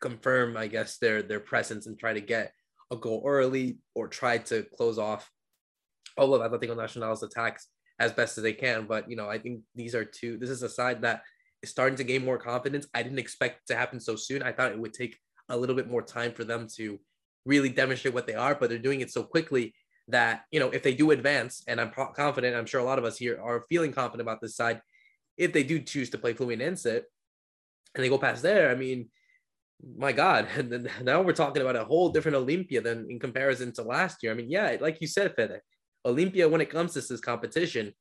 confirm, 0.00 0.56
I 0.56 0.66
guess, 0.66 0.98
their 0.98 1.22
their 1.22 1.40
presence 1.40 1.86
and 1.86 1.98
try 1.98 2.12
to 2.12 2.20
get 2.20 2.52
a 2.90 2.96
goal 2.96 3.22
early 3.24 3.78
or 3.94 4.08
try 4.08 4.38
to 4.38 4.64
close 4.76 4.98
off 4.98 5.30
all 6.16 6.34
of 6.34 6.42
Atletico 6.42 6.76
Nacional's 6.76 7.22
attacks 7.22 7.68
as 8.00 8.12
best 8.12 8.36
as 8.36 8.42
they 8.42 8.52
can. 8.52 8.86
But 8.86 9.08
you 9.08 9.16
know, 9.16 9.28
I 9.28 9.38
think 9.38 9.62
these 9.74 9.94
are 9.94 10.04
two. 10.04 10.36
This 10.36 10.50
is 10.50 10.62
a 10.62 10.68
side 10.68 11.02
that 11.02 11.22
is 11.62 11.70
starting 11.70 11.96
to 11.98 12.04
gain 12.04 12.24
more 12.24 12.38
confidence. 12.38 12.86
I 12.92 13.02
didn't 13.02 13.18
expect 13.20 13.68
to 13.68 13.76
happen 13.76 14.00
so 14.00 14.16
soon. 14.16 14.42
I 14.42 14.52
thought 14.52 14.72
it 14.72 14.80
would 14.80 14.94
take 14.94 15.16
a 15.48 15.56
little 15.56 15.76
bit 15.76 15.90
more 15.90 16.02
time 16.02 16.32
for 16.32 16.44
them 16.44 16.66
to 16.76 16.98
really 17.46 17.68
demonstrate 17.68 18.14
what 18.14 18.26
they 18.26 18.34
are, 18.34 18.54
but 18.54 18.68
they're 18.68 18.78
doing 18.78 19.00
it 19.00 19.12
so 19.12 19.22
quickly 19.22 19.74
that 20.10 20.42
you 20.50 20.60
know 20.60 20.70
if 20.70 20.82
they 20.82 20.94
do 20.94 21.10
advance, 21.10 21.62
and 21.66 21.80
I'm 21.80 21.90
confident, 21.90 22.56
I'm 22.56 22.66
sure 22.66 22.80
a 22.80 22.84
lot 22.84 22.98
of 22.98 23.04
us 23.04 23.18
here 23.18 23.40
are 23.42 23.64
feeling 23.68 23.92
confident 23.92 24.22
about 24.22 24.40
this 24.40 24.56
side. 24.56 24.80
If 25.36 25.52
they 25.52 25.62
do 25.62 25.80
choose 25.80 26.10
to 26.10 26.18
play 26.18 26.34
Fluminense 26.34 26.84
and 26.86 27.04
they 27.94 28.08
go 28.08 28.18
past 28.18 28.42
there, 28.42 28.70
I 28.70 28.74
mean, 28.74 29.08
my 29.96 30.12
God, 30.12 30.46
And 30.56 30.70
then, 30.70 30.90
now 31.02 31.22
we're 31.22 31.32
talking 31.32 31.62
about 31.62 31.76
a 31.76 31.84
whole 31.84 32.10
different 32.10 32.36
Olimpia 32.36 32.82
than 32.82 33.10
in 33.10 33.18
comparison 33.18 33.72
to 33.74 33.82
last 33.82 34.22
year. 34.22 34.32
I 34.32 34.34
mean, 34.34 34.50
yeah, 34.50 34.76
like 34.80 35.00
you 35.00 35.06
said, 35.06 35.34
Fede, 35.34 35.60
Olimpia 36.06 36.50
when 36.50 36.60
it 36.60 36.70
comes 36.70 36.92
to 36.94 37.00
this 37.00 37.20
competition 37.20 37.92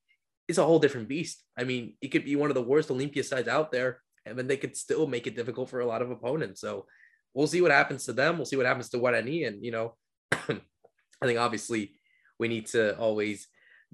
is 0.47 0.57
a 0.57 0.65
whole 0.65 0.79
different 0.79 1.07
beast. 1.07 1.43
I 1.57 1.63
mean, 1.63 1.95
it 2.01 2.09
could 2.09 2.25
be 2.25 2.35
one 2.35 2.49
of 2.49 2.55
the 2.55 2.61
worst 2.61 2.89
Olimpia 2.89 3.23
sides 3.23 3.47
out 3.47 3.71
there, 3.71 4.01
and 4.25 4.37
then 4.37 4.47
they 4.47 4.57
could 4.57 4.75
still 4.75 5.07
make 5.07 5.27
it 5.27 5.35
difficult 5.35 5.69
for 5.69 5.79
a 5.79 5.85
lot 5.85 6.01
of 6.01 6.11
opponents. 6.11 6.61
So 6.61 6.85
we'll 7.33 7.47
see 7.47 7.61
what 7.61 7.71
happens 7.71 8.05
to 8.05 8.13
them. 8.13 8.37
We'll 8.37 8.45
see 8.45 8.55
what 8.55 8.65
happens 8.65 8.89
to 8.89 8.97
Guarani, 8.97 9.47
and 9.47 9.63
you 9.63 9.71
know, 9.71 9.95
I 10.31 11.25
think 11.25 11.39
obviously 11.39 11.98
we 12.39 12.47
need 12.47 12.67
to 12.67 12.97
always 12.97 13.47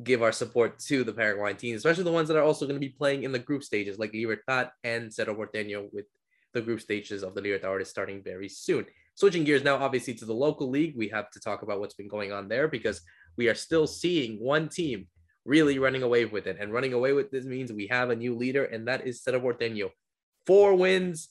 give 0.03 0.21
our 0.21 0.31
support 0.31 0.79
to 0.79 1.03
the 1.03 1.13
Paraguayan 1.13 1.57
teams, 1.57 1.77
especially 1.77 2.03
the 2.03 2.11
ones 2.11 2.27
that 2.27 2.37
are 2.37 2.43
also 2.43 2.65
going 2.65 2.79
to 2.79 2.85
be 2.85 2.89
playing 2.89 3.23
in 3.23 3.31
the 3.31 3.39
group 3.39 3.63
stages, 3.63 3.97
like 3.97 4.13
Libertad 4.13 4.71
and 4.83 5.13
Cerro 5.13 5.35
Porteño, 5.35 5.91
with 5.93 6.05
the 6.53 6.61
group 6.61 6.81
stages 6.81 7.23
of 7.23 7.33
the 7.33 7.41
Libertadores 7.41 7.87
starting 7.87 8.21
very 8.21 8.49
soon. 8.49 8.85
Switching 9.15 9.45
gears 9.45 9.63
now, 9.63 9.77
obviously, 9.77 10.13
to 10.15 10.25
the 10.25 10.33
local 10.33 10.69
league, 10.69 10.95
we 10.97 11.07
have 11.07 11.31
to 11.31 11.39
talk 11.39 11.61
about 11.61 11.79
what's 11.79 11.93
been 11.93 12.07
going 12.07 12.33
on 12.33 12.47
there 12.47 12.67
because 12.67 13.01
we 13.37 13.47
are 13.47 13.55
still 13.55 13.87
seeing 13.87 14.37
one 14.43 14.67
team 14.67 15.07
really 15.45 15.79
running 15.79 16.03
away 16.03 16.25
with 16.25 16.47
it. 16.47 16.57
And 16.59 16.73
running 16.73 16.93
away 16.93 17.13
with 17.13 17.31
this 17.31 17.45
means 17.45 17.71
we 17.71 17.87
have 17.87 18.09
a 18.09 18.15
new 18.15 18.35
leader, 18.35 18.65
and 18.65 18.87
that 18.87 19.07
is 19.07 19.23
Cerro 19.23 19.39
Porteño. 19.39 19.91
Four 20.45 20.75
wins 20.75 21.29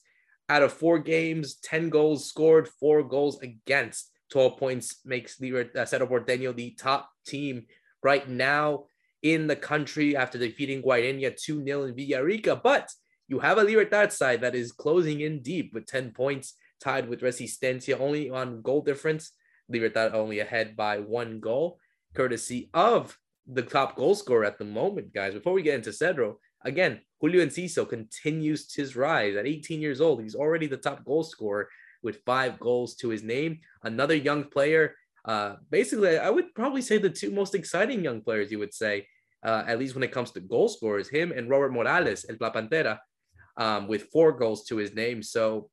out 0.49 0.63
of 0.63 0.73
four 0.73 0.99
games, 0.99 1.55
10 1.63 1.89
goals 1.89 2.27
scored, 2.27 2.67
four 2.79 3.03
goals 3.03 3.39
against. 3.41 4.11
12 4.31 4.57
points 4.57 5.01
makes 5.05 5.37
the 5.37 5.69
uh, 5.75 5.85
Cerro 5.85 6.07
Porteño 6.07 6.55
the 6.55 6.71
top 6.71 7.09
team 7.25 7.65
right 8.03 8.27
now 8.27 8.85
in 9.21 9.47
the 9.47 9.55
country 9.55 10.15
after 10.15 10.37
defeating 10.37 10.81
Guaireña 10.81 11.33
2-0 11.33 11.89
in 11.89 11.95
Villarrica. 11.95 12.61
But 12.61 12.91
you 13.27 13.39
have 13.39 13.57
a 13.57 13.63
Libertad 13.63 14.13
side 14.13 14.41
that 14.41 14.55
is 14.55 14.71
closing 14.71 15.21
in 15.21 15.41
deep 15.41 15.73
with 15.73 15.87
10 15.87 16.11
points, 16.11 16.53
tied 16.79 17.09
with 17.09 17.21
Resistencia 17.21 17.99
only 17.99 18.29
on 18.29 18.61
goal 18.61 18.81
difference. 18.81 19.31
Libertad 19.67 20.13
only 20.13 20.39
ahead 20.39 20.75
by 20.75 20.99
one 20.99 21.39
goal, 21.39 21.79
courtesy 22.13 22.69
of 22.73 23.17
the 23.47 23.63
top 23.63 23.95
goal 23.95 24.13
scorer 24.13 24.45
at 24.45 24.59
the 24.59 24.65
moment, 24.65 25.13
guys. 25.13 25.33
Before 25.33 25.53
we 25.53 25.63
get 25.63 25.75
into 25.75 25.93
Cerro, 25.93 26.39
again, 26.63 27.01
Julio 27.19 27.43
Enciso 27.43 27.87
continues 27.87 28.71
his 28.73 28.95
rise 28.95 29.35
at 29.35 29.47
18 29.47 29.81
years 29.81 30.01
old. 30.01 30.21
He's 30.21 30.35
already 30.35 30.67
the 30.67 30.77
top 30.77 31.03
goal 31.03 31.23
scorer 31.23 31.69
with 32.05 32.23
five 32.25 32.57
goals 32.59 32.95
to 32.97 33.09
his 33.09 33.23
name. 33.23 33.59
Another 33.83 34.15
young 34.15 34.45
player. 34.45 34.95
Uh, 35.25 35.55
basically, 35.71 36.17
I 36.17 36.29
would 36.29 36.53
probably 36.53 36.83
say 36.83 36.97
the 36.97 37.09
two 37.09 37.31
most 37.31 37.55
exciting 37.55 38.03
young 38.03 38.21
players 38.21 38.51
you 38.51 38.59
would 38.59 38.73
say, 38.73 39.07
uh, 39.43 39.63
at 39.67 39.79
least 39.79 39.95
when 39.95 40.03
it 40.03 40.11
comes 40.11 40.31
to 40.31 40.39
goal 40.39 40.69
scorers, 40.69 41.09
him 41.09 41.33
and 41.35 41.49
Robert 41.49 41.73
Morales, 41.73 42.25
El 42.29 42.37
La 42.39 42.51
Pantera, 42.51 42.99
um, 43.57 43.87
with 43.87 44.09
four 44.13 44.31
goals 44.31 44.65
to 44.67 44.77
his 44.77 44.93
name. 44.93 45.23
So, 45.23 45.69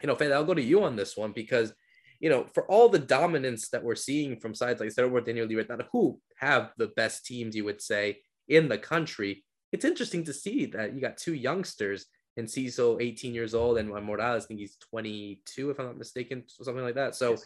you 0.00 0.06
know, 0.06 0.16
Fede, 0.16 0.32
I'll 0.32 0.44
go 0.44 0.54
to 0.54 0.62
you 0.62 0.82
on 0.82 0.96
this 0.96 1.16
one 1.16 1.32
because, 1.32 1.72
you 2.20 2.30
know, 2.30 2.46
for 2.54 2.64
all 2.70 2.88
the 2.88 2.98
dominance 2.98 3.68
that 3.68 3.84
we're 3.84 3.94
seeing 3.94 4.40
from 4.40 4.54
sides 4.54 4.80
like 4.80 4.90
Cerro 4.90 5.10
Porteño 5.10 5.46
Libertad, 5.48 5.84
who 5.92 6.18
have 6.38 6.72
the 6.78 6.88
best 6.88 7.26
teams, 7.26 7.54
you 7.54 7.64
would 7.64 7.82
say, 7.82 8.18
in 8.48 8.68
the 8.68 8.78
country, 8.78 9.44
it's 9.72 9.84
interesting 9.84 10.24
to 10.24 10.32
see 10.32 10.66
that 10.66 10.94
you 10.94 11.00
got 11.00 11.18
two 11.18 11.34
youngsters 11.34 12.06
Enciso 12.38 13.00
18 13.00 13.34
years 13.34 13.54
old, 13.54 13.78
and 13.78 13.88
Morales, 13.88 14.44
I 14.44 14.46
think 14.46 14.60
he's 14.60 14.76
22, 14.90 15.70
if 15.70 15.78
I'm 15.78 15.86
not 15.86 15.98
mistaken, 15.98 16.44
something 16.46 16.84
like 16.84 16.94
that. 16.94 17.14
So, 17.14 17.30
yes. 17.30 17.44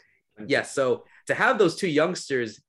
yeah, 0.49 0.63
so 0.63 1.05
to 1.27 1.35
have 1.35 1.59
those 1.59 1.77
two 1.77 1.89
youngsters 1.89 2.61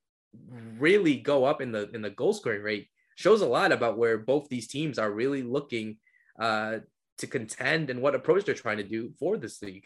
really 0.77 1.17
go 1.17 1.43
up 1.43 1.61
in 1.61 1.71
the 1.71 1.89
in 1.91 2.01
the 2.01 2.09
goal 2.09 2.33
scoring 2.33 2.61
rate 2.61 2.87
shows 3.15 3.41
a 3.41 3.45
lot 3.45 3.71
about 3.71 3.97
where 3.97 4.17
both 4.17 4.47
these 4.49 4.67
teams 4.67 4.97
are 4.97 5.11
really 5.11 5.43
looking 5.43 5.97
uh, 6.39 6.77
to 7.17 7.27
contend 7.27 7.89
and 7.89 8.01
what 8.01 8.15
approach 8.15 8.45
they're 8.45 8.55
trying 8.55 8.77
to 8.77 8.83
do 8.83 9.11
for 9.19 9.37
this 9.37 9.61
league. 9.61 9.85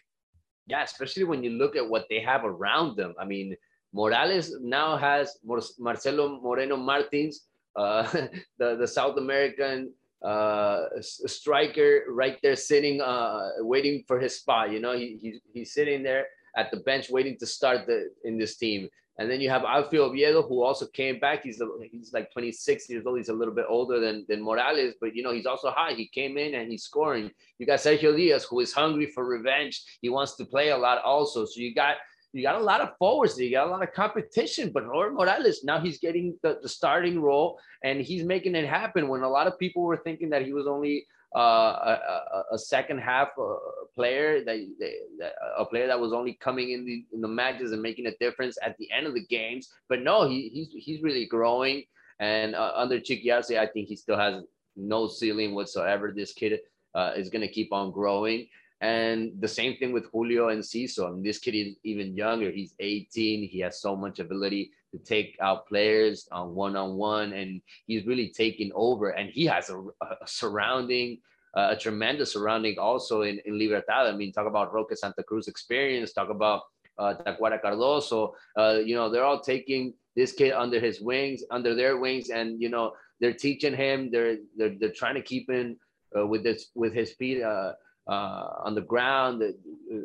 Yeah, 0.68 0.84
especially 0.84 1.26
when 1.26 1.44
you 1.44 1.52
look 1.52 1.76
at 1.76 1.88
what 1.88 2.06
they 2.10 2.22
have 2.22 2.46
around 2.46 2.96
them. 2.98 3.14
I 3.20 3.26
mean, 3.26 3.56
Morales 3.94 4.56
now 4.62 4.98
has 4.98 5.38
Marcelo 5.80 6.40
Moreno 6.42 6.78
Martins, 6.78 7.42
uh, 7.76 8.04
the 8.60 8.76
the 8.76 8.88
South 8.88 9.18
American 9.18 9.94
uh, 10.26 10.86
striker 11.02 12.04
right 12.10 12.38
there 12.42 12.56
sitting, 12.56 13.00
uh, 13.02 13.50
waiting 13.60 14.04
for 14.08 14.20
his 14.20 14.38
spot. 14.38 14.72
You 14.72 14.80
know, 14.80 14.98
he, 14.98 15.18
he's, 15.22 15.40
he's 15.54 15.74
sitting 15.74 16.02
there 16.02 16.26
at 16.58 16.72
the 16.72 16.78
bench 16.78 17.10
waiting 17.10 17.38
to 17.38 17.46
start 17.46 17.86
the 17.86 18.10
in 18.24 18.38
this 18.38 18.58
team. 18.58 18.90
And 19.18 19.32
then 19.32 19.40
you 19.40 19.50
have 19.50 19.62
Alfio 19.62 20.10
Oviedo, 20.10 20.42
who 20.42 20.62
also 20.62 20.88
came 20.88 21.20
back. 21.20 21.44
He's 21.44 21.62
he's 21.90 22.12
like 22.12 22.34
26 22.34 22.90
years 22.90 23.06
old. 23.06 23.18
He's 23.18 23.30
a 23.30 23.34
little 23.34 23.54
bit 23.54 23.66
older 23.70 24.00
than, 24.02 24.26
than 24.28 24.42
Morales, 24.42 24.96
but 25.00 25.16
you 25.16 25.24
know 25.24 25.32
he's 25.32 25.46
also 25.46 25.72
high. 25.72 25.94
He 25.94 26.08
came 26.08 26.38
in 26.38 26.56
and 26.56 26.70
he's 26.70 26.84
scoring. 26.84 27.32
You 27.58 27.66
got 27.66 27.80
Sergio 27.80 28.16
Diaz, 28.16 28.46
who 28.50 28.60
is 28.60 28.74
hungry 28.74 29.12
for 29.12 29.26
revenge. 29.26 29.84
He 30.02 30.10
wants 30.10 30.36
to 30.36 30.46
play 30.46 30.70
a 30.70 30.78
lot 30.78 31.02
also. 31.04 31.46
So 31.46 31.62
you 31.62 31.74
got 31.74 31.96
you 32.36 32.44
got 32.44 32.56
a 32.56 32.64
lot 32.64 32.82
of 32.82 32.98
forwards. 32.98 33.40
You 33.40 33.50
got 33.52 33.68
a 33.68 33.72
lot 33.72 33.82
of 33.82 33.94
competition. 33.94 34.72
But 34.74 34.86
Robert 34.86 35.14
Morales, 35.14 35.64
now 35.64 35.80
he's 35.80 36.00
getting 36.00 36.38
the, 36.44 36.60
the 36.62 36.68
starting 36.68 37.22
role 37.22 37.58
and 37.84 38.02
he's 38.02 38.26
making 38.26 38.56
it 38.56 38.68
happen 38.68 39.08
when 39.08 39.22
a 39.24 39.30
lot 39.30 39.48
of 39.48 39.58
people 39.58 39.84
were 39.84 39.98
thinking 39.98 40.30
that 40.32 40.44
he 40.44 40.52
was 40.52 40.68
only 40.68 41.08
uh, 41.36 41.40
a, 41.40 42.44
a, 42.54 42.58
second 42.58 42.98
half 42.98 43.30
uh, 43.38 43.56
player 43.94 44.44
that, 44.44 44.58
that, 44.80 45.34
a 45.58 45.66
player 45.66 45.88
that 45.88 46.00
was 46.00 46.14
only 46.14 46.34
coming 46.34 46.72
in 46.72 46.86
the 46.86 47.06
in 47.14 47.20
the 47.20 47.28
matches 47.28 47.74
and 47.74 47.82
making 47.82 48.08
a 48.08 48.16
difference 48.22 48.58
at 48.62 48.78
the 48.78 48.90
end 48.92 49.06
of 49.06 49.14
the 49.14 49.26
games. 49.26 49.70
But 49.90 50.02
no, 50.02 50.28
he, 50.28 50.50
he's 50.50 50.70
he's 50.72 51.04
really 51.04 51.26
growing. 51.26 51.84
And 52.20 52.56
uh, 52.56 52.72
under 52.76 53.00
Chiqui 53.00 53.32
I 53.32 53.68
think 53.68 53.88
he 53.90 53.96
still 53.96 54.18
has 54.18 54.44
no 54.76 55.08
ceiling 55.08 55.56
whatsoever. 55.56 56.14
This 56.16 56.32
kid 56.34 56.60
uh, 56.94 57.12
is 57.16 57.30
going 57.30 57.42
to 57.42 57.52
keep 57.52 57.74
on 57.74 57.92
growing. 57.92 58.48
And 58.82 59.32
the 59.40 59.48
same 59.48 59.78
thing 59.78 59.94
with 59.94 60.06
Julio 60.12 60.50
Enciso. 60.50 61.08
I 61.08 61.12
mean, 61.12 61.24
this 61.24 61.40
kid 61.40 61.56
is 61.56 61.76
even 61.84 62.16
younger. 62.16 62.52
He's 62.52 62.76
18. 62.80 63.48
He 63.48 63.60
has 63.60 63.80
so 63.80 63.96
much 63.96 64.20
ability 64.20 64.72
to 64.92 65.00
take 65.00 65.38
out 65.42 65.68
players 65.68 66.28
on 66.32 66.54
one 66.56 66.76
on 66.76 66.96
one, 66.96 67.34
and 67.34 67.62
he's 67.88 68.06
really 68.06 68.30
taking 68.30 68.72
over. 68.76 69.10
And 69.10 69.30
he 69.30 69.46
has 69.46 69.70
a, 69.70 69.80
a 69.80 70.28
surrounding, 70.28 71.20
uh, 71.56 71.70
a 71.72 71.78
tremendous 71.78 72.34
surrounding 72.34 72.78
also 72.78 73.22
in, 73.22 73.40
in 73.46 73.58
Libertad. 73.58 74.08
I 74.08 74.16
mean, 74.16 74.34
talk 74.34 74.48
about 74.48 74.74
Roque 74.74 74.96
Santa 74.96 75.24
Cruz 75.24 75.48
experience, 75.48 76.12
talk 76.12 76.30
about 76.30 76.64
uh, 76.98 77.14
Tacuara 77.26 77.62
Cardozo. 77.62 78.36
Uh, 78.58 78.80
you 78.84 78.96
know, 78.96 79.10
they're 79.10 79.24
all 79.24 79.40
taking 79.40 79.94
this 80.16 80.34
kid 80.34 80.52
under 80.52 80.80
his 80.80 81.02
wings, 81.02 81.44
under 81.50 81.76
their 81.76 81.98
wings, 81.98 82.30
and 82.30 82.62
you 82.62 82.70
know, 82.70 82.94
they're 83.20 83.34
teaching 83.34 83.76
him. 83.76 84.12
They're 84.12 84.38
they're, 84.58 84.76
they're 84.80 84.92
trying 84.92 85.16
to 85.16 85.22
keep 85.22 85.50
him 85.50 85.78
uh, 86.18 86.26
with 86.26 86.44
this 86.44 86.68
with 86.76 86.94
his 86.94 87.14
feet 87.14 87.42
uh, 87.42 87.74
uh, 88.08 88.48
on 88.64 88.76
the 88.76 88.82
ground. 88.82 89.44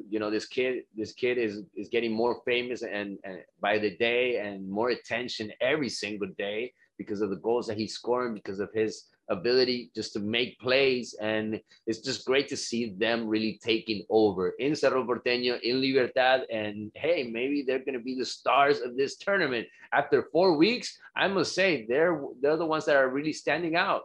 You 0.08 0.18
know, 0.18 0.30
this 0.30 0.46
kid, 0.46 0.84
this 0.96 1.12
kid 1.12 1.38
is 1.38 1.62
is 1.74 1.88
getting 1.88 2.12
more 2.12 2.40
famous 2.44 2.82
and, 2.82 3.18
and 3.24 3.38
by 3.60 3.78
the 3.78 3.96
day 3.96 4.38
and 4.38 4.68
more 4.68 4.90
attention 4.90 5.52
every 5.60 5.88
single 5.88 6.28
day 6.38 6.72
because 6.98 7.22
of 7.22 7.30
the 7.30 7.36
goals 7.36 7.66
that 7.66 7.78
he's 7.78 7.94
scoring, 7.94 8.34
because 8.34 8.60
of 8.60 8.70
his 8.74 9.06
ability 9.30 9.90
just 9.94 10.12
to 10.12 10.20
make 10.20 10.60
plays. 10.60 11.14
And 11.20 11.60
it's 11.86 12.00
just 12.00 12.26
great 12.26 12.48
to 12.48 12.56
see 12.56 12.94
them 12.98 13.26
really 13.26 13.58
taking 13.62 14.04
over 14.10 14.50
in 14.58 14.76
Cerro 14.76 15.06
Porteño, 15.06 15.58
in 15.62 15.80
Libertad. 15.80 16.42
And 16.50 16.90
hey, 16.94 17.30
maybe 17.32 17.64
they're 17.66 17.78
going 17.78 17.94
to 17.94 18.04
be 18.04 18.18
the 18.18 18.26
stars 18.26 18.80
of 18.80 18.96
this 18.96 19.16
tournament. 19.16 19.66
After 19.92 20.28
four 20.30 20.56
weeks, 20.56 20.98
I 21.16 21.28
must 21.28 21.54
say 21.54 21.86
they're, 21.88 22.20
they're 22.42 22.58
the 22.58 22.66
ones 22.66 22.84
that 22.84 22.96
are 22.96 23.08
really 23.08 23.32
standing 23.32 23.76
out. 23.76 24.02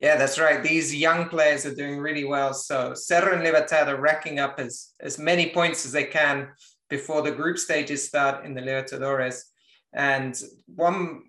Yeah, 0.00 0.16
that's 0.16 0.38
right. 0.38 0.62
These 0.62 0.94
young 0.94 1.28
players 1.28 1.66
are 1.66 1.74
doing 1.74 1.98
really 1.98 2.24
well. 2.24 2.54
So 2.54 2.94
Cerro 2.94 3.34
and 3.34 3.42
Libertad 3.42 3.88
are 3.88 4.00
racking 4.00 4.38
up 4.38 4.60
as, 4.60 4.90
as 5.00 5.18
many 5.18 5.50
points 5.50 5.84
as 5.84 5.92
they 5.92 6.04
can 6.04 6.48
before 6.88 7.22
the 7.22 7.32
group 7.32 7.58
stages 7.58 8.06
start 8.06 8.44
in 8.44 8.54
the 8.54 8.60
Libertadores. 8.60 9.42
And 9.92 10.40
one 10.74 11.24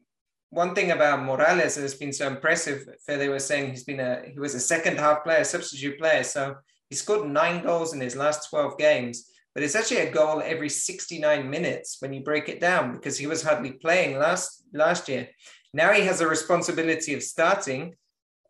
one 0.51 0.73
thing 0.73 0.89
about 0.91 1.23
Morales 1.23 1.75
has 1.75 1.93
been 1.93 2.11
so 2.11 2.27
impressive. 2.27 2.87
Fede 3.05 3.29
was 3.29 3.45
saying 3.45 3.69
he's 3.69 3.83
been 3.83 3.99
a 3.99 4.23
he 4.31 4.39
was 4.39 4.55
a 4.55 4.59
second 4.59 4.97
half 4.97 5.23
player, 5.23 5.43
substitute 5.43 5.99
player. 5.99 6.23
So 6.23 6.55
he 6.89 6.95
scored 6.95 7.29
nine 7.29 7.63
goals 7.63 7.93
in 7.93 8.01
his 8.01 8.15
last 8.15 8.49
12 8.49 8.77
games. 8.77 9.29
But 9.53 9.63
it's 9.63 9.75
actually 9.75 10.01
a 10.01 10.11
goal 10.11 10.41
every 10.43 10.69
69 10.69 11.49
minutes 11.49 11.97
when 11.99 12.13
you 12.13 12.21
break 12.21 12.49
it 12.49 12.59
down 12.59 12.93
because 12.93 13.17
he 13.17 13.27
was 13.27 13.43
hardly 13.43 13.73
playing 13.73 14.17
last 14.17 14.63
last 14.73 15.07
year. 15.09 15.29
Now 15.73 15.91
he 15.93 16.01
has 16.01 16.21
a 16.21 16.27
responsibility 16.27 17.13
of 17.13 17.23
starting 17.23 17.95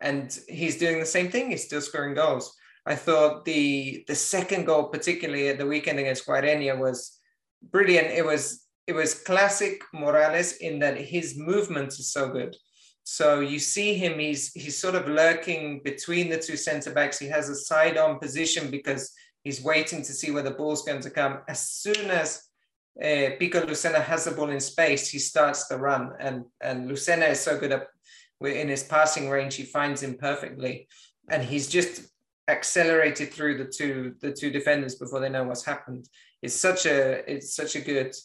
and 0.02 0.38
he's 0.47 0.78
doing 0.78 1.00
the 1.00 1.06
same 1.06 1.30
thing. 1.30 1.52
He's 1.52 1.66
still 1.66 1.82
scoring 1.82 2.16
goals. 2.16 2.56
I 2.86 2.95
thought 2.95 3.45
the 3.45 4.04
the 4.08 4.16
second 4.16 4.66
goal, 4.66 4.86
particularly 4.86 5.50
at 5.50 5.58
the 5.58 5.68
weekend 5.68 6.00
against 6.00 6.26
Guaireña, 6.26 6.78
was 6.78 7.20
brilliant. 7.62 8.08
It 8.08 8.26
was 8.26 8.66
it 8.88 8.93
was 8.93 9.14
classic 9.14 9.82
Morales 9.93 10.54
in 10.54 10.80
that 10.80 10.97
his 10.97 11.38
movement 11.38 11.89
is 11.89 12.12
so 12.12 12.30
good. 12.30 12.56
So 13.04 13.39
you 13.39 13.60
see 13.60 13.95
him; 13.95 14.20
he's 14.20 14.52
he's 14.54 14.80
sort 14.80 14.95
of 14.95 15.08
lurking 15.08 15.82
between 15.84 16.30
the 16.30 16.39
two 16.39 16.58
centre 16.58 16.91
backs. 16.91 17.20
He 17.20 17.28
has 17.28 17.50
a 17.50 17.56
side 17.56 17.97
on 17.97 18.20
position 18.20 18.72
because 18.72 19.12
he's 19.43 19.64
waiting 19.64 20.02
to 20.04 20.14
see 20.14 20.32
where 20.32 20.43
the 20.43 20.52
ball's 20.52 20.84
going 20.84 21.02
to 21.02 21.10
come. 21.10 21.39
As 21.47 21.60
soon 21.70 22.10
as 22.10 22.43
uh, 23.04 23.38
Pico 23.39 23.66
Lucena 23.66 24.02
has 24.02 24.26
the 24.26 24.32
ball 24.32 24.50
in 24.50 24.60
space, 24.60 25.10
he 25.10 25.20
starts 25.20 25.68
the 25.68 25.78
run, 25.78 26.14
and 26.20 26.45
and 26.62 26.89
Lucena 26.89 27.30
is 27.30 27.39
so 27.39 27.60
good 27.60 27.72
at 27.72 27.88
in 28.42 28.70
his 28.70 28.84
passing 28.84 29.30
range, 29.30 29.56
he 29.56 29.64
finds 29.64 30.02
him 30.02 30.16
perfectly, 30.16 30.88
and 31.30 31.44
he's 31.44 31.68
just 31.68 32.10
accelerated 32.48 33.32
through 33.32 33.58
the 33.58 33.66
two 33.66 34.16
the 34.22 34.32
two 34.32 34.50
defenders 34.50 34.96
before 34.96 35.20
they 35.20 35.30
know 35.30 35.44
what's 35.44 35.66
happened. 35.66 36.08
It's 36.42 36.56
such 36.56 36.86
a 36.86 37.30
it's 37.32 37.56
such 37.56 37.76
a 37.76 37.82
good 37.82 38.16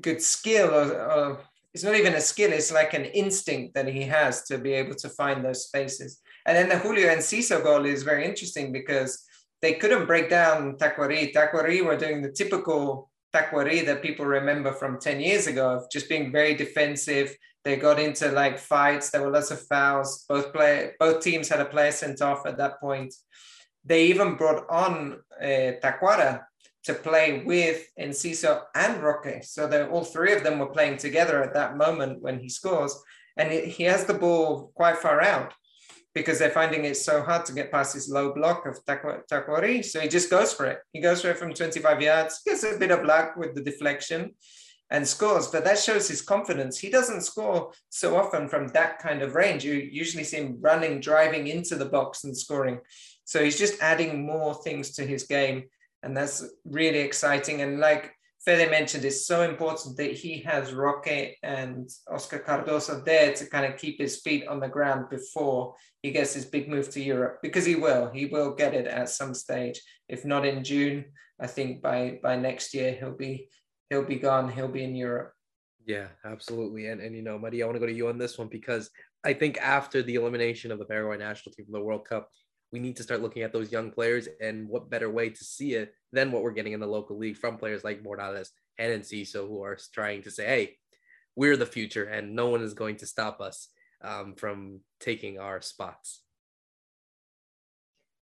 good 0.00 0.22
skill, 0.22 0.70
or, 0.70 1.00
or 1.00 1.40
it's 1.74 1.84
not 1.84 1.96
even 1.96 2.14
a 2.14 2.20
skill. 2.20 2.52
It's 2.52 2.72
like 2.72 2.94
an 2.94 3.04
instinct 3.04 3.74
that 3.74 3.88
he 3.88 4.02
has 4.02 4.44
to 4.44 4.58
be 4.58 4.72
able 4.72 4.94
to 4.96 5.08
find 5.08 5.44
those 5.44 5.66
spaces. 5.66 6.20
And 6.46 6.56
then 6.56 6.68
the 6.68 6.78
Julio 6.78 7.08
and 7.08 7.20
Enciso 7.20 7.62
goal 7.62 7.84
is 7.84 8.02
very 8.02 8.24
interesting 8.24 8.72
because 8.72 9.24
they 9.60 9.74
couldn't 9.74 10.06
break 10.06 10.28
down 10.28 10.76
Tacuary. 10.76 11.32
Tacuary 11.32 11.84
were 11.84 11.96
doing 11.96 12.20
the 12.20 12.32
typical 12.32 13.10
Tacuary 13.34 13.86
that 13.86 14.02
people 14.02 14.26
remember 14.26 14.72
from 14.72 14.98
10 14.98 15.20
years 15.20 15.46
ago 15.46 15.70
of 15.70 15.90
just 15.90 16.08
being 16.08 16.32
very 16.32 16.54
defensive, 16.54 17.34
they 17.64 17.76
got 17.76 18.00
into 18.00 18.30
like 18.32 18.58
fights. 18.58 19.10
There 19.10 19.22
were 19.22 19.30
lots 19.30 19.50
of 19.50 19.66
fouls. 19.66 20.24
Both 20.28 20.52
play, 20.52 20.92
both 20.98 21.22
teams 21.22 21.48
had 21.48 21.60
a 21.60 21.66
player 21.66 21.92
sent 21.92 22.20
off 22.20 22.46
at 22.46 22.58
that 22.58 22.80
point. 22.80 23.14
They 23.84 24.06
even 24.06 24.34
brought 24.34 24.68
on 24.68 25.20
uh, 25.40 25.78
Tacuara 25.82 26.42
to 26.84 26.94
play 26.94 27.42
with 27.44 27.86
Enciso 27.98 28.62
and 28.74 29.02
Roque. 29.02 29.44
So 29.44 29.68
that 29.68 29.90
all 29.90 30.04
three 30.04 30.32
of 30.32 30.42
them 30.42 30.58
were 30.58 30.66
playing 30.66 30.96
together 30.96 31.42
at 31.42 31.54
that 31.54 31.76
moment 31.76 32.20
when 32.20 32.40
he 32.40 32.48
scores. 32.48 32.96
And 33.36 33.52
it, 33.52 33.68
he 33.68 33.84
has 33.84 34.04
the 34.04 34.14
ball 34.14 34.72
quite 34.74 34.98
far 34.98 35.22
out 35.22 35.54
because 36.14 36.38
they're 36.38 36.50
finding 36.50 36.84
it 36.84 36.96
so 36.96 37.22
hard 37.22 37.46
to 37.46 37.54
get 37.54 37.72
past 37.72 37.94
this 37.94 38.10
low 38.10 38.34
block 38.34 38.66
of 38.66 38.84
Tacuary. 38.84 39.84
So 39.84 40.00
he 40.00 40.08
just 40.08 40.30
goes 40.30 40.52
for 40.52 40.66
it. 40.66 40.80
He 40.92 41.00
goes 41.00 41.22
for 41.22 41.30
it 41.30 41.38
from 41.38 41.54
25 41.54 42.02
yards, 42.02 42.42
gets 42.44 42.64
a 42.64 42.76
bit 42.76 42.90
of 42.90 43.04
luck 43.04 43.36
with 43.36 43.54
the 43.54 43.62
deflection 43.62 44.34
and 44.92 45.08
scores, 45.08 45.48
but 45.48 45.64
that 45.64 45.78
shows 45.78 46.06
his 46.06 46.20
confidence. 46.20 46.78
He 46.78 46.90
doesn't 46.90 47.22
score 47.22 47.72
so 47.88 48.14
often 48.14 48.46
from 48.46 48.68
that 48.68 48.98
kind 48.98 49.22
of 49.22 49.34
range. 49.34 49.64
You 49.64 49.72
usually 49.72 50.22
see 50.22 50.36
him 50.36 50.58
running, 50.60 51.00
driving 51.00 51.46
into 51.46 51.76
the 51.76 51.86
box 51.86 52.24
and 52.24 52.36
scoring. 52.36 52.78
So 53.24 53.42
he's 53.42 53.58
just 53.58 53.80
adding 53.80 54.26
more 54.26 54.54
things 54.62 54.92
to 54.96 55.06
his 55.06 55.24
game. 55.24 55.64
And 56.02 56.14
that's 56.14 56.44
really 56.66 56.98
exciting. 56.98 57.62
And 57.62 57.80
like 57.80 58.12
Fede 58.44 58.70
mentioned, 58.70 59.06
it's 59.06 59.26
so 59.26 59.42
important 59.42 59.96
that 59.96 60.12
he 60.12 60.40
has 60.40 60.74
Roque 60.74 61.36
and 61.42 61.88
Oscar 62.10 62.40
Cardozo 62.40 63.00
there 63.00 63.32
to 63.32 63.46
kind 63.46 63.64
of 63.64 63.78
keep 63.78 63.98
his 63.98 64.20
feet 64.20 64.46
on 64.46 64.60
the 64.60 64.68
ground 64.68 65.08
before 65.08 65.74
he 66.02 66.10
gets 66.10 66.34
his 66.34 66.44
big 66.44 66.68
move 66.68 66.90
to 66.90 67.00
Europe, 67.00 67.38
because 67.40 67.64
he 67.64 67.76
will. 67.76 68.10
He 68.10 68.26
will 68.26 68.54
get 68.54 68.74
it 68.74 68.86
at 68.86 69.08
some 69.08 69.32
stage. 69.32 69.80
If 70.08 70.24
not 70.26 70.44
in 70.44 70.64
June, 70.64 71.04
I 71.40 71.46
think 71.46 71.80
by 71.80 72.18
by 72.22 72.36
next 72.36 72.74
year 72.74 72.92
he'll 72.92 73.16
be 73.16 73.48
he'll 73.92 74.02
be 74.02 74.16
gone. 74.16 74.50
He'll 74.50 74.68
be 74.68 74.84
in 74.84 74.96
Europe. 74.96 75.34
Yeah, 75.84 76.08
absolutely. 76.24 76.86
And 76.86 77.00
and 77.00 77.14
you 77.14 77.22
know, 77.22 77.38
Maria, 77.38 77.64
I 77.64 77.66
want 77.66 77.76
to 77.76 77.80
go 77.80 77.86
to 77.86 77.92
you 77.92 78.08
on 78.08 78.18
this 78.18 78.38
one 78.38 78.48
because 78.48 78.90
I 79.24 79.32
think 79.34 79.58
after 79.58 80.02
the 80.02 80.14
elimination 80.14 80.72
of 80.72 80.78
the 80.78 80.84
Paraguay 80.84 81.18
national 81.18 81.52
team 81.52 81.66
from 81.66 81.74
the 81.74 81.84
World 81.84 82.06
Cup, 82.06 82.28
we 82.72 82.80
need 82.80 82.96
to 82.96 83.02
start 83.02 83.20
looking 83.20 83.42
at 83.42 83.52
those 83.52 83.70
young 83.70 83.90
players 83.90 84.28
and 84.40 84.68
what 84.68 84.90
better 84.90 85.10
way 85.10 85.28
to 85.28 85.44
see 85.44 85.74
it 85.74 85.94
than 86.12 86.32
what 86.32 86.42
we're 86.42 86.52
getting 86.52 86.72
in 86.72 86.80
the 86.80 86.86
local 86.86 87.18
league 87.18 87.36
from 87.36 87.58
players 87.58 87.84
like 87.84 88.02
Morales 88.02 88.50
and 88.78 89.02
Enciso 89.02 89.46
who 89.46 89.62
are 89.62 89.78
trying 89.92 90.22
to 90.22 90.30
say, 90.30 90.46
hey, 90.46 90.76
we're 91.36 91.56
the 91.56 91.66
future 91.66 92.04
and 92.04 92.34
no 92.34 92.48
one 92.48 92.62
is 92.62 92.74
going 92.74 92.96
to 92.96 93.06
stop 93.06 93.40
us 93.40 93.68
um, 94.02 94.34
from 94.36 94.80
taking 95.00 95.38
our 95.38 95.60
spots. 95.60 96.22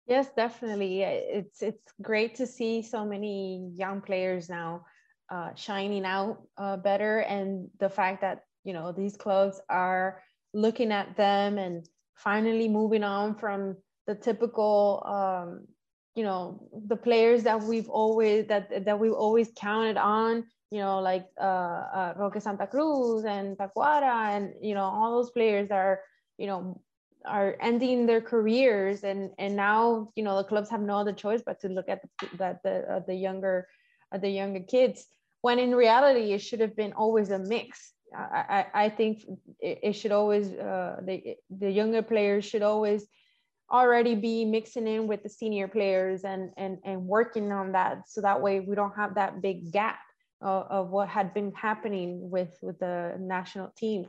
Yes, 0.06 0.28
definitely. 0.34 1.02
It's 1.02 1.60
it's 1.60 1.92
great 2.00 2.36
to 2.36 2.46
see 2.46 2.80
so 2.80 3.04
many 3.04 3.70
young 3.74 4.00
players 4.00 4.48
now 4.48 4.86
uh, 5.30 5.54
shining 5.54 6.04
out 6.04 6.42
uh, 6.56 6.76
better. 6.76 7.20
And 7.20 7.68
the 7.78 7.88
fact 7.88 8.20
that 8.22 8.44
you 8.64 8.72
know 8.72 8.92
these 8.92 9.16
clubs 9.16 9.60
are 9.68 10.22
looking 10.54 10.92
at 10.92 11.16
them 11.16 11.58
and 11.58 11.88
finally 12.14 12.68
moving 12.68 13.04
on 13.04 13.34
from 13.34 13.76
the 14.06 14.14
typical 14.14 15.02
um, 15.06 15.66
you 16.14 16.24
know 16.24 16.68
the 16.86 16.96
players 16.96 17.44
that 17.44 17.62
we've 17.62 17.88
always 17.88 18.46
that 18.46 18.84
that 18.84 18.98
we've 18.98 19.12
always 19.12 19.50
counted 19.56 19.96
on 19.96 20.44
you 20.70 20.80
know 20.80 21.00
like 21.00 21.26
uh, 21.40 21.80
uh, 21.98 22.14
Roque 22.16 22.40
Santa 22.40 22.66
Cruz 22.66 23.24
and 23.24 23.56
Tacuara 23.56 24.36
and 24.36 24.54
you 24.60 24.74
know 24.74 24.84
all 24.84 25.12
those 25.16 25.30
players 25.30 25.70
are 25.70 26.00
you 26.38 26.46
know 26.46 26.80
are 27.24 27.56
ending 27.60 28.06
their 28.06 28.20
careers. 28.20 29.04
And 29.04 29.30
and 29.38 29.56
now 29.56 30.10
you 30.16 30.22
know 30.22 30.36
the 30.36 30.44
clubs 30.44 30.70
have 30.70 30.80
no 30.80 30.96
other 30.96 31.12
choice 31.12 31.42
but 31.44 31.60
to 31.60 31.68
look 31.68 31.88
at 31.88 32.02
that 32.38 32.62
the 32.62 33.04
the 33.06 33.14
younger 33.14 33.68
the 34.12 34.28
younger 34.28 34.60
kids 34.60 35.06
when 35.40 35.58
in 35.58 35.74
reality 35.74 36.32
it 36.32 36.40
should 36.40 36.60
have 36.60 36.76
been 36.76 36.92
always 36.92 37.30
a 37.30 37.38
mix. 37.38 37.92
I 38.14 38.64
i, 38.74 38.84
I 38.84 38.88
think 38.88 39.22
it, 39.60 39.78
it, 39.82 39.92
should 39.92 40.12
always 40.12 40.52
uh, 40.52 40.96
the 41.02 41.36
the 41.50 41.70
younger 41.70 42.02
players 42.02 42.44
should 42.44 42.62
always 42.62 43.06
already 43.70 44.14
be 44.14 44.44
mixing 44.44 44.86
in 44.86 45.06
with 45.06 45.22
the 45.22 45.28
senior 45.28 45.68
players 45.68 46.24
and 46.24 46.50
and 46.56 46.78
and 46.84 47.04
working 47.06 47.52
on 47.52 47.72
that. 47.72 48.08
So 48.08 48.20
that 48.22 48.40
way 48.40 48.60
we 48.60 48.74
don't 48.74 48.96
have 48.96 49.14
that 49.16 49.42
big 49.42 49.72
gap 49.72 49.98
of, 50.40 50.66
of 50.70 50.90
what 50.90 51.08
had 51.08 51.34
been 51.34 51.52
happening 51.52 52.30
with 52.30 52.56
with 52.62 52.78
the 52.78 53.16
national 53.18 53.72
team. 53.76 54.06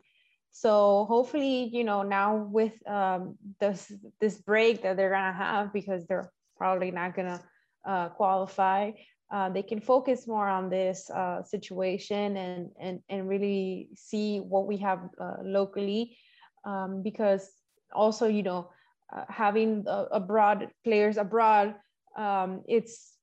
So 0.52 1.06
hopefully, 1.06 1.70
you 1.72 1.84
know, 1.84 2.02
now 2.04 2.36
with 2.38 2.74
um, 2.88 3.38
this 3.60 3.92
this 4.20 4.38
break 4.42 4.84
that 4.84 4.98
they're 4.98 5.12
gonna 5.12 5.34
have 5.34 5.74
because 5.74 6.06
they're 6.06 6.32
probably 6.58 6.92
not 6.92 7.16
gonna 7.16 7.42
uh, 7.86 8.10
qualify, 8.10 8.92
uh, 9.32 9.50
they 9.50 9.62
can 9.62 9.80
focus 9.80 10.28
more 10.28 10.48
on 10.48 10.70
this 10.70 11.10
uh, 11.12 11.44
situation 11.44 12.36
and, 12.38 12.70
and 12.80 13.00
and 13.10 13.30
really 13.30 13.90
see 13.96 14.40
what 14.40 14.66
we 14.66 14.78
have 14.78 15.00
uh, 15.22 15.38
locally, 15.44 16.18
um, 16.66 17.04
because 17.04 17.48
also 17.94 18.28
you 18.28 18.44
know 18.44 18.70
uh, 19.16 19.26
having 19.30 19.86
abroad 19.88 20.70
players 20.84 21.18
abroad, 21.18 21.76
um, 22.18 22.64
it's 22.68 23.14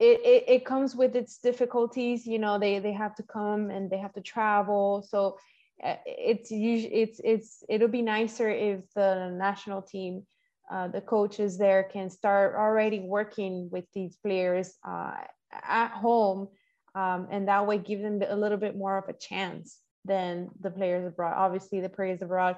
it, 0.00 0.20
it, 0.24 0.44
it 0.48 0.64
comes 0.64 0.96
with 0.96 1.14
its 1.14 1.38
difficulties 1.38 2.26
you 2.26 2.38
know 2.38 2.58
they 2.58 2.80
they 2.80 2.92
have 2.92 3.14
to 3.14 3.22
come 3.22 3.70
and 3.70 3.90
they 3.90 3.98
have 3.98 4.12
to 4.14 4.20
travel. 4.20 5.06
So 5.08 5.38
uh, 5.82 5.96
it's 6.06 6.48
it's 6.50 7.20
it's 7.22 7.64
it'll 7.68 7.88
be 7.88 8.02
nicer 8.02 8.50
if 8.50 8.80
the 8.94 9.30
national 9.30 9.82
team 9.82 10.26
uh, 10.70 10.88
the 10.88 11.00
coaches 11.00 11.58
there 11.58 11.84
can 11.84 12.08
start 12.10 12.54
already 12.54 13.00
working 13.00 13.68
with 13.70 13.84
these 13.94 14.16
players 14.16 14.74
uh, 14.86 15.12
at 15.52 15.90
home 15.90 16.48
um, 16.94 17.28
and 17.30 17.48
that 17.48 17.66
way 17.66 17.78
give 17.78 18.00
them 18.00 18.22
a 18.26 18.36
little 18.36 18.58
bit 18.58 18.76
more 18.76 18.98
of 18.98 19.08
a 19.08 19.12
chance 19.12 19.78
than 20.04 20.48
the 20.60 20.70
players 20.70 21.06
abroad 21.06 21.34
obviously 21.36 21.80
the 21.80 21.88
players 21.88 22.22
abroad 22.22 22.56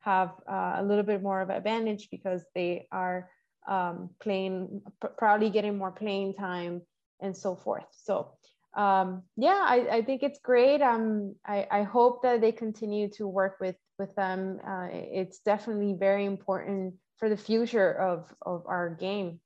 have 0.00 0.30
uh, 0.50 0.76
a 0.76 0.82
little 0.82 1.02
bit 1.04 1.22
more 1.22 1.40
of 1.40 1.50
an 1.50 1.56
advantage 1.56 2.08
because 2.10 2.42
they 2.54 2.86
are 2.92 3.28
um, 3.66 4.10
playing 4.20 4.80
probably 5.18 5.50
getting 5.50 5.76
more 5.76 5.92
playing 5.92 6.34
time 6.34 6.80
and 7.20 7.36
so 7.36 7.54
forth 7.56 7.86
so 7.90 8.32
um, 8.76 9.22
yeah, 9.36 9.64
I, 9.66 9.88
I 9.90 10.02
think 10.02 10.22
it's 10.22 10.38
great. 10.38 10.82
Um, 10.82 11.34
I, 11.44 11.66
I 11.70 11.82
hope 11.82 12.22
that 12.22 12.40
they 12.40 12.52
continue 12.52 13.08
to 13.14 13.26
work 13.26 13.56
with 13.60 13.76
with 13.98 14.14
them. 14.14 14.60
Uh, 14.64 14.86
it's 14.92 15.40
definitely 15.40 15.96
very 15.98 16.24
important 16.24 16.94
for 17.18 17.28
the 17.28 17.36
future 17.36 17.92
of 17.92 18.32
of 18.42 18.64
our 18.66 18.90
game. 18.90 19.40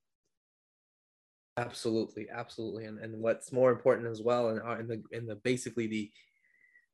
Absolutely, 1.56 2.28
absolutely, 2.32 2.84
and 2.84 2.98
and 2.98 3.20
what's 3.20 3.52
more 3.52 3.70
important 3.70 4.08
as 4.08 4.22
well, 4.22 4.48
and 4.48 4.58
in, 4.58 4.66
uh, 4.66 4.76
in 4.78 4.86
the 4.86 5.02
in 5.16 5.26
the 5.26 5.36
basically 5.36 5.86
the 5.86 6.10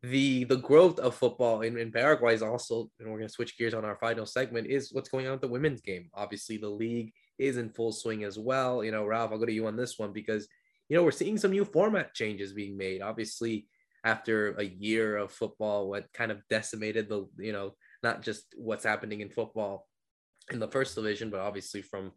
the 0.02 0.44
the 0.44 0.56
growth 0.56 0.98
of 1.00 1.14
football 1.14 1.62
in, 1.62 1.76
in 1.76 1.90
Paraguay 1.90 2.34
is 2.34 2.42
also, 2.42 2.90
and 3.00 3.08
we're 3.08 3.18
going 3.18 3.28
to 3.28 3.32
switch 3.32 3.58
gears 3.58 3.74
on 3.74 3.84
our 3.84 3.96
final 3.96 4.26
segment, 4.26 4.66
is 4.68 4.92
what's 4.92 5.08
going 5.08 5.26
on 5.26 5.32
with 5.32 5.40
the 5.40 5.48
women's 5.48 5.80
game. 5.80 6.08
Obviously, 6.14 6.56
the 6.56 6.68
league 6.68 7.12
is 7.38 7.56
in 7.56 7.70
full 7.70 7.92
swing 7.92 8.24
as 8.24 8.38
well. 8.38 8.82
You 8.84 8.90
know, 8.90 9.04
Ralph, 9.04 9.32
I'll 9.32 9.38
go 9.38 9.46
to 9.46 9.52
you 9.52 9.66
on 9.66 9.76
this 9.76 9.98
one 9.98 10.12
because 10.12 10.48
you 10.88 10.96
know, 10.96 11.04
we're 11.04 11.10
seeing 11.10 11.38
some 11.38 11.50
new 11.50 11.64
format 11.64 12.14
changes 12.14 12.52
being 12.52 12.76
made. 12.76 13.02
Obviously, 13.02 13.66
after 14.04 14.54
a 14.58 14.64
year 14.64 15.16
of 15.16 15.32
football, 15.32 15.88
what 15.88 16.12
kind 16.12 16.30
of 16.30 16.40
decimated 16.48 17.08
the, 17.08 17.28
you 17.38 17.52
know, 17.52 17.74
not 18.02 18.22
just 18.22 18.54
what's 18.56 18.84
happening 18.84 19.20
in 19.20 19.28
football 19.28 19.86
in 20.52 20.58
the 20.58 20.68
first 20.68 20.94
division, 20.94 21.30
but 21.30 21.40
obviously 21.40 21.82
from 21.82 22.12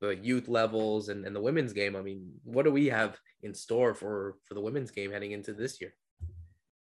the 0.00 0.16
youth 0.16 0.48
levels 0.48 1.08
and, 1.08 1.24
and 1.24 1.34
the 1.34 1.40
women's 1.40 1.72
game. 1.72 1.96
I 1.96 2.02
mean, 2.02 2.30
what 2.44 2.64
do 2.64 2.70
we 2.70 2.86
have 2.86 3.18
in 3.42 3.54
store 3.54 3.94
for 3.94 4.36
for 4.44 4.54
the 4.54 4.60
women's 4.60 4.90
game 4.90 5.12
heading 5.12 5.32
into 5.32 5.52
this 5.52 5.80
year? 5.80 5.94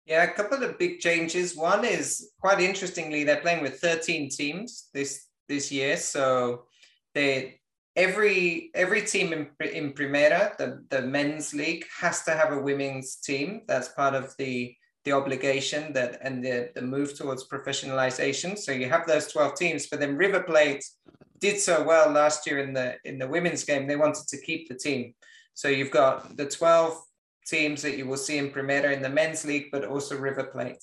Yeah, 0.06 0.24
a 0.24 0.32
couple 0.32 0.62
of 0.62 0.78
big 0.78 1.00
changes. 1.00 1.56
One 1.56 1.84
is 1.84 2.32
quite 2.40 2.60
interestingly, 2.60 3.24
they're 3.24 3.40
playing 3.40 3.62
with 3.62 3.80
13 3.80 4.30
teams 4.30 4.88
this 4.92 5.26
this 5.48 5.70
year. 5.70 5.96
So 5.96 6.64
they 7.14 7.60
every 7.96 8.70
every 8.74 9.02
team 9.02 9.32
in, 9.32 9.48
in 9.60 9.92
Primera, 9.92 10.56
the, 10.56 10.84
the 10.90 11.02
men's 11.02 11.54
league, 11.54 11.84
has 12.00 12.24
to 12.24 12.32
have 12.32 12.52
a 12.52 12.60
women's 12.60 13.16
team. 13.16 13.62
That's 13.66 13.88
part 13.88 14.14
of 14.14 14.34
the 14.38 14.74
the 15.04 15.12
obligation 15.12 15.92
that 15.92 16.18
and 16.22 16.44
the, 16.44 16.70
the 16.74 16.82
move 16.82 17.14
towards 17.14 17.48
professionalization. 17.48 18.56
So 18.58 18.72
you 18.72 18.88
have 18.88 19.06
those 19.06 19.26
12 19.28 19.54
teams, 19.56 19.86
but 19.88 20.00
then 20.00 20.16
River 20.16 20.42
Plate 20.42 20.84
did 21.40 21.58
so 21.58 21.82
well 21.82 22.10
last 22.10 22.46
year 22.46 22.60
in 22.60 22.72
the 22.72 22.96
in 23.04 23.18
the 23.18 23.26
women's 23.26 23.64
game, 23.64 23.86
they 23.86 23.96
wanted 23.96 24.28
to 24.28 24.40
keep 24.40 24.68
the 24.68 24.76
team. 24.76 25.14
So 25.54 25.68
you've 25.68 25.90
got 25.90 26.36
the 26.36 26.46
12 26.46 26.98
teams 27.46 27.82
that 27.82 27.98
you 27.98 28.06
will 28.06 28.16
see 28.16 28.38
in 28.38 28.50
Primera 28.50 28.92
in 28.92 29.02
the 29.02 29.08
men's 29.08 29.44
league, 29.44 29.66
but 29.72 29.84
also 29.84 30.16
River 30.16 30.44
Plate. 30.44 30.82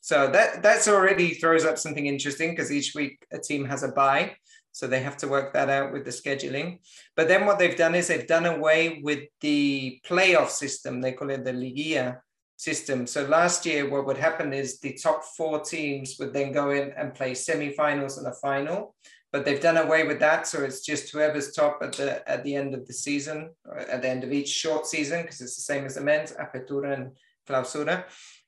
So 0.00 0.30
that 0.30 0.62
that's 0.62 0.86
already 0.86 1.34
throws 1.34 1.64
up 1.64 1.78
something 1.78 2.06
interesting 2.06 2.50
because 2.50 2.70
each 2.70 2.94
week 2.94 3.26
a 3.32 3.38
team 3.38 3.64
has 3.64 3.82
a 3.82 3.88
bye. 3.88 4.36
So 4.70 4.86
they 4.86 5.00
have 5.00 5.16
to 5.18 5.28
work 5.28 5.54
that 5.54 5.70
out 5.70 5.92
with 5.92 6.04
the 6.04 6.10
scheduling. 6.10 6.80
But 7.16 7.28
then 7.28 7.46
what 7.46 7.58
they've 7.58 7.76
done 7.76 7.94
is 7.94 8.08
they've 8.08 8.26
done 8.26 8.46
away 8.46 9.00
with 9.02 9.24
the 9.40 10.00
playoff 10.06 10.50
system. 10.50 11.00
They 11.00 11.12
call 11.12 11.30
it 11.30 11.44
the 11.44 11.52
Liguilla 11.52 12.18
system. 12.56 13.06
So 13.06 13.26
last 13.26 13.66
year, 13.66 13.88
what 13.88 14.06
would 14.06 14.16
happen 14.16 14.52
is 14.52 14.78
the 14.78 14.94
top 14.94 15.24
four 15.36 15.60
teams 15.60 16.16
would 16.18 16.32
then 16.32 16.52
go 16.52 16.70
in 16.70 16.92
and 16.96 17.14
play 17.14 17.32
semifinals 17.32 18.18
and 18.18 18.26
a 18.26 18.32
final. 18.32 18.94
But 19.32 19.44
they've 19.44 19.60
done 19.60 19.76
away 19.76 20.06
with 20.06 20.20
that. 20.20 20.46
So 20.46 20.62
it's 20.62 20.80
just 20.80 21.12
whoever's 21.12 21.52
top 21.52 21.80
at 21.82 21.92
the 21.92 22.26
at 22.30 22.42
the 22.44 22.54
end 22.54 22.74
of 22.74 22.86
the 22.86 22.92
season, 22.92 23.50
at 23.76 24.00
the 24.00 24.08
end 24.08 24.24
of 24.24 24.32
each 24.32 24.48
short 24.48 24.86
season, 24.86 25.22
because 25.22 25.40
it's 25.40 25.56
the 25.56 25.62
same 25.62 25.84
as 25.84 25.96
the 25.96 26.00
men's, 26.00 26.32
Apertura 26.32 26.94
and 26.94 27.10
Clausura. 27.46 28.04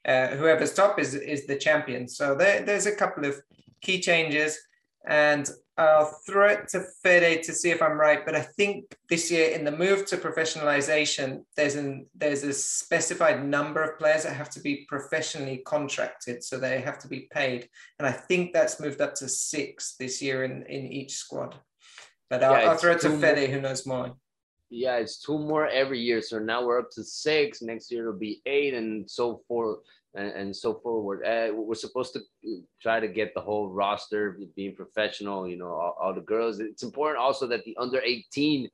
Uh, 0.07 0.29
whoever's 0.29 0.73
top 0.73 0.99
is, 0.99 1.15
is 1.15 1.47
the 1.47 1.57
champion. 1.57 2.09
So 2.09 2.35
there, 2.35 2.63
there's 2.63 2.87
a 2.87 2.95
couple 2.95 3.27
of 3.27 3.39
key 3.83 4.01
changes. 4.01 4.59
And 5.07 5.49
I'll 5.79 6.13
throw 6.27 6.49
it 6.49 6.67
to 6.71 6.85
Fede 7.05 7.45
to 7.45 7.53
see 7.53 7.71
if 7.71 7.81
I'm 7.81 8.01
right, 8.01 8.27
but 8.27 8.35
I 8.35 8.43
think 8.43 8.97
this 9.09 9.31
year 9.31 9.51
in 9.51 9.65
the 9.65 9.71
move 9.71 10.07
to 10.07 10.17
professionalization, 10.17 11.45
there's 11.57 11.77
an 11.77 12.07
there's 12.17 12.43
a 12.43 12.53
specified 12.53 13.47
number 13.47 13.85
of 13.85 13.97
players 13.97 14.25
that 14.25 14.35
have 14.35 14.51
to 14.51 14.61
be 14.61 14.87
professionally 14.89 15.59
contracted, 15.59 16.43
so 16.43 16.59
they 16.59 16.81
have 16.81 16.99
to 17.01 17.09
be 17.09 17.29
paid, 17.31 17.69
and 18.01 18.09
I 18.09 18.13
think 18.13 18.53
that's 18.53 18.81
moved 18.81 19.01
up 19.01 19.15
to 19.17 19.29
six 19.29 19.95
this 20.01 20.21
year 20.21 20.43
in 20.43 20.65
in 20.67 20.87
each 20.87 21.15
squad. 21.15 21.55
But 22.29 22.43
I'll, 22.43 22.61
yeah, 22.61 22.71
I'll 22.71 22.77
throw 22.77 22.93
it 22.93 23.01
to 23.03 23.17
Fede, 23.17 23.49
who 23.49 23.61
knows 23.61 23.87
more. 23.87 24.17
Yeah, 24.71 24.97
it's 24.97 25.23
two 25.23 25.39
more 25.39 25.69
every 25.69 26.01
year, 26.01 26.21
so 26.21 26.41
now 26.41 26.67
we're 26.67 26.81
up 26.81 26.91
to 26.93 27.05
six. 27.05 27.63
Next 27.63 27.91
year 27.93 28.09
it'll 28.09 28.19
be 28.19 28.43
eight, 28.47 28.75
and 28.75 29.09
so 29.09 29.43
forth 29.47 29.79
and, 30.15 30.29
and 30.29 30.57
so 30.57 30.75
forward. 30.75 31.25
Uh, 31.25 31.55
we're 31.55 31.75
supposed 31.75 32.15
to 32.15 32.21
try 32.81 33.01
to 33.01 33.09
get 33.09 33.35
the 33.35 33.41
whole 33.41 33.69
roster 33.69 34.39
being 34.57 34.75
professional, 34.75 35.49
you 35.49 35.57
know, 35.57 35.69
all, 35.69 35.97
all 36.01 36.15
the 36.15 36.21
girls. 36.21 36.61
It's 36.61 36.83
important 36.83 37.23
also 37.23 37.47
that 37.49 37.65
the 37.65 37.77
under 37.79 38.01
18 38.01 38.69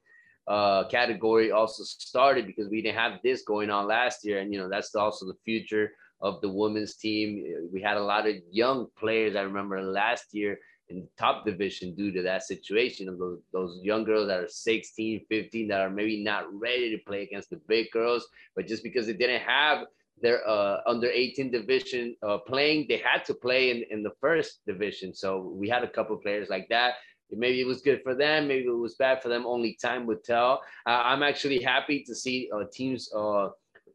uh, 0.47 0.85
category 0.89 1.51
also 1.51 1.83
started 1.85 2.47
because 2.47 2.69
we 2.69 2.83
didn't 2.83 2.99
have 2.99 3.21
this 3.23 3.43
going 3.43 3.71
on 3.71 3.87
last 3.87 4.25
year. 4.25 4.41
And, 4.41 4.53
you 4.53 4.59
know, 4.59 4.69
that's 4.69 4.95
also 4.95 5.27
the 5.27 5.39
future 5.45 5.93
of 6.21 6.41
the 6.41 6.49
women's 6.49 6.95
team. 6.97 7.45
We 7.73 7.83
had 7.83 7.97
a 7.97 8.03
lot 8.03 8.29
of 8.29 8.37
young 8.51 8.87
players. 8.99 9.37
I 9.37 9.43
remember 9.43 9.83
last 9.83 10.33
year 10.33 10.59
in 10.91 11.09
top 11.19 11.47
division 11.47 11.95
due 11.95 12.13
to 12.13 12.23
that 12.23 12.43
situation 12.43 13.09
of 13.09 13.19
those, 13.19 13.41
those 13.53 13.81
young 13.83 14.05
girls 14.05 14.29
that 14.29 14.41
are 14.41 14.49
16, 14.49 15.25
15 15.29 15.69
that 15.69 15.81
are 15.81 15.91
maybe 15.91 16.23
not 16.23 16.45
ready 16.53 16.91
to 16.91 17.03
play 17.05 17.23
against 17.23 17.51
the 17.51 17.61
big 17.69 17.91
girls, 17.91 18.27
but 18.55 18.67
just 18.67 18.83
because 18.83 19.07
they 19.07 19.15
didn't 19.15 19.43
have 19.43 19.87
their 20.21 20.47
uh, 20.49 20.79
under 20.87 21.09
18 21.09 21.51
division 21.51 22.17
uh, 22.27 22.39
playing. 22.39 22.87
They 22.89 22.99
had 22.99 23.25
to 23.27 23.35
play 23.35 23.71
in, 23.71 23.85
in 23.91 24.03
the 24.03 24.13
first 24.21 24.61
division. 24.67 25.15
So 25.15 25.53
we 25.55 25.69
had 25.69 25.85
a 25.85 25.89
couple 25.89 26.17
players 26.17 26.49
like 26.49 26.69
that. 26.71 26.95
Maybe 27.31 27.61
it 27.61 27.67
was 27.67 27.81
good 27.81 28.03
for 28.03 28.15
them. 28.15 28.49
Maybe 28.49 28.67
it 28.67 28.71
was 28.71 28.95
bad 28.95 29.23
for 29.23 29.29
them. 29.29 29.47
Only 29.47 29.77
time 29.81 30.07
would 30.07 30.23
tell. 30.25 30.63
Uh, 30.87 31.03
I'm 31.05 31.23
actually 31.23 31.61
happy 31.61 32.05
to 32.05 32.15
see 32.15 32.51
uh, 32.55 32.65
teams 32.73 33.11
uh, 33.15 33.49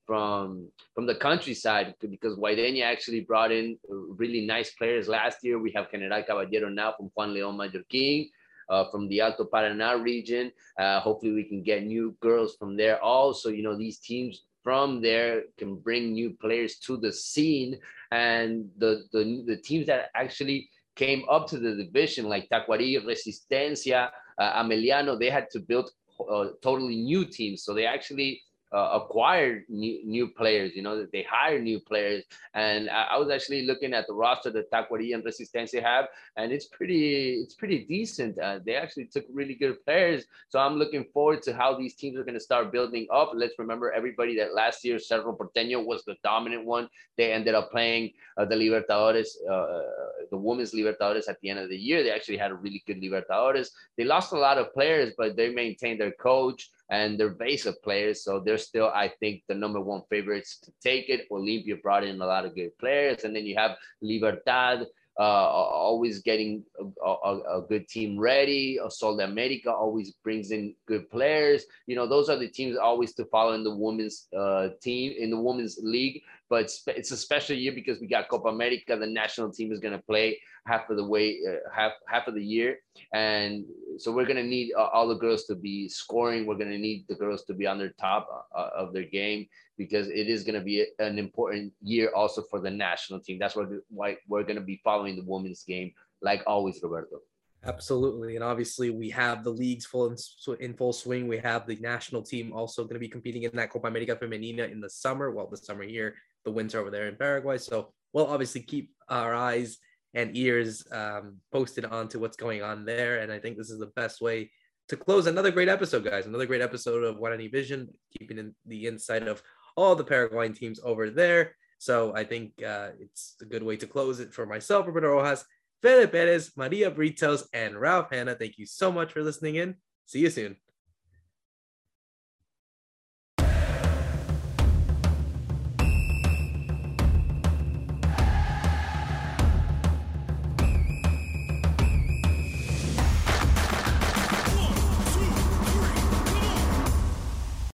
from 0.05 0.67
from 0.95 1.05
the 1.05 1.15
countryside 1.15 1.93
because 2.01 2.35
Guaireña 2.35 2.83
actually 2.83 3.21
brought 3.21 3.51
in 3.51 3.77
really 3.87 4.45
nice 4.45 4.71
players 4.71 5.07
last 5.07 5.37
year. 5.43 5.59
We 5.59 5.71
have 5.75 5.91
General 5.91 6.23
Caballero 6.23 6.69
now 6.69 6.95
from 6.97 7.11
Juan 7.15 7.33
León 7.33 7.55
Mallorquín. 7.55 8.29
Uh, 8.69 8.87
from 8.91 9.07
the 9.07 9.19
Alto 9.19 9.45
Paraná 9.45 9.99
region. 9.99 10.51
Uh, 10.77 10.99
hopefully, 10.99 11.31
we 11.31 11.43
can 11.43 11.63
get 11.63 11.83
new 11.83 12.15
girls 12.21 12.55
from 12.55 12.77
there. 12.77 13.03
Also, 13.03 13.49
you 13.49 13.63
know, 13.63 13.75
these 13.75 13.97
teams 13.97 14.43
from 14.63 15.01
there 15.01 15.43
can 15.57 15.75
bring 15.75 16.13
new 16.13 16.31
players 16.41 16.77
to 16.79 16.97
the 16.97 17.11
scene 17.11 17.79
and 18.11 18.69
the, 18.77 19.03
the, 19.11 19.43
the 19.45 19.57
teams 19.57 19.87
that 19.87 20.09
actually 20.15 20.69
came 20.95 21.23
up 21.29 21.47
to 21.47 21.57
the 21.57 21.75
division 21.75 22.27
like 22.27 22.49
Tacuary, 22.49 22.97
Resistencia, 23.05 24.09
uh, 24.37 24.63
Ameliano, 24.63 25.17
they 25.17 25.29
had 25.29 25.49
to 25.51 25.59
build 25.59 25.91
uh, 26.29 26.47
totally 26.61 26.97
new 26.97 27.25
teams. 27.25 27.63
So 27.63 27.73
they 27.73 27.85
actually 27.85 28.41
uh, 28.71 28.99
acquired 29.01 29.63
new, 29.67 30.05
new 30.05 30.27
players, 30.27 30.75
you 30.75 30.81
know, 30.81 31.05
they 31.11 31.23
hire 31.23 31.59
new 31.59 31.79
players. 31.79 32.23
And 32.53 32.89
I, 32.89 33.03
I, 33.11 33.17
was 33.17 33.29
actually 33.29 33.65
looking 33.65 33.93
at 33.93 34.05
the 34.05 34.13
roster 34.13 34.51
that 34.51 34.71
Tacuary 34.71 35.13
and 35.15 35.23
Resistencia 35.23 35.81
have, 35.81 36.07
and 36.35 36.51
it's 36.51 36.65
pretty, 36.65 37.41
it's 37.43 37.55
pretty 37.55 37.85
decent. 37.85 38.37
Uh, 38.37 38.59
they 38.63 38.75
actually 38.75 39.05
took 39.05 39.25
really 39.31 39.55
good 39.55 39.83
players. 39.85 40.25
So 40.49 40.59
I'm 40.59 40.75
looking 40.75 41.05
forward 41.13 41.41
to 41.43 41.53
how 41.53 41.75
these 41.75 41.95
teams 41.95 42.17
are 42.17 42.23
going 42.23 42.35
to 42.35 42.39
start 42.39 42.71
building 42.71 43.07
up. 43.11 43.31
Let's 43.33 43.57
remember 43.57 43.91
everybody 43.91 44.37
that 44.37 44.53
last 44.53 44.85
year 44.85 44.99
Cerro 44.99 45.35
Porteño 45.35 45.83
was 45.83 46.03
the 46.05 46.15
dominant 46.23 46.65
one. 46.65 46.89
They 47.17 47.33
ended 47.33 47.55
up 47.55 47.71
playing 47.71 48.11
uh, 48.37 48.45
the 48.45 48.55
Libertadores, 48.55 49.29
uh, 49.49 49.81
the 50.29 50.37
women's 50.37 50.73
Libertadores 50.73 51.27
at 51.27 51.39
the 51.41 51.49
end 51.49 51.59
of 51.59 51.69
the 51.69 51.77
year. 51.77 52.03
They 52.03 52.11
actually 52.11 52.37
had 52.37 52.51
a 52.51 52.55
really 52.55 52.83
good 52.85 53.01
Libertadores. 53.01 53.69
They 53.97 54.03
lost 54.03 54.31
a 54.31 54.37
lot 54.37 54.59
of 54.59 54.73
players, 54.73 55.13
but 55.17 55.35
they 55.35 55.49
maintained 55.51 55.99
their 55.99 56.11
coach 56.11 56.69
and 56.89 57.19
their 57.19 57.29
base 57.29 57.65
of 57.65 57.81
players. 57.83 58.23
So 58.23 58.39
they're 58.39 58.57
still, 58.57 58.91
I 58.93 59.11
think, 59.19 59.43
the 59.47 59.55
number 59.55 59.79
one 59.79 60.01
favorites 60.09 60.59
to 60.63 60.71
take 60.81 61.09
it. 61.09 61.29
Olimpia 61.31 61.81
brought 61.81 62.03
in 62.03 62.21
a 62.21 62.25
lot 62.25 62.45
of 62.45 62.55
good 62.55 62.77
players, 62.77 63.23
and 63.23 63.35
then 63.35 63.45
you 63.45 63.55
have 63.57 63.77
Libertad. 64.01 64.87
Uh, 65.19 65.23
always 65.23 66.21
getting 66.21 66.63
a, 66.79 67.09
a, 67.09 67.57
a, 67.57 67.61
good 67.67 67.89
team 67.89 68.17
ready. 68.17 68.79
Sol 68.87 69.17
de 69.17 69.25
America 69.25 69.69
always 69.69 70.13
brings 70.23 70.51
in 70.51 70.73
good 70.87 71.09
players. 71.11 71.65
You 71.87 71.97
know, 71.97 72.07
those 72.07 72.29
are 72.29 72.37
the 72.37 72.47
teams 72.47 72.77
always 72.77 73.13
to 73.15 73.25
follow 73.25 73.51
in 73.51 73.65
the 73.65 73.75
women's 73.75 74.27
uh, 74.33 74.69
team 74.81 75.13
in 75.19 75.29
the 75.29 75.41
women's 75.41 75.77
league 75.83 76.21
but 76.49 76.71
it's 76.87 77.11
a 77.11 77.17
special 77.17 77.55
year 77.55 77.71
because 77.71 77.99
we 77.99 78.07
got 78.07 78.27
Copa 78.27 78.47
America. 78.47 78.97
The 78.97 79.05
national 79.05 79.51
team 79.51 79.71
is 79.71 79.79
going 79.79 79.93
to 79.93 80.03
play 80.03 80.39
half 80.65 80.89
of 80.89 80.97
the 80.97 81.05
way, 81.05 81.37
uh, 81.47 81.69
half 81.73 81.91
half 82.07 82.27
of 82.27 82.33
the 82.33 82.43
year, 82.43 82.79
and 83.13 83.65
so 83.97 84.11
we're 84.11 84.25
going 84.25 84.37
to 84.37 84.43
need 84.43 84.73
uh, 84.75 84.87
all 84.87 85.07
the 85.07 85.15
girls 85.15 85.45
to 85.45 85.55
be 85.55 85.87
scoring. 85.87 86.45
We're 86.45 86.55
going 86.55 86.71
to 86.71 86.77
need 86.77 87.05
the 87.07 87.15
girls 87.15 87.43
to 87.45 87.53
be 87.53 87.67
on 87.67 87.77
their 87.77 87.93
top 87.99 88.27
uh, 88.55 88.69
of 88.75 88.93
their 88.93 89.03
game 89.03 89.47
because 89.77 90.09
it 90.09 90.27
is 90.27 90.43
going 90.43 90.55
to 90.55 90.65
be 90.65 90.85
an 90.97 91.19
important 91.19 91.71
year 91.81 92.11
also 92.15 92.41
for 92.49 92.59
the 92.59 92.71
national 92.71 93.19
team. 93.19 93.37
That's 93.39 93.55
why 93.55 94.15
we're 94.27 94.43
going 94.43 94.55
to 94.55 94.61
be 94.61 94.81
following 94.83 95.15
the 95.15 95.23
women's 95.25 95.63
game 95.63 95.93
like 96.21 96.43
always, 96.47 96.79
Roberto. 96.81 97.21
Absolutely, 97.65 98.35
and 98.35 98.43
obviously 98.43 98.89
we 98.89 99.09
have 99.09 99.43
the 99.43 99.49
leagues 99.49 99.85
full 99.85 100.07
in, 100.07 100.17
in 100.61 100.73
full 100.73 100.93
swing. 100.93 101.27
We 101.27 101.39
have 101.39 101.67
the 101.67 101.75
national 101.75 102.21
team 102.21 102.53
also 102.53 102.83
going 102.83 102.93
to 102.93 102.99
be 102.99 103.09
competing 103.09 103.43
in 103.43 103.51
that 103.57 103.69
Copa 103.69 103.87
America 103.87 104.15
Femenina 104.15 104.71
in 104.71 104.79
the 104.79 104.89
summer. 104.89 105.29
Well, 105.31 105.47
the 105.47 105.57
summer 105.57 105.83
here 105.83 106.15
the 106.49 106.55
winter 106.55 106.79
over 106.79 106.89
there 106.89 107.07
in 107.07 107.15
Paraguay. 107.15 107.57
So 107.57 107.93
we'll 108.13 108.27
obviously 108.27 108.61
keep 108.61 108.91
our 109.07 109.33
eyes 109.33 109.77
and 110.13 110.35
ears 110.35 110.83
um, 110.91 111.37
posted 111.51 111.85
onto 111.85 112.19
what's 112.19 112.37
going 112.37 112.63
on 112.63 112.85
there. 112.85 113.19
And 113.19 113.31
I 113.31 113.39
think 113.39 113.57
this 113.57 113.69
is 113.69 113.79
the 113.79 113.93
best 113.95 114.21
way 114.21 114.51
to 114.87 114.97
close 114.97 115.27
another 115.27 115.51
great 115.51 115.69
episode, 115.69 116.03
guys. 116.03 116.25
Another 116.25 116.47
great 116.47 116.61
episode 116.61 117.03
of 117.03 117.17
Guarani 117.17 117.51
Vision, 117.51 117.89
keeping 118.17 118.39
in 118.39 118.55
the 118.65 118.87
insight 118.87 119.27
of 119.27 119.43
all 119.77 119.95
the 119.95 120.03
Paraguayan 120.03 120.53
teams 120.53 120.79
over 120.83 121.09
there. 121.09 121.55
So 121.77 122.13
I 122.15 122.23
think 122.23 122.51
uh, 122.63 122.89
it's 122.99 123.35
a 123.41 123.45
good 123.45 123.63
way 123.63 123.77
to 123.77 123.87
close 123.87 124.19
it 124.19 124.33
for 124.33 124.45
myself, 124.45 124.87
Roberto 124.87 125.13
Rojas, 125.13 125.45
Fede 125.81 126.11
Perez, 126.11 126.51
Maria 126.57 126.91
Britos, 126.91 127.43
and 127.53 127.79
Ralph 127.79 128.09
Hanna. 128.11 128.35
Thank 128.35 128.57
you 128.57 128.65
so 128.65 128.91
much 128.91 129.13
for 129.13 129.23
listening 129.23 129.55
in. 129.55 129.75
See 130.05 130.19
you 130.19 130.29
soon. 130.29 130.68